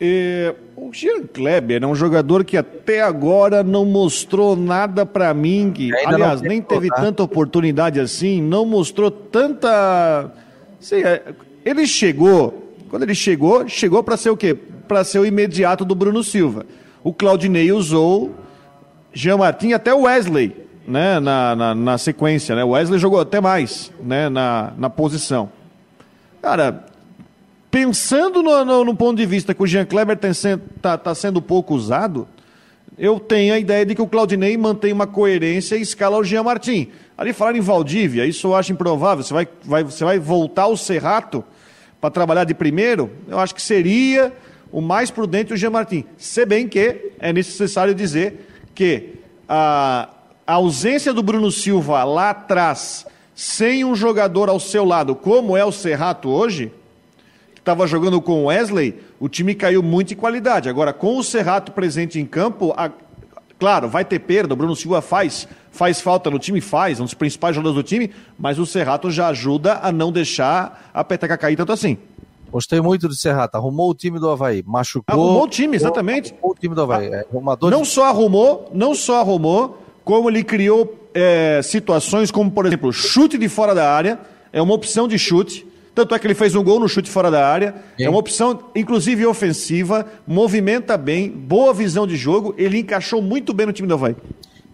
É, 0.00 0.54
o 0.76 0.92
Jean 0.92 1.26
Kleber 1.26 1.82
é 1.82 1.86
um 1.86 1.94
jogador 1.94 2.44
que 2.44 2.56
até 2.56 3.02
agora 3.02 3.64
não 3.64 3.84
mostrou 3.84 4.54
nada 4.54 5.04
para 5.04 5.34
mim, 5.34 5.72
que, 5.74 5.90
aliás, 6.06 6.40
nem 6.40 6.62
teve 6.62 6.88
tanta 6.88 7.22
oportunidade 7.22 7.98
assim, 7.98 8.40
não 8.40 8.64
mostrou 8.64 9.10
tanta. 9.10 10.32
Sei, 10.78 11.02
é, 11.02 11.34
ele 11.64 11.84
chegou, 11.84 12.72
quando 12.88 13.02
ele 13.02 13.14
chegou, 13.14 13.66
chegou 13.66 14.04
para 14.04 14.16
ser 14.16 14.30
o 14.30 14.36
quê? 14.36 14.54
Para 14.54 15.02
ser 15.02 15.18
o 15.18 15.26
imediato 15.26 15.84
do 15.84 15.96
Bruno 15.96 16.22
Silva. 16.22 16.64
O 17.02 17.12
Claudinei 17.12 17.72
usou 17.72 18.32
Jean 19.18 19.36
Martin 19.36 19.72
até 19.72 19.92
o 19.92 20.02
Wesley, 20.02 20.54
né, 20.86 21.18
na, 21.18 21.56
na, 21.56 21.74
na, 21.74 21.98
sequência, 21.98 22.54
né? 22.54 22.62
O 22.62 22.68
Wesley 22.68 23.00
jogou 23.00 23.18
até 23.18 23.40
mais, 23.40 23.92
né, 24.00 24.28
na, 24.28 24.72
na 24.78 24.88
posição. 24.88 25.50
Cara, 26.40 26.86
pensando 27.68 28.44
no, 28.44 28.64
no, 28.64 28.84
no 28.84 28.94
ponto 28.94 29.16
de 29.16 29.26
vista 29.26 29.52
que 29.52 29.60
o 29.60 29.66
Jean 29.66 29.84
Kleber 29.84 30.16
está 30.22 30.96
tá, 30.96 31.14
sendo 31.16 31.42
pouco 31.42 31.74
usado, 31.74 32.28
eu 32.96 33.18
tenho 33.18 33.54
a 33.54 33.58
ideia 33.58 33.84
de 33.84 33.96
que 33.96 34.00
o 34.00 34.06
Claudinei 34.06 34.56
mantém 34.56 34.92
uma 34.92 35.06
coerência 35.08 35.74
e 35.74 35.82
escala 35.82 36.16
o 36.16 36.22
Jean 36.22 36.44
Martin. 36.44 36.88
Ali 37.16 37.32
falar 37.32 37.56
em 37.56 37.60
Valdívia, 37.60 38.24
isso 38.24 38.46
eu 38.46 38.54
acho 38.54 38.70
improvável. 38.70 39.24
Você 39.24 39.34
vai, 39.34 39.48
vai, 39.64 39.82
você 39.82 40.04
vai 40.04 40.20
voltar 40.20 40.62
ao 40.62 40.76
Serrato 40.76 41.44
para 42.00 42.08
trabalhar 42.08 42.44
de 42.44 42.54
primeiro? 42.54 43.10
Eu 43.26 43.40
acho 43.40 43.52
que 43.52 43.62
seria 43.62 44.32
o 44.70 44.80
mais 44.80 45.10
prudente 45.10 45.52
o 45.52 45.56
Jean 45.56 45.70
Martin. 45.70 46.04
Se 46.16 46.46
bem 46.46 46.68
que 46.68 47.10
é 47.18 47.32
necessário 47.32 47.92
dizer 47.92 48.44
que 48.78 49.14
a, 49.48 50.08
a 50.46 50.52
ausência 50.52 51.12
do 51.12 51.20
Bruno 51.20 51.50
Silva 51.50 52.04
lá 52.04 52.30
atrás, 52.30 53.04
sem 53.34 53.84
um 53.84 53.92
jogador 53.92 54.48
ao 54.48 54.60
seu 54.60 54.84
lado, 54.84 55.16
como 55.16 55.56
é 55.56 55.64
o 55.64 55.72
Serrato 55.72 56.28
hoje, 56.28 56.70
que 57.56 57.60
estava 57.60 57.88
jogando 57.88 58.22
com 58.22 58.44
o 58.44 58.44
Wesley, 58.44 58.94
o 59.18 59.28
time 59.28 59.56
caiu 59.56 59.82
muito 59.82 60.14
em 60.14 60.16
qualidade. 60.16 60.68
Agora, 60.68 60.92
com 60.92 61.18
o 61.18 61.24
Serrato 61.24 61.72
presente 61.72 62.20
em 62.20 62.24
campo, 62.24 62.72
a, 62.76 62.88
claro, 63.58 63.88
vai 63.88 64.04
ter 64.04 64.20
perda, 64.20 64.54
o 64.54 64.56
Bruno 64.56 64.76
Silva 64.76 65.02
faz, 65.02 65.48
faz 65.72 66.00
falta 66.00 66.30
no 66.30 66.38
time, 66.38 66.60
faz, 66.60 67.00
um 67.00 67.04
dos 67.04 67.14
principais 67.14 67.56
jogadores 67.56 67.82
do 67.82 67.88
time, 67.88 68.12
mas 68.38 68.60
o 68.60 68.66
Serrato 68.66 69.10
já 69.10 69.26
ajuda 69.26 69.80
a 69.82 69.90
não 69.90 70.12
deixar 70.12 70.88
a 70.94 71.02
peteca 71.02 71.36
cair 71.36 71.56
tanto 71.56 71.72
assim. 71.72 71.98
Gostei 72.50 72.80
muito 72.80 73.08
do 73.08 73.14
Serrata. 73.14 73.58
Arrumou 73.58 73.90
o 73.90 73.94
time 73.94 74.18
do 74.18 74.28
Havaí. 74.30 74.62
Machucou. 74.66 75.14
Arrumou 75.14 75.44
o 75.44 75.48
time, 75.48 75.76
exatamente. 75.76 76.32
Arrumou 76.32 76.52
o 76.52 76.54
time 76.54 76.74
do 76.74 76.82
Havaí. 76.82 77.06
É, 77.06 77.26
não 77.70 77.84
só 77.84 78.04
arrumou, 78.04 78.70
não 78.72 78.94
só 78.94 79.20
arrumou, 79.20 79.78
como 80.04 80.30
ele 80.30 80.42
criou 80.42 81.08
é, 81.14 81.60
situações 81.62 82.30
como, 82.30 82.50
por 82.50 82.66
exemplo, 82.66 82.92
chute 82.92 83.36
de 83.36 83.48
fora 83.48 83.74
da 83.74 83.92
área. 83.92 84.18
É 84.52 84.62
uma 84.62 84.74
opção 84.74 85.06
de 85.06 85.18
chute. 85.18 85.66
Tanto 85.94 86.14
é 86.14 86.18
que 86.18 86.26
ele 86.26 86.34
fez 86.34 86.54
um 86.54 86.62
gol 86.62 86.78
no 86.78 86.88
chute 86.88 87.10
fora 87.10 87.30
da 87.30 87.46
área. 87.46 87.74
Sim. 87.96 88.04
É 88.04 88.08
uma 88.08 88.20
opção, 88.20 88.58
inclusive, 88.74 89.26
ofensiva, 89.26 90.06
movimenta 90.26 90.96
bem, 90.96 91.28
boa 91.28 91.74
visão 91.74 92.06
de 92.06 92.16
jogo. 92.16 92.54
Ele 92.56 92.78
encaixou 92.78 93.20
muito 93.20 93.52
bem 93.52 93.66
no 93.66 93.72
time 93.72 93.88
do 93.88 93.94
Havaí. 93.94 94.16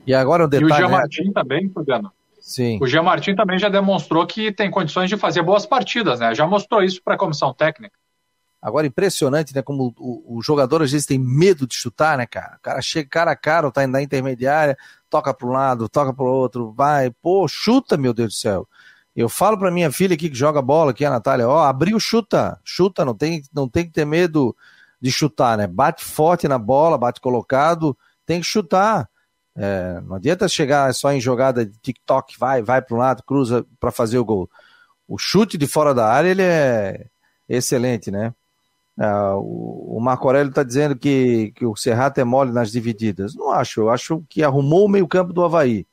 E 0.06 0.12
agora 0.12 0.44
o 0.44 0.46
detalhe. 0.46 0.70
E 0.70 0.74
o 0.74 0.76
Jean 0.76 0.88
né? 0.88 0.96
Martin 0.96 1.32
também, 1.32 1.68
Fabiano. 1.70 2.12
Sim. 2.44 2.78
O 2.78 2.86
Jean 2.86 3.02
Martin 3.02 3.34
também 3.34 3.58
já 3.58 3.70
demonstrou 3.70 4.26
que 4.26 4.52
tem 4.52 4.70
condições 4.70 5.08
de 5.08 5.16
fazer 5.16 5.42
boas 5.42 5.64
partidas, 5.64 6.20
né? 6.20 6.34
Já 6.34 6.46
mostrou 6.46 6.82
isso 6.82 7.00
para 7.02 7.14
a 7.14 7.18
comissão 7.18 7.54
técnica. 7.54 7.96
Agora, 8.60 8.86
impressionante, 8.86 9.54
né? 9.54 9.62
Como 9.62 9.94
o, 9.98 10.36
o, 10.36 10.42
jogador 10.42 10.82
às 10.82 10.92
vezes 10.92 11.06
tem 11.06 11.18
medo 11.18 11.66
de 11.66 11.74
chutar, 11.74 12.18
né, 12.18 12.26
cara? 12.26 12.56
O 12.58 12.60
cara 12.60 12.82
chega 12.82 13.08
cara 13.08 13.30
a 13.30 13.36
cara, 13.36 13.70
tá 13.70 13.86
na 13.86 14.02
intermediária, 14.02 14.76
toca 15.08 15.32
para 15.32 15.48
um 15.48 15.52
lado, 15.52 15.88
toca 15.88 16.12
para 16.12 16.22
o 16.22 16.28
outro, 16.28 16.70
vai, 16.72 17.10
pô, 17.10 17.48
chuta, 17.48 17.96
meu 17.96 18.12
Deus 18.12 18.34
do 18.34 18.36
céu. 18.36 18.68
Eu 19.16 19.30
falo 19.30 19.56
para 19.58 19.70
minha 19.70 19.90
filha 19.90 20.12
aqui 20.12 20.28
que 20.28 20.36
joga 20.36 20.60
bola, 20.60 20.90
aqui 20.90 21.02
a 21.02 21.10
Natália, 21.10 21.48
ó, 21.48 21.64
abriu, 21.64 21.98
chuta, 21.98 22.60
chuta, 22.62 23.06
não 23.06 23.14
tem, 23.14 23.42
não 23.54 23.66
tem 23.66 23.86
que 23.86 23.92
ter 23.92 24.04
medo 24.04 24.54
de 25.00 25.10
chutar, 25.10 25.56
né? 25.56 25.66
Bate 25.66 26.04
forte 26.04 26.46
na 26.46 26.58
bola, 26.58 26.98
bate 26.98 27.22
colocado, 27.22 27.96
tem 28.26 28.40
que 28.40 28.46
chutar. 28.46 29.08
É, 29.56 30.00
não 30.00 30.16
adianta 30.16 30.48
chegar 30.48 30.92
só 30.94 31.12
em 31.12 31.20
jogada 31.20 31.64
de 31.64 31.78
TikTok, 31.78 32.38
vai, 32.38 32.62
vai 32.62 32.82
para 32.82 32.96
um 32.96 32.98
lado, 32.98 33.22
cruza 33.22 33.64
para 33.78 33.92
fazer 33.92 34.18
o 34.18 34.24
gol. 34.24 34.50
O 35.06 35.16
chute 35.18 35.56
de 35.56 35.66
fora 35.66 35.94
da 35.94 36.08
área 36.08 36.30
ele 36.30 36.42
é 36.42 37.06
excelente, 37.48 38.10
né? 38.10 38.34
É, 38.98 39.06
o, 39.36 39.98
Marco 40.00 40.26
Aurélio 40.26 40.50
está 40.50 40.62
dizendo 40.62 40.96
que, 40.96 41.52
que 41.56 41.66
o 41.66 41.76
Serrato 41.76 42.20
é 42.20 42.24
mole 42.24 42.52
nas 42.52 42.70
divididas. 42.70 43.34
Não 43.34 43.50
acho, 43.50 43.80
eu 43.80 43.90
acho 43.90 44.24
que 44.28 44.42
arrumou 44.42 44.86
o 44.86 44.88
meio-campo 44.88 45.32
do 45.32 45.44
Havaí. 45.44 45.86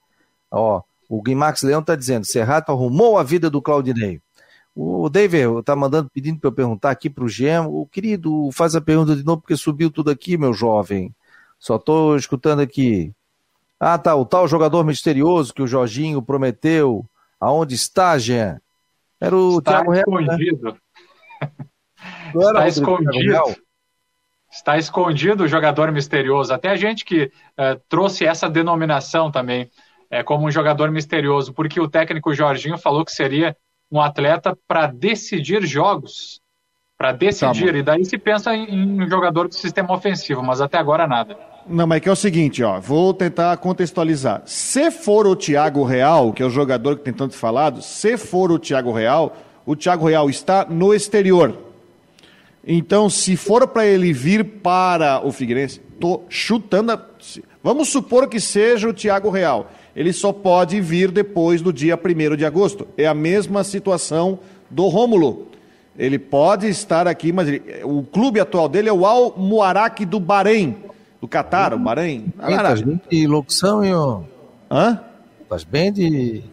Ó, 0.52 0.82
o 1.10 1.22
Guimax 1.22 1.64
Leão 1.64 1.82
está 1.82 1.96
dizendo: 1.96 2.26
Serrato 2.26 2.72
arrumou 2.72 3.18
a 3.18 3.24
vida 3.24 3.50
do 3.50 3.62
Claudinei. 3.62 4.22
O 4.76 5.10
David 5.10 5.60
está 5.60 5.76
mandando, 5.76 6.10
pedindo 6.10 6.40
para 6.40 6.48
eu 6.48 6.54
perguntar 6.54 6.92
aqui 6.92 7.10
para 7.10 7.24
o 7.24 7.30
Gem. 7.30 7.60
O 7.68 7.86
querido, 7.86 8.50
faz 8.54 8.76
a 8.76 8.82
pergunta 8.82 9.16
de 9.16 9.24
novo, 9.24 9.42
porque 9.42 9.58
subiu 9.58 9.92
tudo 9.92 10.10
aqui, 10.10 10.38
meu 10.38 10.54
jovem. 10.54 11.14
Só 11.60 11.76
estou 11.76 12.16
escutando 12.16 12.62
aqui. 12.62 13.14
Ah, 13.84 13.98
tá, 13.98 14.16
o 14.16 14.24
tal 14.24 14.48
jogador 14.48 14.86
misterioso 14.86 15.52
que 15.52 15.62
o 15.64 15.66
Jorginho 15.66 16.22
prometeu. 16.22 17.04
Aonde 17.40 17.74
está, 17.74 18.16
Jean? 18.20 18.62
Era 19.20 19.36
o 19.36 19.58
está 19.58 19.82
Thiago 19.84 19.96
escondido. 19.98 20.78
Real, 22.32 22.54
né? 22.54 22.68
está 22.68 22.68
escondido. 22.68 23.56
Está 24.52 24.78
escondido 24.78 25.44
o 25.46 25.48
jogador 25.48 25.92
misterioso. 25.92 26.54
Até 26.54 26.70
a 26.70 26.76
gente 26.76 27.04
que 27.04 27.32
é, 27.58 27.80
trouxe 27.90 28.24
essa 28.24 28.48
denominação 28.48 29.32
também 29.32 29.68
é, 30.12 30.22
como 30.22 30.46
um 30.46 30.52
jogador 30.52 30.92
misterioso, 30.92 31.52
porque 31.52 31.80
o 31.80 31.90
técnico 31.90 32.36
Jorginho 32.36 32.78
falou 32.78 33.04
que 33.04 33.12
seria 33.12 33.58
um 33.92 34.00
atleta 34.00 34.56
para 34.68 34.86
decidir 34.86 35.66
jogos. 35.66 36.40
Para 37.00 37.14
decidir. 37.14 37.72
Tá 37.72 37.80
e 37.80 37.82
daí 37.82 38.06
se 38.06 38.20
pensa 38.20 38.54
em, 38.56 38.70
em 38.70 39.02
um 39.02 39.10
jogador 39.10 39.48
do 39.48 39.56
sistema 39.56 39.92
ofensivo, 39.92 40.44
mas 40.44 40.62
até 40.62 40.78
agora 40.78 41.08
nada. 41.08 41.36
Não, 41.72 41.88
mas 41.88 42.02
que 42.02 42.10
é 42.10 42.12
o 42.12 42.16
seguinte, 42.16 42.62
ó, 42.62 42.80
vou 42.82 43.14
tentar 43.14 43.56
contextualizar. 43.58 44.44
Se 44.46 44.92
for 44.92 45.26
o 45.26 45.36
Thiago 45.36 45.84
Real, 45.84 46.34
que 46.34 46.44
é 46.44 46.46
o 46.46 46.50
jogador 46.50 46.98
que 46.98 47.04
tem 47.04 47.14
tanto 47.14 47.34
falado, 47.34 47.82
se 47.82 48.18
for 48.18 48.52
o 48.52 48.60
Thiago 48.60 48.92
Real, 48.92 49.38
o 49.66 49.74
Thiago 49.74 50.06
Real 50.06 50.30
está 50.30 50.66
no 50.70 50.94
exterior. 50.94 51.58
Então, 52.68 53.10
se 53.10 53.38
for 53.38 53.66
para 53.68 53.86
ele 53.86 54.12
vir 54.12 54.44
para 54.44 55.26
o 55.26 55.32
Figueirense, 55.32 55.80
tô 56.00 56.22
chutando. 56.28 56.92
A... 56.92 57.02
Vamos 57.64 57.88
supor 57.88 58.28
que 58.28 58.40
seja 58.40 58.90
o 58.90 58.94
Thiago 58.94 59.30
Real. 59.30 59.72
Ele 59.96 60.12
só 60.12 60.34
pode 60.34 60.82
vir 60.82 61.10
depois 61.10 61.62
do 61.62 61.72
dia 61.72 61.98
1 61.98 62.36
de 62.36 62.46
agosto. 62.46 62.86
É 62.98 63.08
a 63.08 63.14
mesma 63.14 63.64
situação 63.64 64.40
do 64.70 64.88
Rômulo. 64.88 65.48
Ele 65.98 66.20
pode 66.20 66.68
estar 66.68 67.08
aqui, 67.08 67.32
mas 67.32 67.48
ele... 67.48 67.62
o 67.84 68.04
clube 68.04 68.42
atual 68.42 68.68
dele 68.68 68.90
é 68.90 68.94
o 68.94 69.06
Al 69.06 69.36
Muarak 69.38 70.06
do 70.06 70.20
Bahrein 70.20 70.91
do 71.22 71.28
Catar, 71.28 71.74
o 71.74 71.80
Bahrein. 71.80 72.34
Estás 72.42 72.82
bem 72.82 73.00
de 73.10 73.28
locução 73.28 73.86
e 73.86 73.94
o. 73.94 74.24
Hã? 74.70 75.00
Estás 75.44 75.64
bem 75.64 75.94
de. 75.94 76.44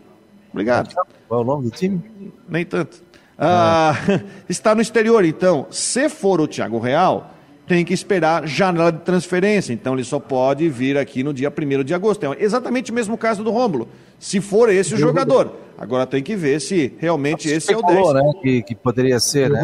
Obrigado. 0.52 0.94
Qual 1.26 1.40
é 1.40 1.42
o 1.42 1.46
nome 1.46 1.64
do 1.64 1.70
time? 1.70 2.02
Nem 2.46 2.66
tanto. 2.66 3.02
Ah, 3.38 3.94
ah. 3.94 4.20
Está 4.48 4.74
no 4.74 4.82
exterior, 4.82 5.24
então. 5.24 5.66
Se 5.70 6.08
for 6.10 6.40
o 6.40 6.46
Thiago 6.46 6.78
Real, 6.78 7.30
tem 7.66 7.84
que 7.84 7.94
esperar 7.94 8.46
janela 8.46 8.92
de 8.92 9.00
transferência. 9.00 9.72
Então 9.72 9.94
ele 9.94 10.04
só 10.04 10.18
pode 10.18 10.68
vir 10.68 10.98
aqui 10.98 11.22
no 11.22 11.32
dia 11.32 11.50
1 11.50 11.84
de 11.84 11.94
agosto. 11.94 12.24
É 12.26 12.42
exatamente 12.42 12.90
o 12.90 12.94
mesmo 12.94 13.16
caso 13.16 13.42
do 13.42 13.50
Rômulo. 13.50 13.88
Se 14.18 14.40
for 14.40 14.68
esse 14.68 14.94
o 14.94 14.98
jogador. 14.98 15.54
Agora 15.78 16.04
tem 16.06 16.22
que 16.22 16.34
ver 16.34 16.60
se 16.60 16.92
realmente 16.98 17.48
esse 17.48 17.72
é 17.72 17.76
o 17.76 17.80
10. 17.80 18.12
Né? 18.14 18.32
Que, 18.42 18.62
que 18.64 18.74
poderia 18.74 19.20
ser, 19.20 19.48
né? 19.48 19.62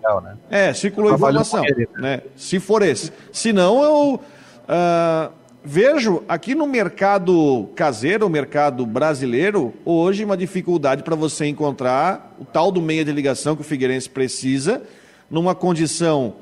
Real, 0.00 0.20
né? 0.20 0.36
É, 0.48 0.72
circulou 0.72 1.12
informação. 1.12 1.62
Né? 1.98 2.22
Se 2.36 2.60
for 2.60 2.80
esse. 2.82 3.12
Se 3.32 3.52
não, 3.52 3.82
eu 3.82 4.20
Uh, 4.68 5.32
vejo 5.64 6.22
aqui 6.28 6.54
no 6.54 6.66
mercado 6.66 7.70
caseiro, 7.74 8.26
o 8.26 8.28
mercado 8.28 8.84
brasileiro, 8.84 9.72
hoje 9.82 10.22
uma 10.22 10.36
dificuldade 10.36 11.02
para 11.02 11.16
você 11.16 11.46
encontrar 11.46 12.36
o 12.38 12.44
tal 12.44 12.70
do 12.70 12.82
meia 12.82 13.02
de 13.02 13.10
ligação 13.10 13.56
que 13.56 13.62
o 13.62 13.64
Figueirense 13.64 14.10
precisa, 14.10 14.82
numa 15.30 15.54
condição 15.54 16.34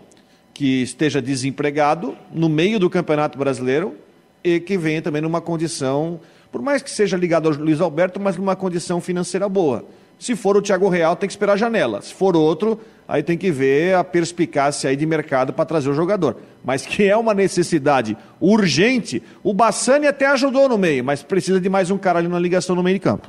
que 0.53 0.83
esteja 0.83 1.23
desempregado, 1.23 2.17
no 2.33 2.49
meio 2.49 2.81
do 2.81 2.91
Campeonato 2.91 3.39
Brasileiro, 3.39 3.95
e 4.43 4.59
que 4.59 4.77
venha 4.77 5.01
também 5.01 5.23
numa 5.23 5.41
condição, 5.41 6.19
por 6.51 6.61
mais 6.61 6.83
que 6.83 6.91
seja 6.91 7.17
ligado 7.17 7.49
ao 7.49 7.55
Luiz 7.55 7.81
Alberto, 7.81 8.19
mas 8.19 8.37
numa 8.37 8.57
condição 8.57 9.01
financeira 9.01 9.49
boa. 9.49 9.85
Se 10.19 10.35
for 10.35 10.57
o 10.57 10.63
Thiago 10.63 10.89
Real, 10.89 11.15
tem 11.15 11.27
que 11.27 11.33
esperar 11.33 11.53
a 11.53 11.57
janela. 11.57 12.01
Se 12.01 12.15
for 12.15 12.37
outro, 12.37 12.81
aí 13.07 13.23
tem 13.23 13.37
que 13.37 13.51
ver 13.51 13.95
a 13.95 14.03
perspicácia 14.03 14.89
aí 14.89 14.97
de 14.97 15.07
mercado 15.07 15.53
para 15.53 15.65
trazer 15.65 15.91
o 15.91 15.95
jogador. 15.95 16.37
Mas 16.65 16.87
que 16.87 17.05
é 17.05 17.17
uma 17.17 17.35
necessidade 17.35 18.17
urgente, 18.41 19.23
o 19.43 19.53
Bassani 19.53 20.07
até 20.07 20.27
ajudou 20.27 20.69
no 20.69 20.79
meio, 20.79 21.05
mas 21.05 21.23
precisa 21.23 21.61
de 21.61 21.69
mais 21.69 21.91
um 21.91 21.99
cara 21.99 22.19
ali 22.19 22.29
na 22.29 22.39
ligação 22.39 22.75
no 22.75 22.83
meio 22.83 22.97
de 22.97 23.01
campo. 23.01 23.29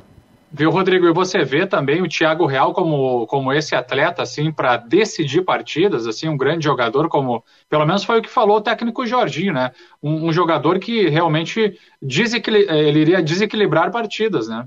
Viu, 0.50 0.70
Rodrigo? 0.70 1.06
E 1.06 1.12
você 1.12 1.44
vê 1.44 1.66
também 1.66 2.00
o 2.00 2.08
Thiago 2.08 2.46
Real 2.46 2.72
como, 2.72 3.26
como 3.26 3.52
esse 3.52 3.74
atleta, 3.74 4.22
assim, 4.22 4.50
para 4.50 4.78
decidir 4.78 5.42
partidas, 5.42 6.06
assim, 6.06 6.26
um 6.26 6.38
grande 6.38 6.64
jogador, 6.64 7.06
como 7.10 7.44
pelo 7.68 7.84
menos 7.84 8.02
foi 8.02 8.18
o 8.18 8.22
que 8.22 8.30
falou 8.30 8.56
o 8.56 8.60
técnico 8.62 9.06
Jorginho, 9.06 9.52
né? 9.52 9.72
Um, 10.02 10.28
um 10.28 10.32
jogador 10.32 10.78
que 10.78 11.06
realmente 11.10 11.78
ele 12.00 12.98
iria 12.98 13.22
desequilibrar 13.22 13.90
partidas, 13.90 14.48
né? 14.48 14.66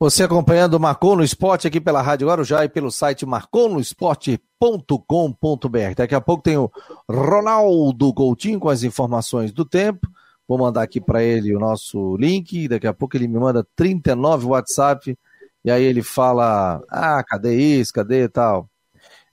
Você 0.00 0.22
acompanhando 0.22 0.74
o 0.74 0.80
Marcou 0.80 1.16
no 1.16 1.24
Esporte 1.24 1.66
aqui 1.66 1.80
pela 1.80 2.00
Rádio 2.00 2.28
Guarujá 2.28 2.64
e 2.64 2.68
pelo 2.68 2.88
site 2.88 3.26
marconosport.com.br. 3.26 5.94
Daqui 5.96 6.14
a 6.14 6.20
pouco 6.20 6.44
tem 6.44 6.56
o 6.56 6.70
Ronaldo 7.10 8.14
Coutinho 8.14 8.60
com 8.60 8.68
as 8.68 8.84
informações 8.84 9.50
do 9.50 9.64
tempo. 9.64 10.08
Vou 10.46 10.56
mandar 10.56 10.82
aqui 10.82 11.00
para 11.00 11.24
ele 11.24 11.52
o 11.52 11.58
nosso 11.58 12.16
link. 12.16 12.68
Daqui 12.68 12.86
a 12.86 12.94
pouco 12.94 13.16
ele 13.16 13.26
me 13.26 13.40
manda 13.40 13.66
39 13.74 14.46
WhatsApp. 14.46 15.18
E 15.64 15.70
aí 15.70 15.82
ele 15.82 16.04
fala: 16.04 16.80
Ah, 16.88 17.24
cadê 17.24 17.56
isso? 17.56 17.92
Cadê 17.92 18.28
tal? 18.28 18.70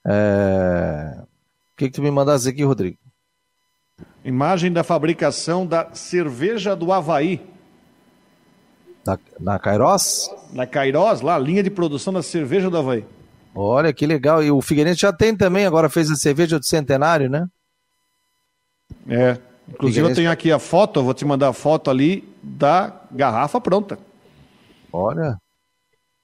É... 0.04 1.16
O 1.74 1.78
que, 1.78 1.90
que 1.90 1.92
tu 1.92 2.02
me 2.02 2.10
mandasse 2.10 2.50
aqui, 2.50 2.64
Rodrigo? 2.64 2.98
Imagem 4.24 4.74
da 4.74 4.84
fabricação 4.84 5.64
da 5.64 5.94
cerveja 5.94 6.76
do 6.76 6.92
Havaí. 6.92 7.54
Na, 9.06 9.20
na 9.40 9.60
Cairós? 9.60 10.30
Na 10.52 10.66
Cairós, 10.66 11.22
lá, 11.22 11.38
linha 11.38 11.62
de 11.62 11.70
produção 11.70 12.12
da 12.12 12.24
cerveja 12.24 12.70
do 12.70 12.78
Havaí. 12.78 13.06
Olha 13.54 13.94
que 13.94 14.06
legal. 14.06 14.44
E 14.44 14.52
o 14.52 14.62
Figueirense 14.62 15.02
já 15.02 15.14
tem 15.14 15.36
também, 15.36 15.66
agora 15.66 15.90
fez 15.90 16.10
a 16.10 16.16
cerveja 16.16 16.60
do 16.60 16.66
centenário, 16.66 17.30
né? 17.30 17.48
É. 19.08 19.38
Inclusive 19.68 19.78
Figueirense... 19.78 20.12
eu 20.12 20.16
tenho 20.16 20.32
aqui 20.32 20.52
a 20.52 20.60
foto, 20.60 21.00
eu 21.00 21.04
vou 21.04 21.14
te 21.14 21.24
mandar 21.24 21.50
a 21.50 21.54
foto 21.54 21.90
ali 21.90 22.28
da 22.42 22.94
garrafa 23.12 23.62
pronta. 23.62 23.98
Olha. 24.92 25.38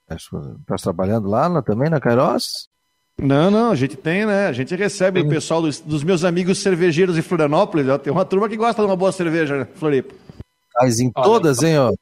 Estás 0.02 0.28
tá 0.66 0.76
trabalhando 0.78 1.30
lá 1.30 1.48
na, 1.48 1.62
também 1.62 1.90
na 1.90 2.00
Cairós? 2.00 2.68
Não, 3.18 3.52
não, 3.52 3.72
a 3.72 3.76
gente 3.76 3.96
tem, 3.96 4.26
né? 4.26 4.48
A 4.48 4.54
gente 4.54 4.76
recebe 4.76 5.22
o 5.22 5.30
pessoal 5.30 5.62
dos, 5.62 5.80
dos, 5.80 6.04
meus 6.04 6.24
amigos 6.24 6.58
cervejeiros 6.58 7.18
em 7.18 7.22
Florianópolis. 7.22 7.88
Ó, 7.88 7.98
tem 7.98 8.12
uma 8.12 8.26
turma 8.26 8.50
que 8.50 8.58
gosta 8.58 8.82
de 8.82 8.88
uma 8.88 8.96
boa 8.96 9.12
cerveja, 9.12 9.58
né? 9.58 9.68
Floripa. 9.76 10.16
Mas 10.76 11.00
em 11.00 11.12
todas, 11.12 11.62
hein, 11.62 11.78
ó. 11.78 11.94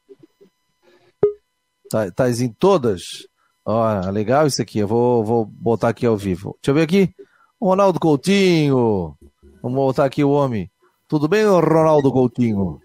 Tá, 1.89 2.11
tá 2.11 2.29
em 2.29 2.49
todas? 2.49 3.27
Ó, 3.65 4.09
legal 4.11 4.47
isso 4.47 4.61
aqui. 4.61 4.79
Eu 4.79 4.87
vou, 4.87 5.21
vou 5.23 5.45
botar 5.45 5.89
aqui 5.89 6.05
ao 6.05 6.15
vivo. 6.15 6.57
Deixa 6.61 6.71
eu 6.71 6.75
ver 6.75 6.83
aqui. 6.83 7.13
Ronaldo 7.61 7.99
Coutinho. 7.99 9.17
Vamos 9.61 9.77
botar 9.77 10.05
aqui 10.05 10.23
o 10.23 10.29
homem. 10.29 10.71
Tudo 11.07 11.27
bem, 11.27 11.45
Ronaldo 11.45 12.11
Coutinho? 12.11 12.79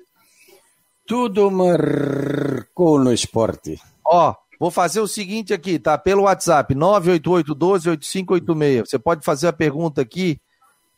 Tudo 1.06 1.50
marcou 1.50 2.98
no 2.98 3.12
esporte. 3.12 3.78
Ó, 4.04 4.34
vou 4.58 4.70
fazer 4.70 5.00
o 5.00 5.06
seguinte 5.06 5.52
aqui, 5.52 5.78
tá? 5.78 5.98
Pelo 5.98 6.22
WhatsApp, 6.22 6.74
988-12-8586. 6.74 8.86
Você 8.86 8.98
pode 8.98 9.22
fazer 9.22 9.48
a 9.48 9.52
pergunta 9.52 10.00
aqui, 10.00 10.40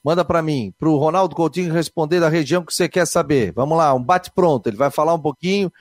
manda 0.04 0.24
para 0.24 0.40
mim, 0.40 0.72
para 0.78 0.88
o 0.88 0.96
Ronaldo 0.96 1.34
Coutinho 1.34 1.72
responder 1.72 2.20
da 2.20 2.28
região 2.28 2.64
que 2.64 2.72
você 2.72 2.88
quer 2.88 3.06
saber. 3.06 3.52
Vamos 3.52 3.76
lá, 3.76 3.92
um 3.92 4.02
bate-pronto. 4.02 4.68
Ele 4.68 4.76
vai 4.76 4.90
falar 4.90 5.14
um 5.14 5.20
pouquinho 5.20 5.72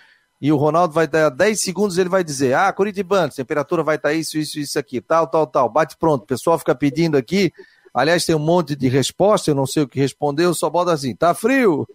e 0.42 0.52
o 0.52 0.58
Ronaldo 0.58 0.94
vai 0.94 1.08
dar 1.08 1.30
10 1.30 1.60
segundos, 1.60 1.98
ele 1.98 2.10
vai 2.10 2.24
dizer: 2.24 2.54
Ah, 2.54 2.72
Curitibano, 2.72 3.32
temperatura 3.32 3.84
vai 3.84 3.96
estar 3.96 4.10
tá 4.10 4.14
isso, 4.14 4.38
isso, 4.38 4.60
isso 4.60 4.78
aqui, 4.78 5.00
tal, 5.02 5.28
tal, 5.28 5.48
tal. 5.48 5.70
Bate 5.70 5.98
pronto. 5.98 6.24
O 6.24 6.28
pessoal 6.28 6.60
fica 6.60 6.76
pedindo 6.76 7.18
aqui. 7.18 7.52
Aliás, 7.94 8.26
tem 8.26 8.36
um 8.36 8.40
monte 8.40 8.76
de 8.76 8.90
resposta, 8.90 9.50
eu 9.50 9.56
não 9.56 9.66
sei 9.66 9.84
o 9.84 9.88
que 9.88 9.98
respondeu, 9.98 10.54
só 10.54 10.70
bota 10.70 10.92
assim: 10.92 11.16
tá 11.16 11.34
frio? 11.34 11.88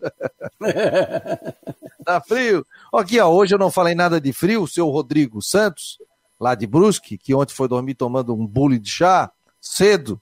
tá 2.05 2.21
frio? 2.23 2.67
Aqui, 2.93 3.21
ó, 3.21 3.29
hoje 3.29 3.55
eu 3.55 3.59
não 3.59 3.71
falei 3.71 3.95
nada 3.95 4.19
de 4.19 4.33
frio, 4.33 4.63
o 4.63 4.69
seu 4.69 4.89
Rodrigo 4.89 5.43
Santos, 5.43 5.99
lá 6.41 6.55
de 6.55 6.67
Brusque, 6.67 7.19
que 7.19 7.35
ontem 7.35 7.53
foi 7.53 7.69
dormir 7.69 7.95
tomando 7.95 8.35
um 8.35 8.47
bule 8.47 8.79
de 8.79 8.91
chá, 8.91 9.31
cedo, 9.61 10.19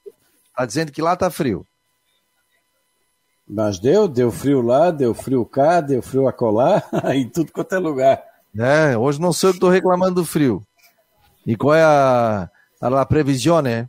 tá 0.56 0.66
dizendo 0.66 0.90
que 0.90 1.00
lá 1.00 1.14
tá 1.14 1.30
frio. 1.30 1.64
Mas 3.48 3.78
deu, 3.78 4.06
deu 4.06 4.30
frio 4.30 4.60
lá, 4.60 4.90
deu 4.90 5.14
frio 5.14 5.44
cá, 5.46 5.80
deu 5.80 6.02
frio 6.02 6.28
acolá, 6.28 6.82
em 7.14 7.28
tudo 7.28 7.50
quanto 7.50 7.74
é 7.74 7.78
lugar. 7.78 8.22
É, 8.56 8.96
hoje 8.96 9.20
não 9.20 9.32
sei 9.32 9.50
o 9.50 9.52
que 9.52 9.56
estou 9.56 9.70
reclamando 9.70 10.16
do 10.16 10.24
frio. 10.24 10.62
E 11.46 11.56
qual 11.56 11.74
é 11.74 11.82
a, 11.82 12.50
a, 12.80 13.00
a 13.00 13.06
previsão, 13.06 13.62
né? 13.62 13.88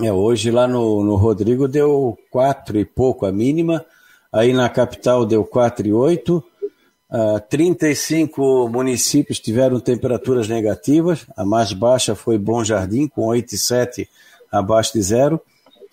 É, 0.00 0.12
hoje 0.12 0.50
lá 0.50 0.66
no, 0.66 1.02
no 1.04 1.16
Rodrigo 1.16 1.68
deu 1.68 2.18
quatro 2.30 2.78
e 2.78 2.84
pouco 2.84 3.24
a 3.24 3.32
mínima, 3.32 3.84
aí 4.32 4.52
na 4.52 4.68
capital 4.68 5.24
deu 5.24 5.44
quatro 5.44 5.86
e 5.86 5.92
oito, 5.92 6.42
uh, 7.10 7.40
35 7.48 8.68
municípios 8.68 9.38
tiveram 9.38 9.78
temperaturas 9.80 10.48
negativas, 10.48 11.26
a 11.36 11.44
mais 11.44 11.72
baixa 11.72 12.14
foi 12.14 12.38
Bom 12.38 12.64
Jardim, 12.64 13.06
com 13.06 13.26
8 13.26 13.54
e 13.54 13.58
7 13.58 14.08
abaixo 14.50 14.94
de 14.94 15.02
zero, 15.02 15.40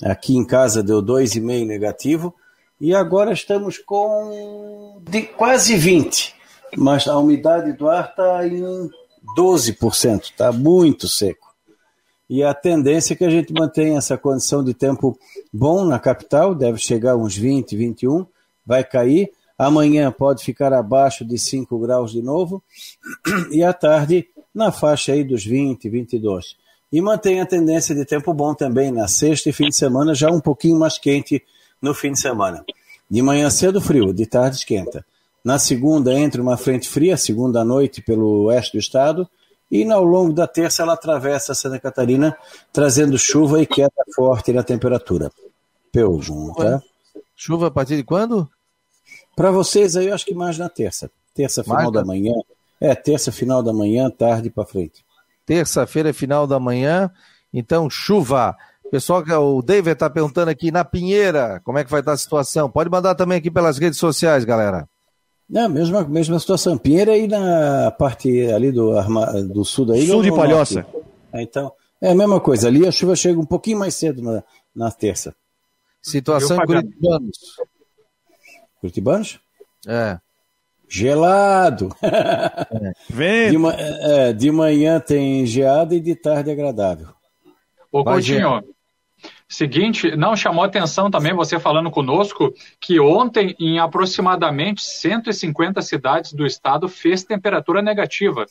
aqui 0.01 0.35
em 0.35 0.45
casa 0.45 0.81
deu 0.81 1.03
2,5 1.03 1.65
negativo, 1.65 2.33
e 2.79 2.95
agora 2.95 3.33
estamos 3.33 3.77
com 3.77 5.01
de 5.01 5.23
quase 5.23 5.75
20, 5.75 6.33
mas 6.77 7.07
a 7.07 7.17
umidade 7.17 7.73
do 7.73 7.89
ar 7.89 8.09
está 8.09 8.47
em 8.47 8.89
12%, 9.37 10.23
está 10.23 10.51
muito 10.51 11.07
seco. 11.07 11.49
E 12.29 12.43
a 12.43 12.53
tendência 12.53 13.13
é 13.13 13.17
que 13.17 13.25
a 13.25 13.29
gente 13.29 13.51
mantenha 13.51 13.97
essa 13.97 14.17
condição 14.17 14.63
de 14.63 14.73
tempo 14.73 15.17
bom 15.51 15.83
na 15.83 15.97
capital, 15.97 16.53
deve 16.53 16.77
chegar 16.77 17.15
uns 17.15 17.35
20, 17.35 17.75
21, 17.75 18.25
vai 18.65 18.83
cair. 18.83 19.31
Amanhã 19.57 20.11
pode 20.11 20.43
ficar 20.43 20.71
abaixo 20.71 21.25
de 21.25 21.37
5 21.37 21.77
graus 21.79 22.11
de 22.11 22.21
novo, 22.21 22.63
e 23.51 23.63
à 23.63 23.73
tarde 23.73 24.27
na 24.53 24.71
faixa 24.71 25.11
aí 25.11 25.23
dos 25.23 25.43
20, 25.43 25.89
22. 25.89 26.55
E 26.91 27.01
mantém 27.01 27.41
a 27.41 27.45
tendência 27.45 27.93
de 27.93 28.05
tempo 28.05 28.33
bom 28.33 28.53
também 28.53 28.91
na 28.91 29.07
sexta 29.07 29.49
e 29.49 29.53
fim 29.53 29.69
de 29.69 29.75
semana, 29.75 30.15
já 30.15 30.29
um 30.31 30.39
pouquinho 30.39 30.77
mais 30.77 30.97
quente 30.97 31.43
no 31.81 31.93
fim 31.93 32.11
de 32.11 32.19
semana. 32.19 32.63
De 33.09 33.21
manhã 33.21 33.49
cedo 33.49 33.81
frio, 33.81 34.13
de 34.13 34.25
tarde 34.25 34.57
esquenta. 34.57 35.05
Na 35.43 35.57
segunda 35.57 36.13
entra 36.13 36.41
uma 36.41 36.57
frente 36.57 36.87
fria, 36.87 37.17
segunda 37.17 37.63
noite 37.63 38.01
pelo 38.01 38.43
oeste 38.45 38.73
do 38.73 38.79
estado, 38.79 39.27
e 39.71 39.89
ao 39.89 40.03
longo 40.03 40.33
da 40.33 40.47
terça 40.47 40.83
ela 40.83 40.93
atravessa 40.93 41.53
Santa 41.53 41.79
Catarina, 41.79 42.35
trazendo 42.73 43.17
chuva 43.17 43.61
e 43.61 43.65
queda 43.65 43.91
forte 44.15 44.51
na 44.51 44.63
temperatura. 44.63 45.31
Peu, 45.91 46.19
tá? 46.55 46.81
Chuva 47.35 47.67
a 47.67 47.71
partir 47.71 47.95
de 47.95 48.03
quando? 48.03 48.49
Para 49.35 49.51
vocês 49.51 49.95
aí, 49.95 50.07
eu 50.07 50.13
acho 50.13 50.25
que 50.25 50.33
mais 50.33 50.57
na 50.57 50.67
terça. 50.67 51.09
Terça, 51.33 51.63
final 51.63 51.83
Marca. 51.83 51.91
da 51.93 52.05
manhã. 52.05 52.33
É, 52.81 52.93
terça, 52.93 53.31
final 53.31 53.63
da 53.63 53.71
manhã, 53.71 54.09
tarde 54.09 54.49
para 54.49 54.65
frente. 54.65 55.05
Terça-feira, 55.45 56.13
final 56.13 56.45
da 56.45 56.59
manhã. 56.59 57.09
Então, 57.53 57.89
chuva. 57.89 58.57
Pessoal, 58.91 59.23
o 59.55 59.61
David 59.61 59.93
está 59.93 60.09
perguntando 60.09 60.49
aqui 60.49 60.71
na 60.71 60.83
Pinheira, 60.83 61.61
como 61.63 61.77
é 61.77 61.83
que 61.83 61.91
vai 61.91 61.99
estar 61.99 62.13
a 62.13 62.17
situação? 62.17 62.69
Pode 62.71 62.89
mandar 62.89 63.13
também 63.13 63.37
aqui 63.37 63.51
pelas 63.51 63.77
redes 63.77 63.99
sociais, 63.99 64.43
galera. 64.43 64.87
É, 65.53 65.67
mesma, 65.67 66.03
mesma 66.03 66.39
situação. 66.39 66.77
Pinheira 66.77 67.11
aí 67.11 67.27
na 67.27 67.91
parte 67.91 68.47
ali 68.51 68.71
do, 68.71 68.93
do 69.51 69.63
sul 69.65 69.85
daí. 69.85 70.07
Sul 70.07 70.23
de 70.23 70.31
Palhoça. 70.31 70.85
É, 71.33 71.41
então, 71.41 71.71
é 72.01 72.11
a 72.11 72.15
mesma 72.15 72.39
coisa. 72.39 72.67
Ali 72.67 72.87
a 72.87 72.91
chuva 72.91 73.15
chega 73.15 73.39
um 73.39 73.45
pouquinho 73.45 73.79
mais 73.79 73.95
cedo 73.95 74.21
na, 74.21 74.43
na 74.75 74.91
terça. 74.91 75.35
Situação 76.01 76.57
em 76.57 76.65
Curitibanos. 76.65 77.37
Curitibanos? 78.79 79.39
É. 79.87 80.19
Gelado. 80.87 81.95
É. 82.01 82.93
Vem. 83.09 83.51
De, 83.51 83.57
é, 83.67 84.33
de 84.33 84.51
manhã 84.51 84.99
tem 84.99 85.45
geada 85.45 85.93
e 85.95 85.99
de 85.99 86.15
tarde 86.15 86.49
agradável. 86.49 87.07
Ô, 87.91 88.03
Coutinho, 88.03 88.63
Seguinte, 89.51 90.15
não 90.15 90.35
chamou 90.35 90.63
atenção 90.63 91.09
também 91.09 91.33
você 91.33 91.59
falando 91.59 91.89
conosco 91.89 92.53
que 92.79 92.99
ontem, 92.99 93.55
em 93.59 93.79
aproximadamente 93.79 94.83
150 94.83 95.81
cidades 95.81 96.33
do 96.33 96.45
estado, 96.45 96.87
fez 96.87 97.23
temperatura 97.23 97.81
negativa. 97.81 98.45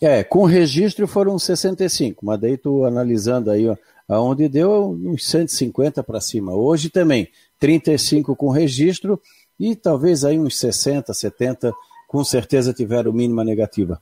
É, 0.00 0.22
com 0.22 0.44
registro 0.44 1.08
foram 1.08 1.36
65, 1.36 2.24
mas 2.24 2.40
daí 2.40 2.56
tu 2.56 2.84
analisando 2.84 3.50
aí, 3.50 3.68
ó, 3.68 3.76
aonde 4.08 4.48
deu 4.48 4.90
uns 4.90 5.26
150 5.26 6.04
para 6.04 6.20
cima. 6.20 6.54
Hoje 6.54 6.88
também, 6.88 7.28
35 7.58 8.36
com 8.36 8.50
registro 8.50 9.20
e 9.58 9.74
talvez 9.74 10.24
aí 10.24 10.38
uns 10.38 10.56
60, 10.56 11.12
70 11.12 11.72
com 12.06 12.22
certeza 12.22 12.72
tiveram 12.72 13.12
mínima 13.12 13.42
negativa. 13.42 14.00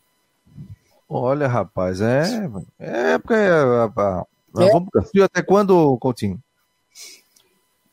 Olha, 1.09 1.49
rapaz, 1.49 2.03
é, 2.03 2.51
é 2.79 3.19
porque 3.19 3.35
é, 3.35 4.25
nós 4.55 4.69
é. 4.69 4.73
vamos 4.73 4.89
frio 5.11 5.25
até 5.25 5.43
quando, 5.43 5.99
Coutinho? 5.99 6.39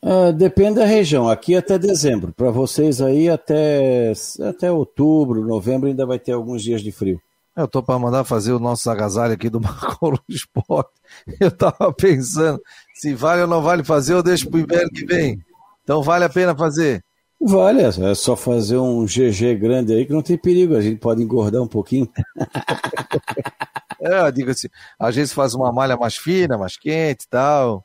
Uh, 0.04 0.32
depende 0.32 0.80
da 0.80 0.84
região. 0.84 1.28
Aqui 1.28 1.54
até 1.54 1.78
dezembro. 1.78 2.32
Para 2.32 2.50
vocês 2.50 3.00
aí 3.00 3.28
até, 3.28 4.12
até 4.48 4.70
outubro, 4.70 5.46
novembro 5.46 5.88
ainda 5.88 6.06
vai 6.06 6.18
ter 6.18 6.32
alguns 6.32 6.62
dias 6.62 6.80
de 6.80 6.90
frio. 6.90 7.20
Eu 7.54 7.68
tô 7.68 7.82
para 7.82 7.98
mandar 7.98 8.24
fazer 8.24 8.52
o 8.52 8.58
nosso 8.58 8.88
agasalho 8.90 9.34
aqui 9.34 9.50
do 9.50 9.60
Marcolo 9.60 10.18
Esporte. 10.28 10.90
Eu 11.38 11.50
tava 11.50 11.92
pensando 11.92 12.60
se 12.94 13.14
vale 13.14 13.42
ou 13.42 13.48
não 13.48 13.60
vale 13.60 13.84
fazer 13.84 14.14
ou 14.14 14.22
deixo 14.22 14.48
pro 14.48 14.60
inverno 14.60 14.90
que 14.90 15.04
vem. 15.04 15.38
Então 15.82 16.02
vale 16.02 16.24
a 16.24 16.30
pena 16.30 16.56
fazer. 16.56 17.04
Vale, 17.44 17.82
é 17.82 18.14
só 18.14 18.36
fazer 18.36 18.76
um 18.76 19.04
GG 19.04 19.56
grande 19.56 19.92
aí 19.92 20.06
que 20.06 20.12
não 20.12 20.22
tem 20.22 20.38
perigo, 20.38 20.76
a 20.76 20.80
gente 20.80 21.00
pode 21.00 21.20
engordar 21.20 21.60
um 21.60 21.66
pouquinho. 21.66 22.08
é, 24.00 24.20
eu 24.20 24.30
digo 24.30 24.52
assim, 24.52 24.68
às 24.96 25.16
vezes 25.16 25.32
faz 25.32 25.52
uma 25.52 25.72
malha 25.72 25.96
mais 25.96 26.16
fina, 26.16 26.56
mais 26.56 26.76
quente 26.76 27.24
e 27.24 27.28
tal. 27.28 27.84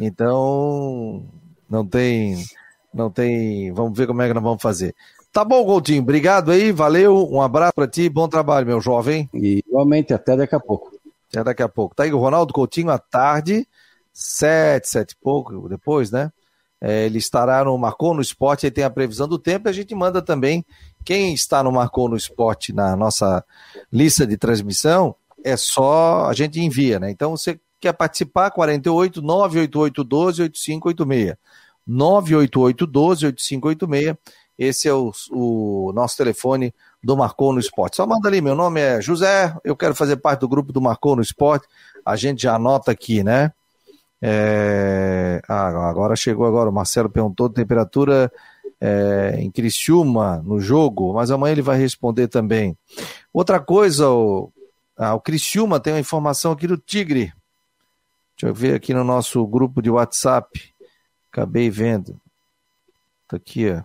Então, 0.00 1.24
não 1.70 1.86
tem, 1.86 2.44
não 2.92 3.08
tem, 3.08 3.72
vamos 3.72 3.96
ver 3.96 4.08
como 4.08 4.22
é 4.22 4.26
que 4.26 4.34
nós 4.34 4.42
vamos 4.42 4.60
fazer. 4.60 4.92
Tá 5.32 5.44
bom, 5.44 5.64
Coutinho, 5.64 6.02
obrigado 6.02 6.50
aí, 6.50 6.72
valeu, 6.72 7.28
um 7.30 7.40
abraço 7.40 7.74
para 7.74 7.86
ti, 7.86 8.08
bom 8.08 8.26
trabalho, 8.26 8.66
meu 8.66 8.80
jovem. 8.80 9.30
E 9.32 9.62
igualmente, 9.68 10.12
até 10.14 10.36
daqui 10.36 10.56
a 10.56 10.60
pouco. 10.60 10.90
Até 11.30 11.44
daqui 11.44 11.62
a 11.62 11.68
pouco. 11.68 11.94
Tá 11.94 12.02
aí 12.02 12.12
o 12.12 12.18
Ronaldo 12.18 12.52
Coutinho 12.52 12.90
à 12.90 12.98
tarde, 12.98 13.68
sete, 14.12 14.88
sete 14.88 15.12
e 15.12 15.16
pouco, 15.16 15.68
depois, 15.68 16.10
né? 16.10 16.32
É, 16.80 17.06
ele 17.06 17.18
estará 17.18 17.64
no 17.64 17.76
Marcou 17.78 18.14
no 18.14 18.20
Esporte, 18.20 18.66
aí 18.66 18.70
tem 18.70 18.84
a 18.84 18.90
previsão 18.90 19.26
do 19.26 19.38
tempo, 19.38 19.68
e 19.68 19.70
a 19.70 19.72
gente 19.72 19.94
manda 19.94 20.20
também 20.20 20.64
quem 21.04 21.32
está 21.32 21.62
no 21.62 21.72
Marcou 21.72 22.08
no 22.08 22.16
Esporte 22.16 22.72
na 22.72 22.94
nossa 22.96 23.44
lista 23.92 24.26
de 24.26 24.36
transmissão, 24.36 25.14
é 25.44 25.56
só 25.56 26.26
a 26.26 26.34
gente 26.34 26.60
envia, 26.60 26.98
né? 26.98 27.10
Então 27.10 27.36
você 27.36 27.58
quer 27.80 27.92
participar, 27.92 28.50
48 28.50 29.22
988 29.22 30.04
12 30.04 30.42
8586. 30.42 31.36
988 31.86 32.86
12 32.86 33.26
8586. 33.26 34.16
Esse 34.58 34.88
é 34.88 34.92
o, 34.92 35.12
o 35.30 35.92
nosso 35.94 36.16
telefone 36.16 36.74
do 37.02 37.16
Marcou 37.16 37.52
no 37.52 37.60
Esporte. 37.60 37.96
Só 37.96 38.06
manda 38.06 38.28
ali, 38.28 38.40
meu 38.40 38.54
nome 38.54 38.80
é 38.80 39.00
José, 39.00 39.54
eu 39.62 39.76
quero 39.76 39.94
fazer 39.94 40.16
parte 40.16 40.40
do 40.40 40.48
grupo 40.48 40.72
do 40.72 40.80
Marcou 40.80 41.14
no 41.14 41.22
Esporte. 41.22 41.68
A 42.04 42.16
gente 42.16 42.42
já 42.42 42.54
anota 42.54 42.90
aqui, 42.90 43.22
né? 43.22 43.52
É... 44.20 45.40
Ah, 45.48 45.88
agora 45.88 46.16
chegou 46.16 46.46
agora, 46.46 46.70
o 46.70 46.72
Marcelo 46.72 47.10
perguntou 47.10 47.50
temperatura 47.50 48.30
é, 48.80 49.36
em 49.38 49.50
Criciúma 49.50 50.42
no 50.44 50.60
jogo, 50.60 51.14
mas 51.14 51.30
amanhã 51.30 51.52
ele 51.52 51.62
vai 51.62 51.78
responder 51.78 52.28
também. 52.28 52.76
Outra 53.32 53.60
coisa, 53.60 54.10
o, 54.10 54.52
ah, 54.96 55.14
o 55.14 55.20
Criciúma 55.20 55.80
tem 55.80 55.92
uma 55.92 56.00
informação 56.00 56.52
aqui 56.52 56.66
do 56.66 56.76
Tigre. 56.76 57.32
Deixa 58.36 58.50
eu 58.50 58.54
ver 58.54 58.74
aqui 58.74 58.92
no 58.92 59.04
nosso 59.04 59.46
grupo 59.46 59.80
de 59.80 59.90
WhatsApp. 59.90 60.74
Acabei 61.30 61.70
vendo. 61.70 62.20
Tá 63.26 63.36
aqui, 63.36 63.70
ó. 63.70 63.82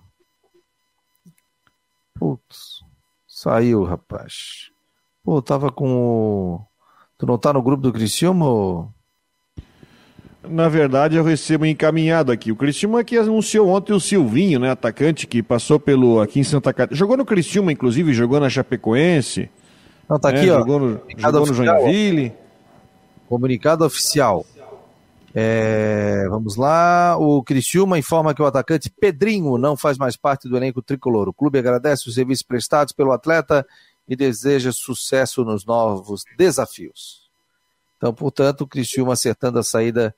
Putz, 2.13 2.84
saiu, 3.27 3.84
rapaz. 3.84 4.69
Pô, 5.23 5.41
tava 5.41 5.71
com 5.71 5.95
o... 5.95 6.61
Tu 7.17 7.25
não 7.25 7.38
tá 7.38 7.53
no 7.53 7.61
grupo 7.61 7.82
do 7.82 7.93
Criciúma 7.93 8.45
ou... 8.47 8.93
Na 10.44 10.68
verdade, 10.68 11.16
eu 11.16 11.24
recebo 11.24 11.66
encaminhado 11.66 12.32
aqui. 12.32 12.52
O 12.52 12.56
Criciúma 12.56 13.04
que 13.04 13.16
anunciou 13.18 13.70
ontem 13.70 13.94
o 13.94 14.00
Silvinho, 14.00 14.60
né, 14.60 14.72
atacante 14.72 15.28
que 15.28 15.44
passou 15.44 15.80
pelo 15.80 16.20
aqui 16.20 16.39
em 16.39 16.44
Santa 16.44 16.74
Catarina. 16.74 16.98
Jogou 16.98 17.16
no 17.16 17.26
Criciúma, 17.26 17.72
inclusive, 17.72 18.14
jogou 18.14 18.39
na 18.39 18.50
Chapecoense. 18.50 19.50
Não, 20.10 20.20
tá 20.20 20.30
aqui, 20.30 20.48
né, 20.48 20.54
ó. 20.54 20.60
Jogou 20.60 20.80
no, 20.80 21.02
jogou 21.16 21.46
no 21.46 21.54
Joinville. 21.54 22.34
Comunicado 23.30 23.86
oficial. 23.86 24.46
É, 25.34 26.26
vamos 26.28 26.58
lá. 26.58 27.16
O 27.18 27.44
Criciúma 27.44 28.00
informa 28.00 28.34
que 28.34 28.42
o 28.42 28.46
atacante 28.46 28.89
Pedrinho 28.89 29.58
não 29.58 29.78
faz 29.78 29.98
mais 29.98 30.18
parte 30.18 30.50
do 30.50 30.58
elenco 30.58 30.82
tricolor. 30.82 31.30
O 31.30 31.34
clube 31.34 31.60
agradece 31.60 32.10
os 32.10 32.16
serviços 32.16 32.44
prestados 32.44 32.94
pelo 32.94 33.12
atleta 33.12 33.66
e 34.10 34.16
deseja 34.16 34.72
sucesso 34.72 35.46
nos 35.46 35.66
novos 35.66 36.24
desafios. 36.36 37.30
Então, 37.98 38.12
portanto, 38.14 38.62
o 38.62 38.68
Criciúma 38.68 39.14
acertando 39.14 39.60
a 39.60 39.64
saída 39.64 40.14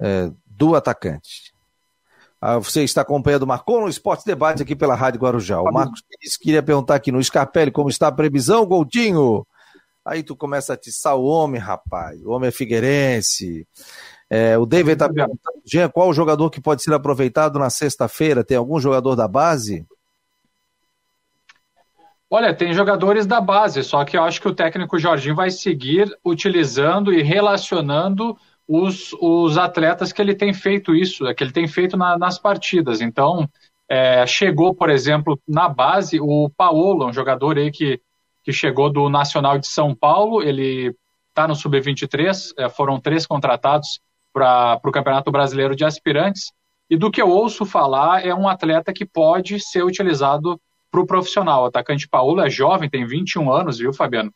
é, 0.00 0.30
do 0.46 0.74
atacante. 0.74 1.52
Ah, 2.40 2.58
você 2.58 2.82
está 2.82 3.02
acompanhando 3.02 3.42
o 3.42 3.46
Marcou 3.46 3.82
no 3.82 3.88
Esporte 3.88 4.24
Debate 4.24 4.62
aqui 4.62 4.74
pela 4.74 4.94
Rádio 4.94 5.20
Guarujá. 5.20 5.60
O 5.60 5.70
Marcos 5.70 6.02
queria 6.40 6.62
perguntar 6.62 6.94
aqui 6.94 7.12
no 7.12 7.22
Scarpelli 7.22 7.70
como 7.70 7.90
está 7.90 8.08
a 8.08 8.12
previsão, 8.12 8.64
Goldinho. 8.64 9.46
Aí 10.02 10.22
tu 10.22 10.34
começa 10.34 10.72
a 10.72 10.74
atiçar 10.74 11.16
o 11.16 11.24
homem, 11.24 11.60
rapaz. 11.60 12.24
O 12.24 12.30
homem 12.30 12.48
é 12.48 12.52
figueirense. 12.52 13.68
É, 14.30 14.56
o 14.56 14.64
David 14.64 14.92
está 14.92 15.08
perguntando, 15.08 15.60
Jean, 15.66 15.90
qual 15.90 16.08
o 16.08 16.14
jogador 16.14 16.48
que 16.50 16.60
pode 16.60 16.82
ser 16.82 16.94
aproveitado 16.94 17.58
na 17.58 17.68
sexta-feira? 17.68 18.42
Tem 18.42 18.56
algum 18.56 18.80
jogador 18.80 19.14
da 19.14 19.28
base? 19.28 19.86
Olha, 22.30 22.54
tem 22.54 22.72
jogadores 22.72 23.26
da 23.26 23.40
base, 23.40 23.82
só 23.82 24.04
que 24.04 24.16
eu 24.16 24.22
acho 24.22 24.40
que 24.40 24.46
o 24.46 24.54
técnico 24.54 25.00
Jorginho 25.00 25.34
vai 25.34 25.50
seguir 25.50 26.16
utilizando 26.24 27.12
e 27.12 27.22
relacionando 27.22 28.38
os, 28.72 29.12
os 29.20 29.58
atletas 29.58 30.12
que 30.12 30.22
ele 30.22 30.32
tem 30.32 30.54
feito 30.54 30.94
isso, 30.94 31.24
que 31.34 31.42
ele 31.42 31.50
tem 31.50 31.66
feito 31.66 31.96
na, 31.96 32.16
nas 32.16 32.38
partidas. 32.38 33.00
Então, 33.00 33.48
é, 33.88 34.24
chegou, 34.28 34.72
por 34.72 34.88
exemplo, 34.88 35.36
na 35.46 35.68
base 35.68 36.20
o 36.20 36.48
Paolo, 36.56 37.08
um 37.08 37.12
jogador 37.12 37.58
aí 37.58 37.72
que, 37.72 38.00
que 38.44 38.52
chegou 38.52 38.88
do 38.88 39.08
Nacional 39.10 39.58
de 39.58 39.66
São 39.66 39.92
Paulo, 39.92 40.40
ele 40.40 40.94
está 41.30 41.48
no 41.48 41.56
Sub-23, 41.56 42.52
é, 42.56 42.68
foram 42.68 43.00
três 43.00 43.26
contratados 43.26 43.98
para 44.32 44.80
o 44.84 44.92
Campeonato 44.92 45.32
Brasileiro 45.32 45.74
de 45.74 45.84
Aspirantes, 45.84 46.52
e 46.88 46.96
do 46.96 47.10
que 47.10 47.20
eu 47.20 47.28
ouço 47.28 47.66
falar, 47.66 48.24
é 48.24 48.32
um 48.32 48.48
atleta 48.48 48.92
que 48.92 49.04
pode 49.04 49.58
ser 49.58 49.82
utilizado 49.82 50.60
para 50.92 51.00
o 51.00 51.06
profissional. 51.06 51.64
O 51.64 51.66
atacante 51.66 52.08
Paulo 52.08 52.40
é 52.40 52.48
jovem, 52.48 52.88
tem 52.88 53.04
21 53.04 53.52
anos, 53.52 53.78
viu, 53.78 53.92
Fabiano? 53.92 54.32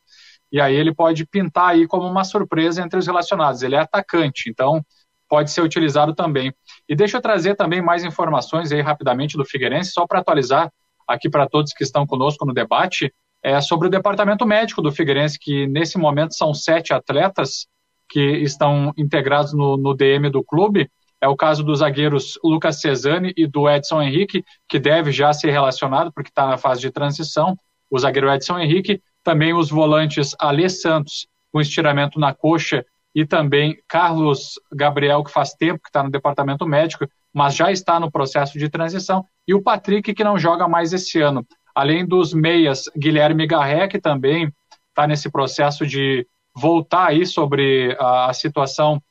E 0.55 0.61
aí 0.61 0.77
ele 0.77 0.95
pode 0.95 1.27
pintar 1.27 1.71
aí 1.71 1.85
como 1.85 2.07
uma 2.07 2.23
surpresa 2.23 2.81
entre 2.81 2.97
os 2.97 3.09
relacionados. 3.09 3.65
Ele 3.65 3.75
é 3.75 3.81
atacante, 3.81 4.49
então 4.49 4.87
pode 5.29 5.51
ser 5.51 5.63
utilizado 5.63 6.15
também. 6.15 6.55
E 6.89 6.95
deixa 6.95 7.17
eu 7.17 7.21
trazer 7.21 7.57
também 7.57 7.83
mais 7.83 8.05
informações 8.05 8.71
aí 8.71 8.81
rapidamente 8.81 9.37
do 9.37 9.45
Figueirense, 9.45 9.91
só 9.91 10.07
para 10.07 10.21
atualizar 10.21 10.71
aqui 11.09 11.29
para 11.29 11.49
todos 11.49 11.73
que 11.73 11.83
estão 11.83 12.07
conosco 12.07 12.47
no 12.47 12.55
debate, 12.55 13.13
é 13.43 13.61
sobre 13.61 13.89
o 13.89 13.91
departamento 13.91 14.47
médico 14.47 14.81
do 14.81 14.93
Figueirense, 14.93 15.41
que 15.41 15.67
nesse 15.67 15.99
momento 15.99 16.37
são 16.37 16.55
sete 16.55 16.95
atletas 16.95 17.67
que 18.09 18.21
estão 18.21 18.93
integrados 18.97 19.53
no, 19.53 19.77
no 19.77 19.93
DM 19.93 20.31
do 20.31 20.45
clube. 20.45 20.89
É 21.21 21.27
o 21.27 21.35
caso 21.35 21.65
dos 21.65 21.81
zagueiros 21.81 22.39
Lucas 22.45 22.81
Cesani 22.81 23.35
e 23.37 23.45
do 23.45 23.69
Edson 23.69 24.01
Henrique, 24.01 24.45
que 24.69 24.79
deve 24.79 25.11
já 25.11 25.33
ser 25.33 25.51
relacionado, 25.51 26.13
porque 26.13 26.31
está 26.31 26.47
na 26.47 26.57
fase 26.57 26.81
de 26.81 26.93
transição. 26.93 27.57
O 27.91 27.99
zagueiro 27.99 28.31
Edson 28.31 28.61
Henrique 28.61 29.03
também 29.25 29.55
os 29.55 29.71
volantes 29.71 30.37
Alê 30.39 30.69
Santos, 30.69 31.27
com 31.51 31.61
estiramento 31.61 32.21
na 32.21 32.35
coxa, 32.35 32.85
e 33.15 33.25
também 33.25 33.79
Carlos 33.89 34.61
Gabriel, 34.73 35.25
que 35.25 35.33
faz 35.33 35.55
tempo 35.55 35.83
que 35.83 35.89
está 35.89 36.03
no 36.03 36.11
departamento 36.11 36.67
médico, 36.67 37.09
mas 37.33 37.55
já 37.55 37.73
está 37.73 37.99
no 37.99 38.11
processo 38.11 38.59
de 38.59 38.69
transição, 38.69 39.25
e 39.49 39.55
o 39.55 39.63
Patrick, 39.63 40.15
que 40.15 40.25
não 40.25 40.39
joga 40.39 40.69
mais 40.69 40.93
esse 40.93 41.21
ano. 41.21 41.45
Além 41.75 42.07
dos 42.07 42.33
meias, 42.33 42.85
Guilherme 42.97 43.47
Garré, 43.47 43.89
que 43.89 43.99
também 43.99 44.53
está 44.91 45.07
nesse 45.07 45.31
processo 45.31 45.87
de 45.87 46.27
voltar 46.55 47.09
aí 47.09 47.27
sobre 47.27 47.97
a, 47.99 48.31
a 48.31 48.33
situação. 48.33 49.03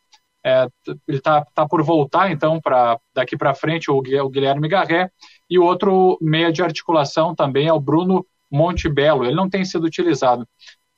É, 0.45 0.67
ele 1.07 1.17
está 1.17 1.45
tá 1.53 1.67
por 1.67 1.83
voltar, 1.83 2.31
então, 2.31 2.59
para 2.61 2.97
daqui 3.13 3.37
para 3.37 3.53
frente, 3.53 3.91
o, 3.91 3.97
o 3.97 4.29
Guilherme 4.29 4.67
Garré. 4.69 5.09
E 5.49 5.59
outro 5.59 6.17
meia 6.21 6.51
de 6.51 6.63
articulação 6.63 7.35
também 7.35 7.67
é 7.67 7.73
o 7.73 7.79
Bruno 7.79 8.25
Monte 8.53 8.87
Belo, 8.87 9.25
ele 9.25 9.35
não 9.35 9.49
tem 9.49 9.65
sido 9.65 9.85
utilizado. 9.85 10.47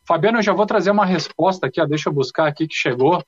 Fabiano, 0.07 0.39
eu 0.39 0.43
já 0.43 0.53
vou 0.53 0.65
trazer 0.65 0.91
uma 0.91 1.05
resposta 1.05 1.65
aqui, 1.65 1.81
ó, 1.81 1.85
deixa 1.85 2.09
eu 2.09 2.13
buscar 2.13 2.47
aqui 2.47 2.67
que 2.67 2.75
chegou. 2.75 3.23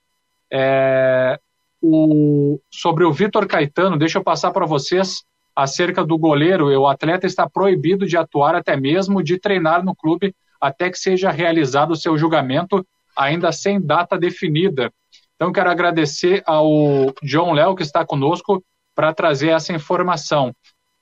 É, 0.52 1.40
o, 1.82 2.60
sobre 2.72 3.04
o 3.04 3.12
Vitor 3.12 3.48
Caetano, 3.48 3.98
deixa 3.98 4.20
eu 4.20 4.24
passar 4.24 4.52
para 4.52 4.66
vocês 4.66 5.24
acerca 5.56 6.06
do 6.06 6.18
goleiro. 6.18 6.68
O 6.80 6.88
atleta 6.88 7.26
está 7.26 7.50
proibido 7.50 8.06
de 8.06 8.18
atuar, 8.18 8.56
até 8.56 8.76
mesmo 8.76 9.24
de 9.24 9.40
treinar 9.40 9.84
no 9.84 9.96
clube, 9.96 10.36
até 10.62 10.90
que 10.90 11.00
seja 11.00 11.32
realizado 11.32 11.92
o 11.92 11.96
seu 11.96 12.18
julgamento, 12.18 12.86
ainda 13.16 13.52
sem 13.52 13.82
data 13.82 14.18
definida. 14.18 14.92
Então, 15.36 15.52
quero 15.52 15.70
agradecer 15.70 16.44
ao 16.46 17.14
John 17.24 17.54
Léo, 17.54 17.76
que 17.76 17.84
está 17.84 18.06
conosco, 18.06 18.64
para 18.96 19.14
trazer 19.14 19.50
essa 19.50 19.74
informação. 19.74 20.54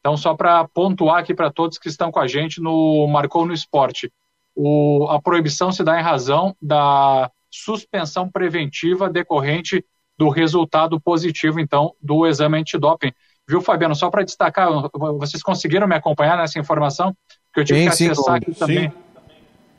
Então, 0.06 0.16
só 0.16 0.36
para 0.36 0.68
pontuar 0.68 1.18
aqui 1.18 1.34
para 1.34 1.50
todos 1.50 1.80
que 1.80 1.90
estão 1.90 2.12
com 2.12 2.20
a 2.20 2.28
gente 2.28 2.62
no 2.62 3.08
Marcou 3.08 3.44
no 3.44 3.52
Esporte, 3.52 4.14
o, 4.56 5.08
a 5.10 5.20
proibição 5.20 5.72
se 5.72 5.84
dá 5.84 6.00
em 6.00 6.04
razão 6.04 6.56
da 6.62 7.32
suspensão 7.50 8.30
preventiva 8.30 9.10
decorrente 9.10 9.84
do 10.16 10.30
resultado 10.30 11.02
positivo, 11.02 11.60
então, 11.60 11.96
do 12.00 12.28
exame 12.28 12.60
antidoping. 12.60 13.12
Viu, 13.50 13.62
Fabiano? 13.62 13.96
Só 13.96 14.12
para 14.12 14.22
destacar, 14.22 14.70
vocês 15.18 15.42
conseguiram 15.42 15.88
me 15.88 15.96
acompanhar 15.96 16.38
nessa 16.38 16.60
informação? 16.60 17.12
Que 17.52 17.62
eu 17.62 17.66
tive 17.66 17.80
sim, 17.80 17.86
que 18.06 18.12
acessar 18.12 18.34
sim, 18.36 18.38
aqui 18.38 18.54
sim. 18.54 18.60
também. 18.60 18.94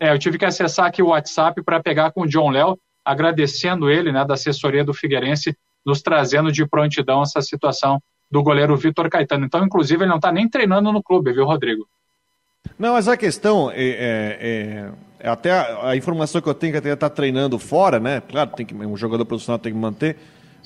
É, 0.01 0.11
eu 0.13 0.19
tive 0.19 0.39
que 0.39 0.45
acessar 0.45 0.87
aqui 0.87 1.05
o 1.05 1.11
WhatsApp 1.11 1.63
para 1.63 1.81
pegar 1.81 2.11
com 2.11 2.23
o 2.23 2.27
John 2.27 2.51
Léo, 2.51 2.77
agradecendo 3.05 3.89
ele, 3.89 4.11
né, 4.11 4.25
da 4.25 4.35
assessoria 4.35 4.85
do 4.85 4.93
Figueirense, 4.93 5.57
nos 5.87 6.03
trazendo 6.03 6.51
de 6.51 6.67
prontidão 6.67 7.23
essa 7.23 7.41
situação 7.41 8.03
do 8.31 8.43
goleiro 8.43 8.77
Vitor 8.77 9.09
Caetano. 9.09 9.47
Então, 9.47 9.65
inclusive, 9.65 10.03
ele 10.03 10.11
não 10.11 10.17
está 10.17 10.33
nem 10.33 10.49
treinando 10.49 10.93
no 10.93 11.03
clube, 11.03 11.33
viu, 11.33 11.45
Rodrigo? 11.45 11.87
Não, 12.79 12.95
mas 12.95 13.09
a 13.09 13.17
questão 13.17 13.71
é, 13.71 13.77
é, 13.77 14.91
é 15.21 15.29
até 15.29 15.53
a, 15.53 15.91
a, 15.91 15.97
informação 15.97 16.41
que 16.41 16.49
eu 16.49 16.55
tenho 16.55 16.73
que 16.73 16.79
até 16.79 16.93
está 16.93 17.09
treinando 17.09 17.59
fora, 17.59 18.01
né? 18.01 18.21
Claro, 18.21 18.51
tem 18.51 18.67
que 18.67 18.75
um 18.75 18.97
jogador 18.97 19.25
profissional 19.25 19.59
tem 19.59 19.73
que 19.73 19.79
manter. 19.79 20.17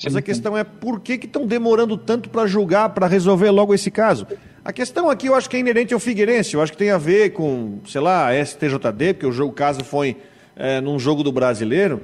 Mas 0.03 0.15
a 0.15 0.21
questão 0.21 0.57
é 0.57 0.63
por 0.63 0.99
que 0.99 1.13
estão 1.13 1.45
demorando 1.45 1.95
tanto 1.95 2.29
para 2.29 2.47
julgar, 2.47 2.89
para 2.89 3.05
resolver 3.05 3.51
logo 3.51 3.73
esse 3.73 3.91
caso? 3.91 4.25
A 4.65 4.73
questão 4.73 5.09
aqui 5.09 5.27
eu 5.27 5.35
acho 5.35 5.49
que 5.49 5.57
é 5.57 5.59
inerente 5.59 5.93
ao 5.93 5.99
Figueirense, 5.99 6.55
eu 6.55 6.61
acho 6.61 6.71
que 6.71 6.77
tem 6.77 6.89
a 6.89 6.97
ver 6.97 7.33
com, 7.33 7.79
sei 7.85 8.01
lá, 8.01 8.29
a 8.29 8.45
STJD, 8.45 9.13
porque 9.13 9.27
o, 9.27 9.31
jogo, 9.31 9.51
o 9.51 9.55
caso 9.55 9.83
foi 9.83 10.17
é, 10.55 10.81
num 10.81 10.97
jogo 10.97 11.23
do 11.23 11.31
brasileiro. 11.31 12.01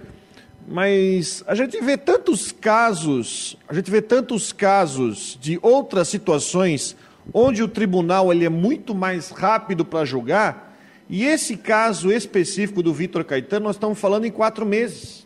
Mas 0.68 1.44
a 1.48 1.56
gente 1.56 1.80
vê 1.80 1.96
tantos 1.96 2.52
casos, 2.52 3.58
a 3.70 3.74
gente 3.74 3.90
vê 3.90 4.02
tantos 4.02 4.52
casos 4.52 5.38
de 5.40 5.58
outras 5.62 6.10
situações 6.10 6.94
onde 7.34 7.64
o 7.64 7.70
tribunal 7.70 8.34
ele 8.34 8.44
é 8.44 8.50
muito 8.50 8.94
mais 8.94 9.30
rápido 9.30 9.86
para 9.86 10.04
julgar, 10.04 10.78
e 11.10 11.24
esse 11.24 11.56
caso 11.56 12.12
específico 12.12 12.84
do 12.84 12.94
Vitor 12.94 13.24
Caetano, 13.24 13.66
nós 13.66 13.78
estamos 13.78 13.98
falando 13.98 14.26
em 14.26 14.32
quatro 14.32 14.66
meses. 14.66 15.26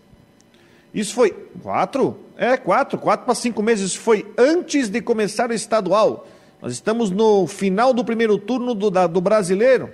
Isso 0.94 1.16
foi. 1.16 1.32
Quatro? 1.64 2.20
É, 2.38 2.56
quatro, 2.56 3.00
quatro 3.00 3.26
para 3.26 3.34
cinco 3.34 3.64
meses. 3.64 3.92
Isso 3.92 4.00
foi 4.00 4.32
antes 4.38 4.90
de 4.90 5.02
começar 5.02 5.50
o 5.50 5.54
estadual. 5.54 6.28
Nós 6.62 6.74
estamos 6.74 7.10
no 7.10 7.48
final 7.48 7.94
do 7.94 8.06
primeiro 8.06 8.38
turno 8.38 8.76
do, 8.76 8.92
da, 8.92 9.08
do 9.08 9.20
brasileiro 9.20 9.90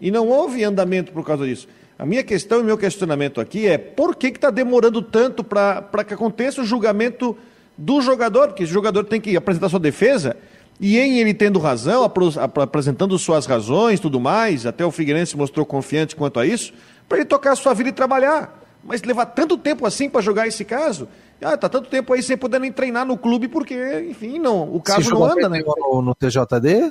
e 0.00 0.12
não 0.12 0.28
houve 0.28 0.62
andamento 0.62 1.10
por 1.10 1.24
causa 1.24 1.44
disso. 1.44 1.66
A 2.02 2.04
minha 2.04 2.24
questão 2.24 2.58
e 2.58 2.64
meu 2.64 2.76
questionamento 2.76 3.40
aqui 3.40 3.68
é 3.68 3.78
por 3.78 4.16
que 4.16 4.26
está 4.26 4.50
demorando 4.50 5.00
tanto 5.00 5.44
para 5.44 6.02
que 6.04 6.12
aconteça 6.12 6.60
o 6.60 6.64
julgamento 6.64 7.38
do 7.78 8.00
jogador? 8.00 8.48
Porque 8.48 8.64
o 8.64 8.66
jogador 8.66 9.04
tem 9.04 9.20
que 9.20 9.36
apresentar 9.36 9.68
sua 9.68 9.78
defesa 9.78 10.36
e 10.80 10.98
em 10.98 11.20
ele 11.20 11.32
tendo 11.32 11.60
razão, 11.60 12.02
apresentando 12.02 13.16
suas 13.20 13.46
razões 13.46 14.00
tudo 14.00 14.18
mais, 14.18 14.66
até 14.66 14.84
o 14.84 14.90
Figueirense 14.90 15.36
mostrou 15.36 15.64
confiante 15.64 16.16
quanto 16.16 16.40
a 16.40 16.44
isso, 16.44 16.72
para 17.08 17.18
ele 17.18 17.24
tocar 17.24 17.52
a 17.52 17.54
sua 17.54 17.72
vida 17.72 17.90
e 17.90 17.92
trabalhar. 17.92 18.60
Mas 18.82 19.04
levar 19.04 19.26
tanto 19.26 19.56
tempo 19.56 19.86
assim 19.86 20.10
para 20.10 20.20
jogar 20.20 20.48
esse 20.48 20.64
caso, 20.64 21.06
ah, 21.40 21.56
tá 21.56 21.68
tanto 21.68 21.88
tempo 21.88 22.12
aí 22.12 22.20
sem 22.20 22.36
poder 22.36 22.58
nem 22.58 22.72
treinar 22.72 23.06
no 23.06 23.16
clube, 23.16 23.46
porque, 23.46 23.76
enfim, 24.10 24.40
não, 24.40 24.74
o 24.74 24.82
caso 24.82 25.08
não 25.08 25.24
anda, 25.24 25.48
né? 25.48 25.62
No, 25.64 26.02
no 26.02 26.16
TJD? 26.16 26.90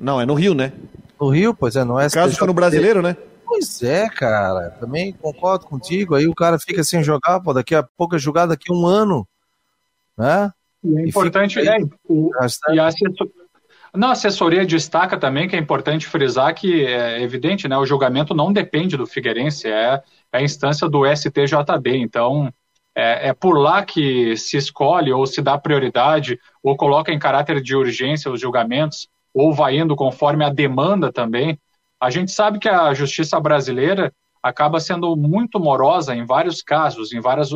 Não, 0.00 0.18
é 0.18 0.24
no 0.24 0.32
Rio, 0.32 0.54
né? 0.54 0.72
No 1.20 1.28
Rio, 1.28 1.52
pois 1.52 1.76
é, 1.76 1.84
não 1.84 2.00
é. 2.00 2.06
O 2.06 2.10
caso 2.10 2.34
foi 2.38 2.46
no 2.46 2.54
brasileiro, 2.54 3.02
né? 3.02 3.14
Pois 3.48 3.82
é, 3.82 4.08
cara. 4.10 4.70
Também 4.78 5.12
concordo 5.12 5.66
contigo. 5.66 6.14
Aí 6.14 6.28
o 6.28 6.34
cara 6.34 6.58
fica 6.58 6.84
sem 6.84 7.02
jogar, 7.02 7.40
pô, 7.40 7.54
daqui 7.54 7.74
a 7.74 7.82
pouco 7.82 8.14
é 8.14 8.18
jogado 8.18 8.50
daqui 8.50 8.70
a 8.70 8.74
um 8.74 8.86
ano. 8.86 9.26
Né? 10.16 10.52
E 10.84 10.98
é 10.98 11.08
importante, 11.08 11.58
e, 11.58 11.66
é, 11.66 11.78
o, 12.06 12.30
e 12.70 12.78
a 12.78 12.86
assessor... 12.86 13.28
Não, 13.94 14.08
a 14.08 14.12
assessoria 14.12 14.66
destaca 14.66 15.16
também 15.16 15.48
que 15.48 15.56
é 15.56 15.58
importante 15.58 16.06
frisar 16.06 16.54
que 16.54 16.84
é 16.84 17.22
evidente, 17.22 17.66
né? 17.66 17.76
O 17.78 17.86
julgamento 17.86 18.34
não 18.34 18.52
depende 18.52 18.98
do 18.98 19.06
Figueirense, 19.06 19.66
é, 19.66 20.02
é 20.30 20.38
a 20.38 20.42
instância 20.42 20.86
do 20.86 21.06
STJD. 21.06 21.96
Então, 21.96 22.52
é, 22.94 23.28
é, 23.28 23.32
por 23.32 23.56
lá 23.56 23.82
que 23.82 24.36
se 24.36 24.58
escolhe 24.58 25.10
ou 25.10 25.26
se 25.26 25.40
dá 25.40 25.56
prioridade 25.56 26.38
ou 26.62 26.76
coloca 26.76 27.10
em 27.10 27.18
caráter 27.18 27.62
de 27.62 27.74
urgência 27.74 28.30
os 28.30 28.40
julgamentos 28.40 29.08
ou 29.32 29.54
vai 29.54 29.78
indo 29.78 29.96
conforme 29.96 30.44
a 30.44 30.50
demanda 30.50 31.10
também. 31.10 31.58
A 32.00 32.10
gente 32.10 32.30
sabe 32.30 32.58
que 32.58 32.68
a 32.68 32.94
justiça 32.94 33.38
brasileira 33.40 34.12
acaba 34.42 34.78
sendo 34.80 35.16
muito 35.16 35.58
morosa 35.58 36.14
em 36.14 36.24
vários 36.24 36.62
casos, 36.62 37.12
em 37.12 37.20
várias 37.20 37.50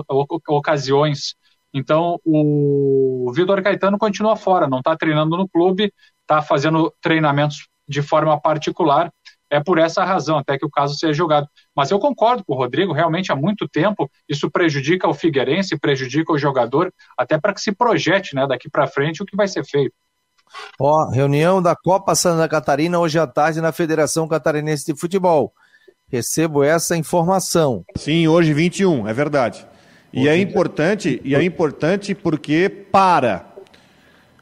ocasiões. 0.49 1.35
Então, 1.73 2.21
o 2.25 3.33
Vitor 3.35 3.63
Caetano 3.63 3.99
continua 3.99 4.37
fora, 4.37 4.69
não 4.69 4.79
está 4.79 4.97
treinando 4.97 5.37
no 5.37 5.49
clube, 5.49 5.93
está 6.21 6.43
fazendo 6.43 6.93
treinamentos 7.01 7.69
de 7.89 8.03
forma 8.03 8.39
particular. 8.41 9.13
É 9.49 9.61
por 9.61 9.79
essa 9.79 10.03
razão 10.03 10.39
até 10.39 10.59
que 10.59 10.65
o 10.65 10.71
caso 10.71 10.95
seja 10.95 11.13
julgado. 11.13 11.47
Mas 11.77 11.91
eu 11.91 11.99
concordo 11.99 12.43
com 12.45 12.55
o 12.55 12.57
Rodrigo, 12.57 12.93
realmente 12.93 13.31
há 13.31 13.37
muito 13.37 13.69
tempo 13.69 14.11
isso 14.29 14.51
prejudica 14.51 15.07
o 15.07 15.15
Figueirense, 15.15 15.79
prejudica 15.79 16.33
o 16.33 16.39
jogador, 16.39 16.93
até 17.19 17.39
para 17.39 17.53
que 17.53 17.61
se 17.61 17.71
projete 17.71 18.35
né, 18.35 18.47
daqui 18.47 18.71
para 18.71 18.87
frente 18.87 19.23
o 19.23 19.27
que 19.27 19.37
vai 19.37 19.47
ser 19.47 19.65
feito. 19.65 19.95
Ó, 20.79 21.09
reunião 21.11 21.63
da 21.63 21.77
Copa 21.77 22.15
Santa 22.15 22.49
Catarina 22.49 22.99
hoje 22.99 23.19
à 23.19 23.27
tarde 23.27 23.61
na 23.61 23.73
Federação 23.73 24.27
Catarinense 24.27 24.87
de 24.87 24.99
Futebol. 24.99 25.53
Recebo 26.09 26.63
essa 26.63 26.97
informação. 26.97 27.85
Sim, 27.97 28.27
hoje 28.29 28.53
21, 28.53 29.09
é 29.09 29.13
verdade. 29.13 29.67
E 30.13 30.29
é 30.29 30.37
importante, 30.37 31.21
e 31.25 31.35
é 31.35 31.43
importante 31.43 32.15
porque 32.15 32.69
para 32.69 33.47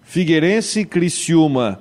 Figueirense, 0.02 0.84
Criciúma, 0.84 1.80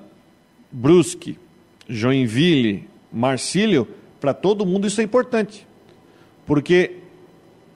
Brusque, 0.71 1.39
Joinville, 1.87 2.87
Marcílio, 3.11 3.87
para 4.21 4.33
todo 4.33 4.65
mundo 4.65 4.85
isso 4.85 5.01
é 5.01 5.03
importante. 5.03 5.65
Porque 6.45 6.97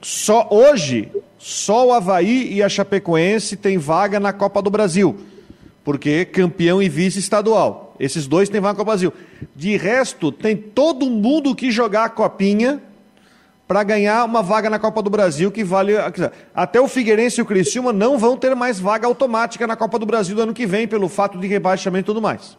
só 0.00 0.48
hoje, 0.52 1.10
só 1.38 1.88
o 1.88 1.92
Havaí 1.92 2.52
e 2.52 2.62
a 2.62 2.68
Chapecoense 2.68 3.56
têm 3.56 3.78
vaga 3.78 4.20
na 4.20 4.32
Copa 4.32 4.62
do 4.62 4.70
Brasil 4.70 5.18
porque 5.84 6.24
campeão 6.24 6.82
e 6.82 6.88
vice 6.88 7.18
estadual. 7.18 7.94
Esses 8.00 8.26
dois 8.26 8.48
têm 8.48 8.60
vaga 8.60 8.78
Copa 8.78 8.92
Brasil. 8.92 9.12
De 9.54 9.76
resto, 9.76 10.32
tem 10.32 10.56
todo 10.56 11.08
mundo 11.08 11.54
que 11.54 11.70
jogar 11.70 12.04
a 12.06 12.08
copinha 12.08 12.82
para 13.68 13.82
ganhar 13.82 14.24
uma 14.24 14.42
vaga 14.42 14.68
na 14.68 14.78
Copa 14.78 15.02
do 15.02 15.10
Brasil 15.10 15.50
que 15.50 15.62
vale. 15.62 15.92
Até 16.54 16.80
o 16.80 16.88
Figueirense 16.88 17.40
e 17.40 17.42
o 17.42 17.46
Criciúma 17.46 17.92
não 17.92 18.18
vão 18.18 18.36
ter 18.36 18.54
mais 18.56 18.80
vaga 18.80 19.06
automática 19.06 19.66
na 19.66 19.76
Copa 19.76 19.98
do 19.98 20.06
Brasil 20.06 20.34
do 20.34 20.42
ano 20.42 20.54
que 20.54 20.66
vem, 20.66 20.88
pelo 20.88 21.08
fato 21.08 21.38
de 21.38 21.46
rebaixamento 21.46 22.06
e 22.06 22.10
tudo 22.12 22.22
mais. 22.22 22.56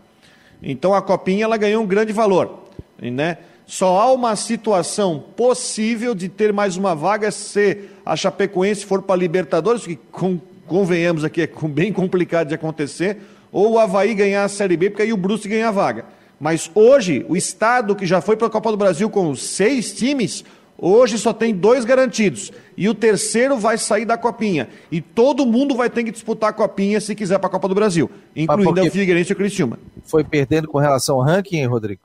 Então 0.62 0.94
a 0.94 1.02
copinha 1.02 1.46
ela 1.46 1.58
ganhou 1.58 1.84
um 1.84 1.88
grande 1.88 2.14
valor. 2.14 2.66
Né? 3.02 3.38
Só 3.66 4.00
há 4.00 4.12
uma 4.12 4.36
situação 4.36 5.24
possível 5.36 6.16
de 6.16 6.30
ter 6.30 6.54
mais 6.54 6.78
uma 6.78 6.96
vaga 6.96 7.32
se 7.32 7.90
a 8.06 8.16
Chapecoense 8.16 8.86
for 8.86 9.02
para 9.02 9.16
a 9.16 9.18
Libertadores, 9.18 9.86
que 9.86 9.96
com 9.96 10.40
convenhamos 10.68 11.24
aqui, 11.24 11.42
é 11.42 11.50
bem 11.70 11.92
complicado 11.92 12.48
de 12.48 12.56
acontecer, 12.56 13.18
ou 13.52 13.74
o 13.74 13.80
Havaí 13.80 14.14
ganhar 14.14 14.44
a 14.44 14.50
Série 14.50 14.76
B, 14.76 14.90
porque 14.90 15.04
aí 15.04 15.14
o 15.14 15.18
Bruce 15.18 15.48
ganha 15.48 15.70
a 15.70 15.72
vaga. 15.72 16.06
Mas 16.40 16.70
hoje, 16.76 17.26
o 17.30 17.38
estado 17.38 17.96
que 17.96 18.06
já 18.06 18.22
foi 18.22 18.36
para 18.36 18.48
a 18.48 18.50
Copa 18.50 18.70
do 18.72 18.78
Brasil 18.78 19.10
com 19.10 19.34
seis 19.36 19.94
times, 19.94 20.44
hoje 20.78 21.18
só 21.18 21.32
tem 21.32 21.54
dois 21.54 21.86
garantidos. 21.86 22.52
E 22.76 22.90
o 22.90 22.94
terceiro 22.94 23.58
vai 23.58 23.78
sair 23.78 24.06
da 24.06 24.18
Copinha. 24.18 24.68
E 24.92 25.00
todo 25.00 25.46
mundo 25.46 25.76
vai 25.76 25.90
ter 25.90 26.04
que 26.04 26.12
disputar 26.12 26.50
a 26.50 26.54
Copinha 26.54 27.00
se 27.00 27.16
quiser 27.16 27.40
para 27.40 27.48
a 27.48 27.52
Copa 27.52 27.68
do 27.70 27.76
Brasil, 27.76 28.12
incluindo 28.36 28.82
o 28.82 28.92
Figueirense 28.92 29.32
e 29.32 29.34
o 29.34 29.38
Criciúma. 29.38 29.80
Foi 30.04 30.24
perdendo 30.24 30.68
com 30.68 30.78
relação 30.78 31.16
ao 31.16 31.22
ranking, 31.22 31.66
Rodrigo? 31.66 32.02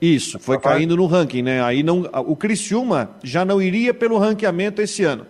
Isso, 0.00 0.38
foi 0.38 0.58
caindo 0.58 0.96
no 0.96 1.06
ranking, 1.06 1.42
né? 1.42 1.62
Aí 1.62 1.82
não, 1.82 2.08
o 2.26 2.36
Criciúma 2.36 3.10
já 3.22 3.44
não 3.44 3.60
iria 3.60 3.94
pelo 3.94 4.18
ranqueamento 4.18 4.82
esse 4.82 5.02
ano, 5.02 5.26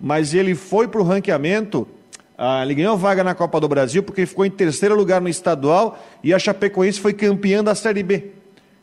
mas 0.00 0.34
ele 0.34 0.54
foi 0.54 0.88
para 0.88 1.00
o 1.00 1.04
ranqueamento 1.04 1.86
ah, 2.38 2.62
ele 2.62 2.74
ganhou 2.74 2.96
vaga 2.96 3.24
na 3.24 3.34
Copa 3.34 3.58
do 3.58 3.68
Brasil 3.68 4.02
porque 4.02 4.26
ficou 4.26 4.44
em 4.44 4.50
terceiro 4.50 4.94
lugar 4.94 5.20
no 5.20 5.28
estadual 5.28 5.98
e 6.22 6.34
a 6.34 6.38
Chapecoense 6.38 7.00
foi 7.00 7.12
campeã 7.12 7.64
da 7.64 7.74
Série 7.74 8.02
B. 8.02 8.32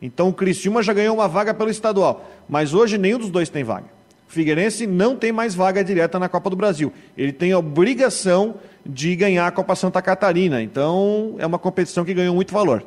Então 0.02 0.28
o 0.28 0.32
Criciúma 0.32 0.82
já 0.82 0.92
ganhou 0.92 1.14
uma 1.14 1.28
vaga 1.28 1.54
pelo 1.54 1.70
estadual, 1.70 2.28
mas 2.48 2.74
hoje 2.74 2.98
nenhum 2.98 3.18
dos 3.18 3.30
dois 3.30 3.48
tem 3.48 3.62
vaga. 3.62 3.86
O 4.28 4.32
Figueirense 4.32 4.86
não 4.86 5.16
tem 5.16 5.30
mais 5.30 5.54
vaga 5.54 5.84
direta 5.84 6.18
na 6.18 6.28
Copa 6.28 6.50
do 6.50 6.56
Brasil. 6.56 6.92
Ele 7.16 7.32
tem 7.32 7.52
a 7.52 7.58
obrigação 7.58 8.56
de 8.84 9.14
ganhar 9.14 9.46
a 9.46 9.52
Copa 9.52 9.76
Santa 9.76 10.02
Catarina. 10.02 10.60
Então 10.60 11.36
é 11.38 11.46
uma 11.46 11.58
competição 11.58 12.04
que 12.04 12.12
ganhou 12.12 12.34
muito 12.34 12.52
valor. 12.52 12.84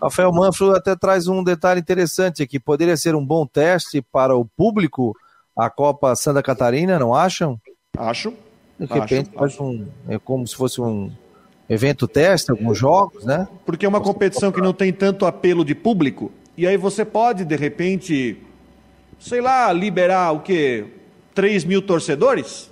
Rafael 0.00 0.32
Manfro 0.32 0.74
até 0.74 0.96
traz 0.96 1.26
um 1.26 1.42
detalhe 1.42 1.80
interessante 1.80 2.42
aqui. 2.42 2.58
Poderia 2.58 2.96
ser 2.96 3.14
um 3.14 3.24
bom 3.24 3.46
teste 3.46 4.00
para 4.00 4.34
o 4.34 4.44
público 4.44 5.14
a 5.56 5.70
Copa 5.70 6.14
Santa 6.16 6.42
Catarina, 6.42 6.98
não 6.98 7.14
acham? 7.14 7.58
Acho. 7.96 8.32
De 8.78 8.86
repente 8.86 9.30
acho, 9.30 9.38
faz 9.38 9.60
um. 9.60 9.86
É 10.08 10.18
como 10.18 10.46
se 10.46 10.54
fosse 10.54 10.80
um 10.80 11.10
evento 11.68 12.06
teste, 12.06 12.50
alguns 12.50 12.78
jogos, 12.78 13.24
né? 13.24 13.48
Porque 13.64 13.86
é 13.86 13.88
uma 13.88 14.00
competição 14.00 14.52
que 14.52 14.60
não 14.60 14.72
tem 14.72 14.92
tanto 14.92 15.26
apelo 15.26 15.64
de 15.64 15.74
público. 15.74 16.30
E 16.56 16.66
aí 16.66 16.76
você 16.76 17.04
pode, 17.04 17.44
de 17.44 17.56
repente, 17.56 18.38
sei 19.18 19.40
lá, 19.40 19.72
liberar 19.72 20.32
o 20.32 20.40
quê? 20.40 20.84
3 21.34 21.64
mil 21.64 21.82
torcedores? 21.82 22.70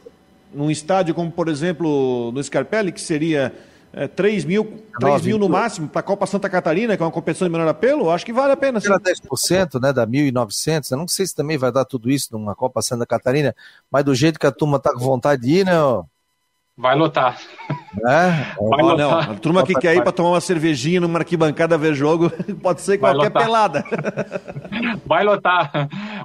Num 0.53 0.71
estádio 0.71 1.15
como, 1.15 1.31
por 1.31 1.49
exemplo, 1.49 2.31
no 2.33 2.43
Scarpelli, 2.43 2.93
que 2.93 3.01
seria 3.01 3.53
é, 3.97 4.09
3 4.09 4.45
mil, 4.45 4.85
3 4.99 5.23
mil 5.23 5.39
no 5.39 5.49
máximo 5.49 5.89
para 5.89 6.01
a 6.01 6.03
Copa 6.03 6.27
Santa 6.27 6.51
Catarina, 6.51 6.97
que 6.97 7.03
é 7.03 7.07
uma 7.07 7.13
competição 7.13 7.47
de 7.47 7.53
menor 7.53 7.69
apelo, 7.69 8.11
acho 8.11 8.27
que 8.27 8.33
vale 8.33 8.53
a 8.53 8.57
pena. 8.57 8.81
Será 8.81 8.99
10%, 8.99 9.81
né, 9.81 9.93
da 9.93 10.07
1.900, 10.07 10.91
eu 10.91 10.99
não 10.99 11.09
sei 11.09 11.27
se 11.27 11.35
também 11.35 11.57
vai 11.57 11.71
dar 11.71 11.85
tudo 11.85 12.11
isso 12.11 12.29
numa 12.33 12.55
Copa 12.55 12.83
Santa 12.83 13.07
Catarina, 13.07 13.55
mas 13.91 14.05
do 14.05 14.15
jeito 14.15 14.39
que 14.39 14.47
a 14.47 14.53
turma 14.53 14.79
tá 14.79 14.93
com 14.93 14.99
vontade 14.99 15.43
de 15.43 15.61
ir, 15.61 15.65
né, 15.65 15.81
ó, 15.81 16.05
Vai 16.77 16.97
lotar. 16.97 17.39
É? 18.05 18.57
Vai 18.69 18.83
lotar. 18.83 18.99
Não, 18.99 19.19
a 19.19 19.35
turma 19.37 19.65
que 19.65 19.75
quer 19.75 19.95
ir 19.95 20.03
para 20.03 20.11
tomar 20.11 20.31
uma 20.31 20.41
cervejinha 20.41 21.01
numa 21.01 21.21
arquibancada 21.21 21.79
ver 21.79 21.95
jogo, 21.95 22.31
pode 22.61 22.81
ser 22.81 22.99
qualquer 22.99 23.31
pelada. 23.31 23.85
Vai 25.07 25.23
lotar. 25.23 25.71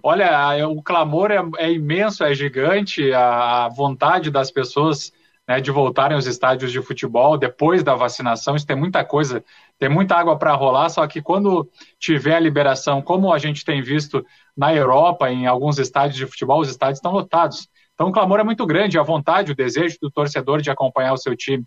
Olha, 0.02 0.68
o 0.68 0.82
clamor 0.82 1.30
é, 1.30 1.40
é 1.60 1.72
imenso, 1.72 2.24
é 2.24 2.34
gigante, 2.34 3.14
a 3.14 3.70
vontade 3.70 4.32
das 4.32 4.50
pessoas 4.50 5.14
né, 5.50 5.60
de 5.60 5.72
voltarem 5.72 6.14
aos 6.14 6.28
estádios 6.28 6.72
de 6.72 6.80
futebol 6.80 7.36
depois 7.36 7.84
da 7.84 7.96
vacinação. 7.96 8.56
Isso 8.56 8.68
tem 8.68 8.76
muita 8.76 9.04
coisa, 9.04 9.44
tem 9.80 9.90
muita 9.90 10.16
água 10.16 10.38
para 10.38 10.54
rolar, 10.54 10.90
só 10.90 11.08
que 11.08 11.24
quando 11.24 11.68
tiver 11.98 12.36
a 12.36 12.40
liberação, 12.40 13.02
como 13.02 13.34
a 13.34 13.40
gente 13.40 13.66
tem 13.66 13.82
visto 13.82 14.24
na 14.56 14.72
Europa, 14.72 15.28
em 15.32 15.48
alguns 15.48 15.80
estádios 15.80 16.18
de 16.18 16.28
futebol, 16.28 16.62
os 16.62 16.70
estádios 16.70 17.00
estão 17.00 17.12
lotados. 17.12 17.68
Então 17.96 18.10
o 18.10 18.12
clamor 18.12 18.40
é 18.40 18.44
muito 18.44 18.64
grande, 18.68 19.00
a 19.00 19.02
vontade, 19.02 19.52
o 19.52 19.56
desejo 19.56 19.98
do 20.00 20.12
torcedor 20.12 20.62
de 20.62 20.70
acompanhar 20.70 21.14
o 21.14 21.18
seu 21.18 21.36
time. 21.36 21.66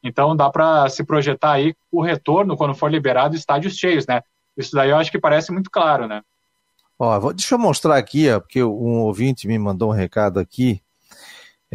Então 0.00 0.36
dá 0.36 0.48
para 0.48 0.88
se 0.88 1.04
projetar 1.04 1.54
aí 1.54 1.74
o 1.90 2.00
retorno 2.00 2.56
quando 2.56 2.72
for 2.72 2.88
liberado 2.88 3.34
estádios 3.34 3.74
cheios, 3.74 4.06
né? 4.06 4.22
Isso 4.56 4.76
daí 4.76 4.90
eu 4.90 4.96
acho 4.96 5.10
que 5.10 5.18
parece 5.18 5.50
muito 5.50 5.72
claro, 5.72 6.06
né? 6.06 6.22
Ó, 6.96 7.32
deixa 7.32 7.56
eu 7.56 7.58
mostrar 7.58 7.96
aqui, 7.96 8.30
ó, 8.30 8.38
porque 8.38 8.62
um 8.62 9.00
ouvinte 9.00 9.48
me 9.48 9.58
mandou 9.58 9.90
um 9.90 9.92
recado 9.92 10.38
aqui. 10.38 10.83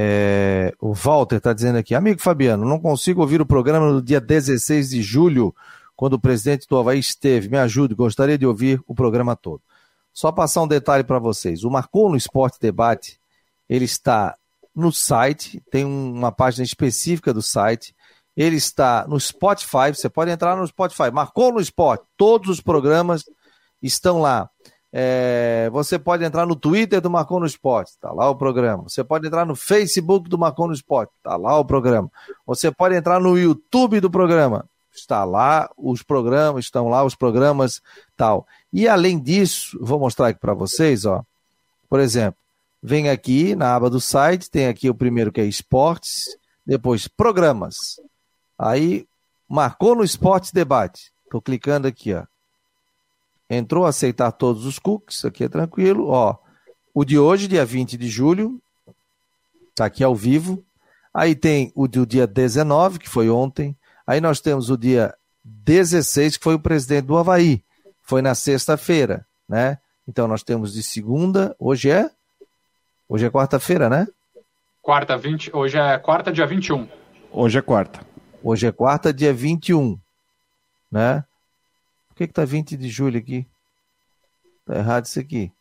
É, 0.02 0.74
o 0.80 0.94
Walter 0.94 1.36
está 1.36 1.52
dizendo 1.52 1.78
aqui, 1.78 1.94
amigo 1.94 2.22
Fabiano, 2.22 2.64
não 2.64 2.80
consigo 2.80 3.20
ouvir 3.20 3.42
o 3.42 3.46
programa 3.46 3.92
no 3.92 4.02
dia 4.02 4.22
16 4.22 4.92
de 4.92 5.02
julho, 5.02 5.54
quando 5.94 6.14
o 6.14 6.20
presidente 6.20 6.66
do 6.70 6.78
Havaí 6.78 7.00
esteve. 7.00 7.50
Me 7.50 7.58
ajude, 7.58 7.96
gostaria 7.96 8.38
de 8.38 8.46
ouvir 8.46 8.82
o 8.88 8.96
programa 8.96 9.36
todo. 9.36 9.62
Só 10.14 10.32
passar 10.32 10.62
um 10.62 10.68
detalhe 10.70 11.04
para 11.04 11.20
vocês. 11.20 11.66
O 11.66 11.70
Marcou 11.70 12.10
no 12.10 12.16
Esporte 12.16 12.58
Debate, 12.62 13.20
ele 13.68 13.84
está 13.84 14.38
no 14.74 14.90
site, 14.90 15.62
tem 15.70 15.84
uma 15.84 16.32
página 16.32 16.64
específica 16.64 17.34
do 17.34 17.42
site. 17.42 17.94
Ele 18.38 18.56
está 18.56 19.06
no 19.06 19.20
Spotify, 19.20 19.94
você 19.94 20.08
pode 20.08 20.32
entrar 20.32 20.56
no 20.56 20.66
Spotify. 20.66 21.12
Marcou 21.12 21.52
no 21.52 21.60
Esporte, 21.60 22.06
todos 22.16 22.48
os 22.48 22.62
programas 22.62 23.26
estão 23.84 24.22
lá. 24.22 24.50
É, 24.92 25.70
você 25.72 26.00
pode 26.00 26.24
entrar 26.24 26.48
no 26.48 26.56
Twitter 26.56 27.00
do 27.00 27.10
Marcon 27.10 27.40
no 27.40 27.46
Esporte, 27.46 27.98
tá 28.00 28.12
lá 28.12 28.30
o 28.30 28.36
programa. 28.36 28.84
Você 28.84 29.04
pode 29.04 29.28
entrar 29.28 29.46
no 29.46 29.56
Facebook 29.56 30.28
do 30.28 30.38
Marcon 30.38 30.68
no 30.68 30.74
Esporte, 30.74 31.12
tá 31.24 31.36
lá 31.38 31.58
o 31.58 31.66
programa. 31.66 32.12
Você 32.46 32.72
pode 32.72 32.96
entrar 32.96 33.20
no 33.20 33.38
YouTube 33.38 34.00
do 34.00 34.10
programa, 34.10 34.66
está 34.92 35.24
lá 35.24 35.70
os 35.78 36.02
programas, 36.02 36.66
estão 36.66 36.90
lá 36.90 37.04
os 37.04 37.14
programas, 37.14 37.82
tal. 38.18 38.48
E 38.74 38.88
além 38.88 39.20
disso, 39.20 39.78
vou 39.80 40.00
mostrar 40.00 40.30
aqui 40.30 40.40
para 40.40 40.54
vocês, 40.54 41.06
ó. 41.06 41.24
Por 41.88 42.00
exemplo, 42.00 42.40
vem 42.82 43.10
aqui 43.10 43.56
na 43.56 43.76
aba 43.76 43.90
do 43.90 44.02
site, 44.02 44.50
tem 44.50 44.68
aqui 44.68 44.90
o 44.90 44.96
primeiro 44.96 45.32
que 45.32 45.42
é 45.42 45.46
esportes, 45.46 46.36
depois 46.66 47.08
programas. 47.08 48.00
Aí 48.58 49.08
marcou 49.48 49.96
no 49.96 50.04
esporte 50.04 50.54
debate. 50.54 51.12
Estou 51.26 51.42
clicando 51.42 51.88
aqui, 51.88 52.14
ó. 52.14 52.24
Entrou 53.50 53.86
a 53.86 53.90
aceitar 53.90 54.32
todos 54.32 54.66
os 54.66 54.78
cookies, 54.78 55.26
aqui 55.26 55.44
é 55.44 55.50
tranquilo. 55.50 56.08
Ó, 56.08 56.38
o 56.94 57.04
de 57.04 57.18
hoje, 57.18 57.48
dia 57.48 57.66
20 57.66 57.98
de 57.98 58.08
julho, 58.08 58.62
está 59.70 59.86
aqui 59.86 60.04
ao 60.04 60.16
vivo. 60.16 60.64
Aí 61.14 61.36
tem 61.36 61.72
o 61.76 61.88
do 61.88 62.06
dia 62.06 62.28
19, 62.28 63.00
que 63.00 63.10
foi 63.10 63.30
ontem. 63.30 63.76
Aí 64.06 64.22
nós 64.22 64.40
temos 64.40 64.70
o 64.70 64.78
dia 64.78 65.16
16, 65.44 66.38
que 66.38 66.44
foi 66.44 66.54
o 66.56 66.60
presidente 66.60 67.06
do 67.06 67.18
Havaí. 67.18 67.64
Foi 68.04 68.22
na 68.22 68.36
sexta-feira, 68.36 69.26
né? 69.48 69.80
Então 70.08 70.28
nós 70.28 70.44
temos 70.44 70.74
de 70.74 70.84
segunda, 70.84 71.56
hoje 71.60 71.90
é? 71.90 72.10
Hoje 73.08 73.26
é 73.26 73.30
quarta-feira, 73.30 73.90
né? 73.90 74.08
Quarta, 74.82 75.18
20, 75.18 75.56
hoje 75.56 75.78
é 75.78 75.98
quarta, 75.98 76.32
dia 76.32 76.46
21. 76.46 76.88
Hoje 77.32 77.58
é 77.58 77.62
quarta. 77.62 78.00
Hoje 78.44 78.68
é 78.68 78.72
quarta, 78.72 79.14
dia 79.14 79.34
21, 79.34 80.00
né? 80.92 81.24
Que 82.20 82.28
que 82.28 82.34
tá 82.34 82.44
20 82.44 82.76
de 82.76 82.90
julho 82.90 83.18
aqui? 83.18 83.48
Tá 84.66 84.76
errado 84.76 85.06
isso 85.06 85.20
aqui. 85.20 85.52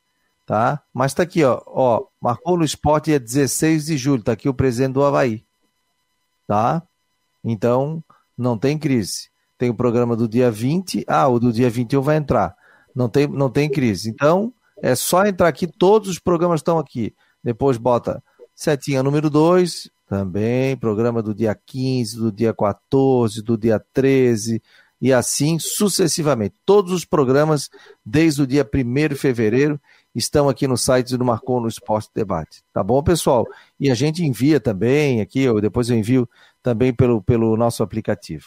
Tá? 0.44 0.82
Mas 0.92 1.14
tá 1.14 1.22
aqui, 1.22 1.44
ó. 1.44 1.62
ó 1.66 2.04
marcou 2.20 2.58
no 2.58 2.64
esporte 2.64 3.06
dia 3.06 3.20
16 3.20 3.86
de 3.86 3.96
julho. 3.96 4.24
Tá 4.24 4.32
aqui 4.32 4.48
o 4.48 4.54
presidente 4.54 4.94
do 4.94 5.04
Havaí. 5.04 5.44
Tá? 6.48 6.82
Então, 7.44 8.02
não 8.36 8.58
tem 8.58 8.76
crise. 8.76 9.28
Tem 9.56 9.70
o 9.70 9.74
programa 9.74 10.16
do 10.16 10.26
dia 10.26 10.50
20. 10.50 11.04
Ah, 11.06 11.28
o 11.28 11.38
do 11.38 11.52
dia 11.52 11.70
21 11.70 12.02
vai 12.02 12.16
entrar. 12.16 12.56
Não 12.92 13.08
tem, 13.08 13.28
não 13.28 13.48
tem 13.48 13.70
crise. 13.70 14.10
Então, 14.10 14.52
é 14.82 14.96
só 14.96 15.24
entrar 15.26 15.46
aqui. 15.46 15.66
Todos 15.66 16.08
os 16.08 16.18
programas 16.18 16.58
estão 16.58 16.78
aqui. 16.78 17.14
Depois 17.42 17.76
bota 17.76 18.20
setinha 18.52 19.02
número 19.02 19.30
2. 19.30 19.90
Também. 20.08 20.76
Programa 20.76 21.22
do 21.22 21.32
dia 21.32 21.54
15, 21.54 22.16
do 22.16 22.32
dia 22.32 22.52
14, 22.52 23.42
do 23.42 23.56
dia 23.56 23.78
13 23.92 24.60
e 25.00 25.12
assim 25.12 25.58
sucessivamente. 25.58 26.54
Todos 26.64 26.92
os 26.92 27.04
programas, 27.04 27.70
desde 28.04 28.42
o 28.42 28.46
dia 28.46 28.68
1 28.68 29.08
de 29.08 29.14
fevereiro, 29.14 29.80
estão 30.14 30.48
aqui 30.48 30.66
no 30.66 30.76
site 30.76 31.16
do 31.16 31.24
Marcou 31.24 31.60
no 31.60 31.68
Esporte 31.68 32.10
Debate. 32.14 32.62
Tá 32.72 32.82
bom, 32.82 33.02
pessoal? 33.02 33.46
E 33.78 33.90
a 33.90 33.94
gente 33.94 34.24
envia 34.24 34.58
também 34.58 35.20
aqui, 35.20 35.42
eu, 35.42 35.60
depois 35.60 35.88
eu 35.88 35.96
envio 35.96 36.28
também 36.62 36.92
pelo, 36.92 37.22
pelo 37.22 37.56
nosso 37.56 37.82
aplicativo. 37.82 38.46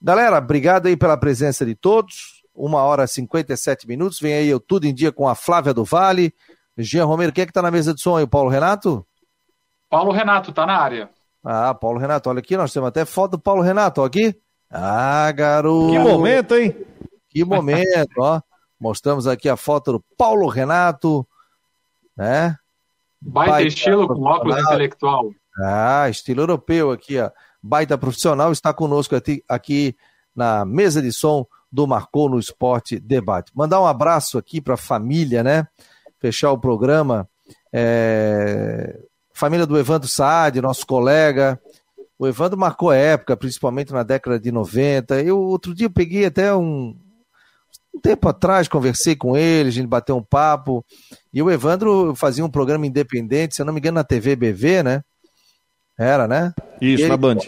Galera, 0.00 0.38
obrigado 0.38 0.86
aí 0.86 0.96
pela 0.96 1.16
presença 1.16 1.64
de 1.64 1.74
todos. 1.74 2.42
Uma 2.54 2.82
hora 2.82 3.04
e 3.04 3.08
57 3.08 3.88
minutos. 3.88 4.20
Vem 4.20 4.34
aí 4.34 4.48
eu 4.48 4.60
tudo 4.60 4.86
em 4.86 4.94
dia 4.94 5.10
com 5.10 5.28
a 5.28 5.34
Flávia 5.34 5.74
do 5.74 5.84
Vale. 5.84 6.32
Jean 6.76 7.04
Romero, 7.04 7.32
quem 7.32 7.42
é 7.42 7.46
que 7.46 7.50
está 7.50 7.62
na 7.62 7.70
mesa 7.70 7.94
de 7.94 8.00
som 8.00 8.16
aí? 8.16 8.24
O 8.24 8.28
Paulo 8.28 8.50
Renato? 8.50 9.06
Paulo 9.88 10.12
Renato, 10.12 10.52
tá 10.52 10.66
na 10.66 10.76
área. 10.76 11.10
Ah, 11.42 11.74
Paulo 11.74 11.98
Renato, 11.98 12.28
olha 12.28 12.38
aqui, 12.38 12.56
nós 12.56 12.72
temos 12.72 12.88
até 12.88 13.04
foto 13.04 13.32
do 13.32 13.38
Paulo 13.38 13.62
Renato, 13.62 14.00
ó, 14.00 14.04
aqui. 14.04 14.34
Ah, 14.76 15.30
garoto! 15.30 15.92
Que 15.92 15.98
momento, 16.00 16.56
hein? 16.56 16.76
Que 17.28 17.44
momento, 17.44 18.10
ó. 18.18 18.40
Mostramos 18.78 19.28
aqui 19.28 19.48
a 19.48 19.56
foto 19.56 19.92
do 19.92 20.04
Paulo 20.18 20.48
Renato, 20.48 21.24
né? 22.16 22.56
Baita, 23.20 23.52
Baita 23.52 23.68
estilo 23.68 24.08
com 24.08 24.20
óculos 24.24 24.58
intelectual. 24.58 25.30
Ah, 25.62 26.08
estilo 26.10 26.42
europeu 26.42 26.90
aqui, 26.90 27.20
ó. 27.20 27.30
Baita 27.62 27.96
profissional 27.96 28.50
está 28.50 28.74
conosco 28.74 29.14
aqui, 29.14 29.44
aqui 29.48 29.96
na 30.34 30.64
mesa 30.64 31.00
de 31.00 31.12
som 31.12 31.46
do 31.70 31.86
Marcou 31.86 32.28
no 32.28 32.40
Esporte 32.40 32.98
Debate. 32.98 33.52
Mandar 33.54 33.80
um 33.80 33.86
abraço 33.86 34.36
aqui 34.36 34.60
para 34.60 34.74
a 34.74 34.76
família, 34.76 35.44
né? 35.44 35.68
Fechar 36.18 36.50
o 36.50 36.58
programa. 36.58 37.28
É... 37.72 38.98
Família 39.32 39.66
do 39.66 39.78
Evandro 39.78 40.08
Saad, 40.08 40.60
nosso 40.60 40.84
colega, 40.84 41.60
o 42.18 42.26
Evandro 42.26 42.58
marcou 42.58 42.92
época, 42.92 43.36
principalmente 43.36 43.92
na 43.92 44.02
década 44.02 44.38
de 44.38 44.52
90. 44.52 45.22
Eu 45.22 45.38
outro 45.40 45.74
dia 45.74 45.86
eu 45.86 45.90
peguei 45.90 46.24
até 46.24 46.54
um, 46.54 46.96
um 47.94 48.00
tempo 48.00 48.28
atrás, 48.28 48.68
conversei 48.68 49.16
com 49.16 49.36
ele, 49.36 49.68
a 49.68 49.72
gente 49.72 49.86
bateu 49.86 50.16
um 50.16 50.22
papo. 50.22 50.84
E 51.32 51.42
o 51.42 51.50
Evandro 51.50 52.14
fazia 52.14 52.44
um 52.44 52.50
programa 52.50 52.86
independente, 52.86 53.56
se 53.56 53.62
eu 53.62 53.66
não 53.66 53.72
me 53.72 53.80
engano, 53.80 53.96
na 53.96 54.04
TV 54.04 54.36
BV, 54.36 54.82
né? 54.82 55.02
Era, 55.98 56.26
né? 56.26 56.52
Isso, 56.80 57.02
ele, 57.02 57.08
na 57.08 57.16
Band. 57.16 57.38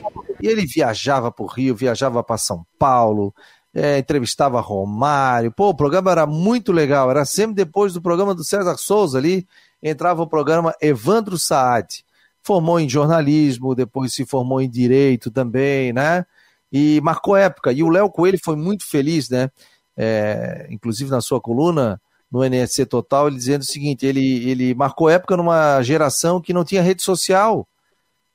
E 0.41 0.47
ele 0.47 0.67
viajava 0.67 1.31
para 1.31 1.45
o 1.45 1.49
Rio, 1.49 1.75
viajava 1.75 2.23
para 2.23 2.39
São 2.39 2.65
Paulo, 2.79 3.35
é, 3.75 3.99
entrevistava 3.99 4.61
Romário. 4.61 5.53
Pô, 5.53 5.69
o 5.69 5.77
programa 5.77 6.11
era 6.11 6.27
muito 6.27 6.73
legal. 6.73 7.11
Era 7.11 7.25
sempre 7.25 7.55
depois 7.55 7.93
do 7.93 8.03
programa 8.03 8.35
do 8.35 8.45
César 8.45 8.77
Souza 8.77 9.19
ali, 9.19 9.47
entrava 9.83 10.23
o 10.23 10.29
programa 10.29 10.75
Evandro 10.81 11.39
Saad 11.39 12.06
formou 12.47 12.79
em 12.79 12.89
jornalismo, 12.89 13.75
depois 13.75 14.15
se 14.15 14.25
formou 14.25 14.61
em 14.61 14.71
direito 14.71 15.31
também, 15.31 15.93
né? 15.93 16.25
E 16.73 17.01
marcou 17.03 17.37
época. 17.37 17.73
E 17.73 17.83
o 17.83 17.89
Léo 17.89 18.11
Coelho 18.11 18.39
foi 18.43 18.55
muito 18.55 18.89
feliz, 18.89 19.29
né? 19.29 19.51
É, 19.97 20.67
inclusive 20.71 21.11
na 21.11 21.21
sua 21.21 21.41
coluna 21.41 22.01
no 22.31 22.45
NSC 22.45 22.87
Total, 22.87 23.27
ele 23.27 23.37
dizendo 23.37 23.63
o 23.63 23.67
seguinte: 23.67 24.07
ele, 24.07 24.49
ele 24.49 24.75
marcou 24.75 25.11
época 25.11 25.37
numa 25.37 25.83
geração 25.83 26.41
que 26.41 26.53
não 26.53 26.65
tinha 26.65 26.83
rede 26.83 27.03
social. 27.03 27.67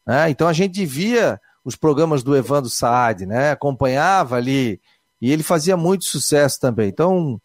Né? 0.05 0.29
Então 0.29 0.47
a 0.47 0.53
gente 0.53 0.85
via 0.85 1.39
os 1.63 1.75
programas 1.75 2.23
do 2.23 2.35
Evandro 2.35 2.69
Saad, 2.69 3.25
né? 3.25 3.51
Acompanhava 3.51 4.35
ali. 4.35 4.81
E 5.21 5.31
ele 5.31 5.43
fazia 5.43 5.77
muito 5.77 6.05
sucesso 6.05 6.59
também. 6.59 6.89
Então, 6.89 7.39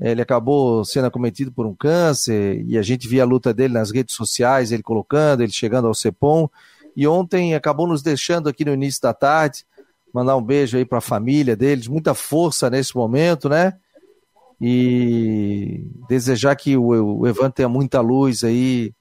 ele 0.00 0.22
acabou 0.22 0.84
sendo 0.84 1.06
acometido 1.06 1.52
por 1.52 1.66
um 1.66 1.74
câncer 1.74 2.64
e 2.66 2.78
a 2.78 2.82
gente 2.82 3.06
via 3.06 3.22
a 3.22 3.26
luta 3.26 3.52
dele 3.52 3.74
nas 3.74 3.90
redes 3.90 4.14
sociais, 4.14 4.72
ele 4.72 4.82
colocando, 4.82 5.42
ele 5.42 5.52
chegando 5.52 5.86
ao 5.86 5.94
CEPOM. 5.94 6.48
E 6.96 7.06
ontem 7.06 7.54
acabou 7.54 7.86
nos 7.86 8.02
deixando 8.02 8.48
aqui 8.48 8.64
no 8.64 8.72
início 8.72 9.02
da 9.02 9.12
tarde. 9.12 9.64
Mandar 10.12 10.36
um 10.36 10.42
beijo 10.42 10.76
aí 10.76 10.84
para 10.84 10.98
a 10.98 11.02
família 11.02 11.54
deles, 11.54 11.86
muita 11.86 12.14
força 12.14 12.70
nesse 12.70 12.96
momento, 12.96 13.48
né? 13.48 13.74
E 14.60 15.86
desejar 16.08 16.56
que 16.56 16.76
o, 16.76 17.20
o 17.20 17.26
Evan 17.26 17.50
tenha 17.50 17.68
muita 17.68 18.00
luz 18.00 18.42
aí 18.42 18.92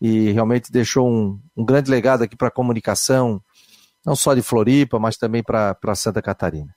e 0.00 0.32
realmente 0.32 0.70
deixou 0.70 1.08
um, 1.08 1.40
um 1.56 1.64
grande 1.64 1.90
legado 1.90 2.22
aqui 2.22 2.36
para 2.36 2.48
a 2.48 2.50
comunicação, 2.50 3.40
não 4.04 4.14
só 4.14 4.34
de 4.34 4.42
Floripa, 4.42 4.98
mas 4.98 5.16
também 5.16 5.42
para 5.42 5.94
Santa 5.94 6.20
Catarina. 6.20 6.74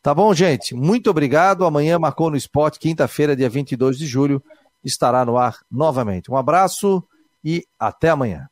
Tá 0.00 0.14
bom, 0.14 0.32
gente? 0.32 0.74
Muito 0.74 1.10
obrigado. 1.10 1.64
Amanhã 1.64 1.98
marcou 1.98 2.30
no 2.30 2.36
esporte, 2.36 2.78
quinta-feira, 2.78 3.34
dia 3.34 3.48
22 3.48 3.98
de 3.98 4.06
julho, 4.06 4.42
estará 4.84 5.24
no 5.24 5.36
ar 5.36 5.58
novamente. 5.70 6.30
Um 6.30 6.36
abraço 6.36 7.02
e 7.44 7.64
até 7.78 8.10
amanhã. 8.10 8.46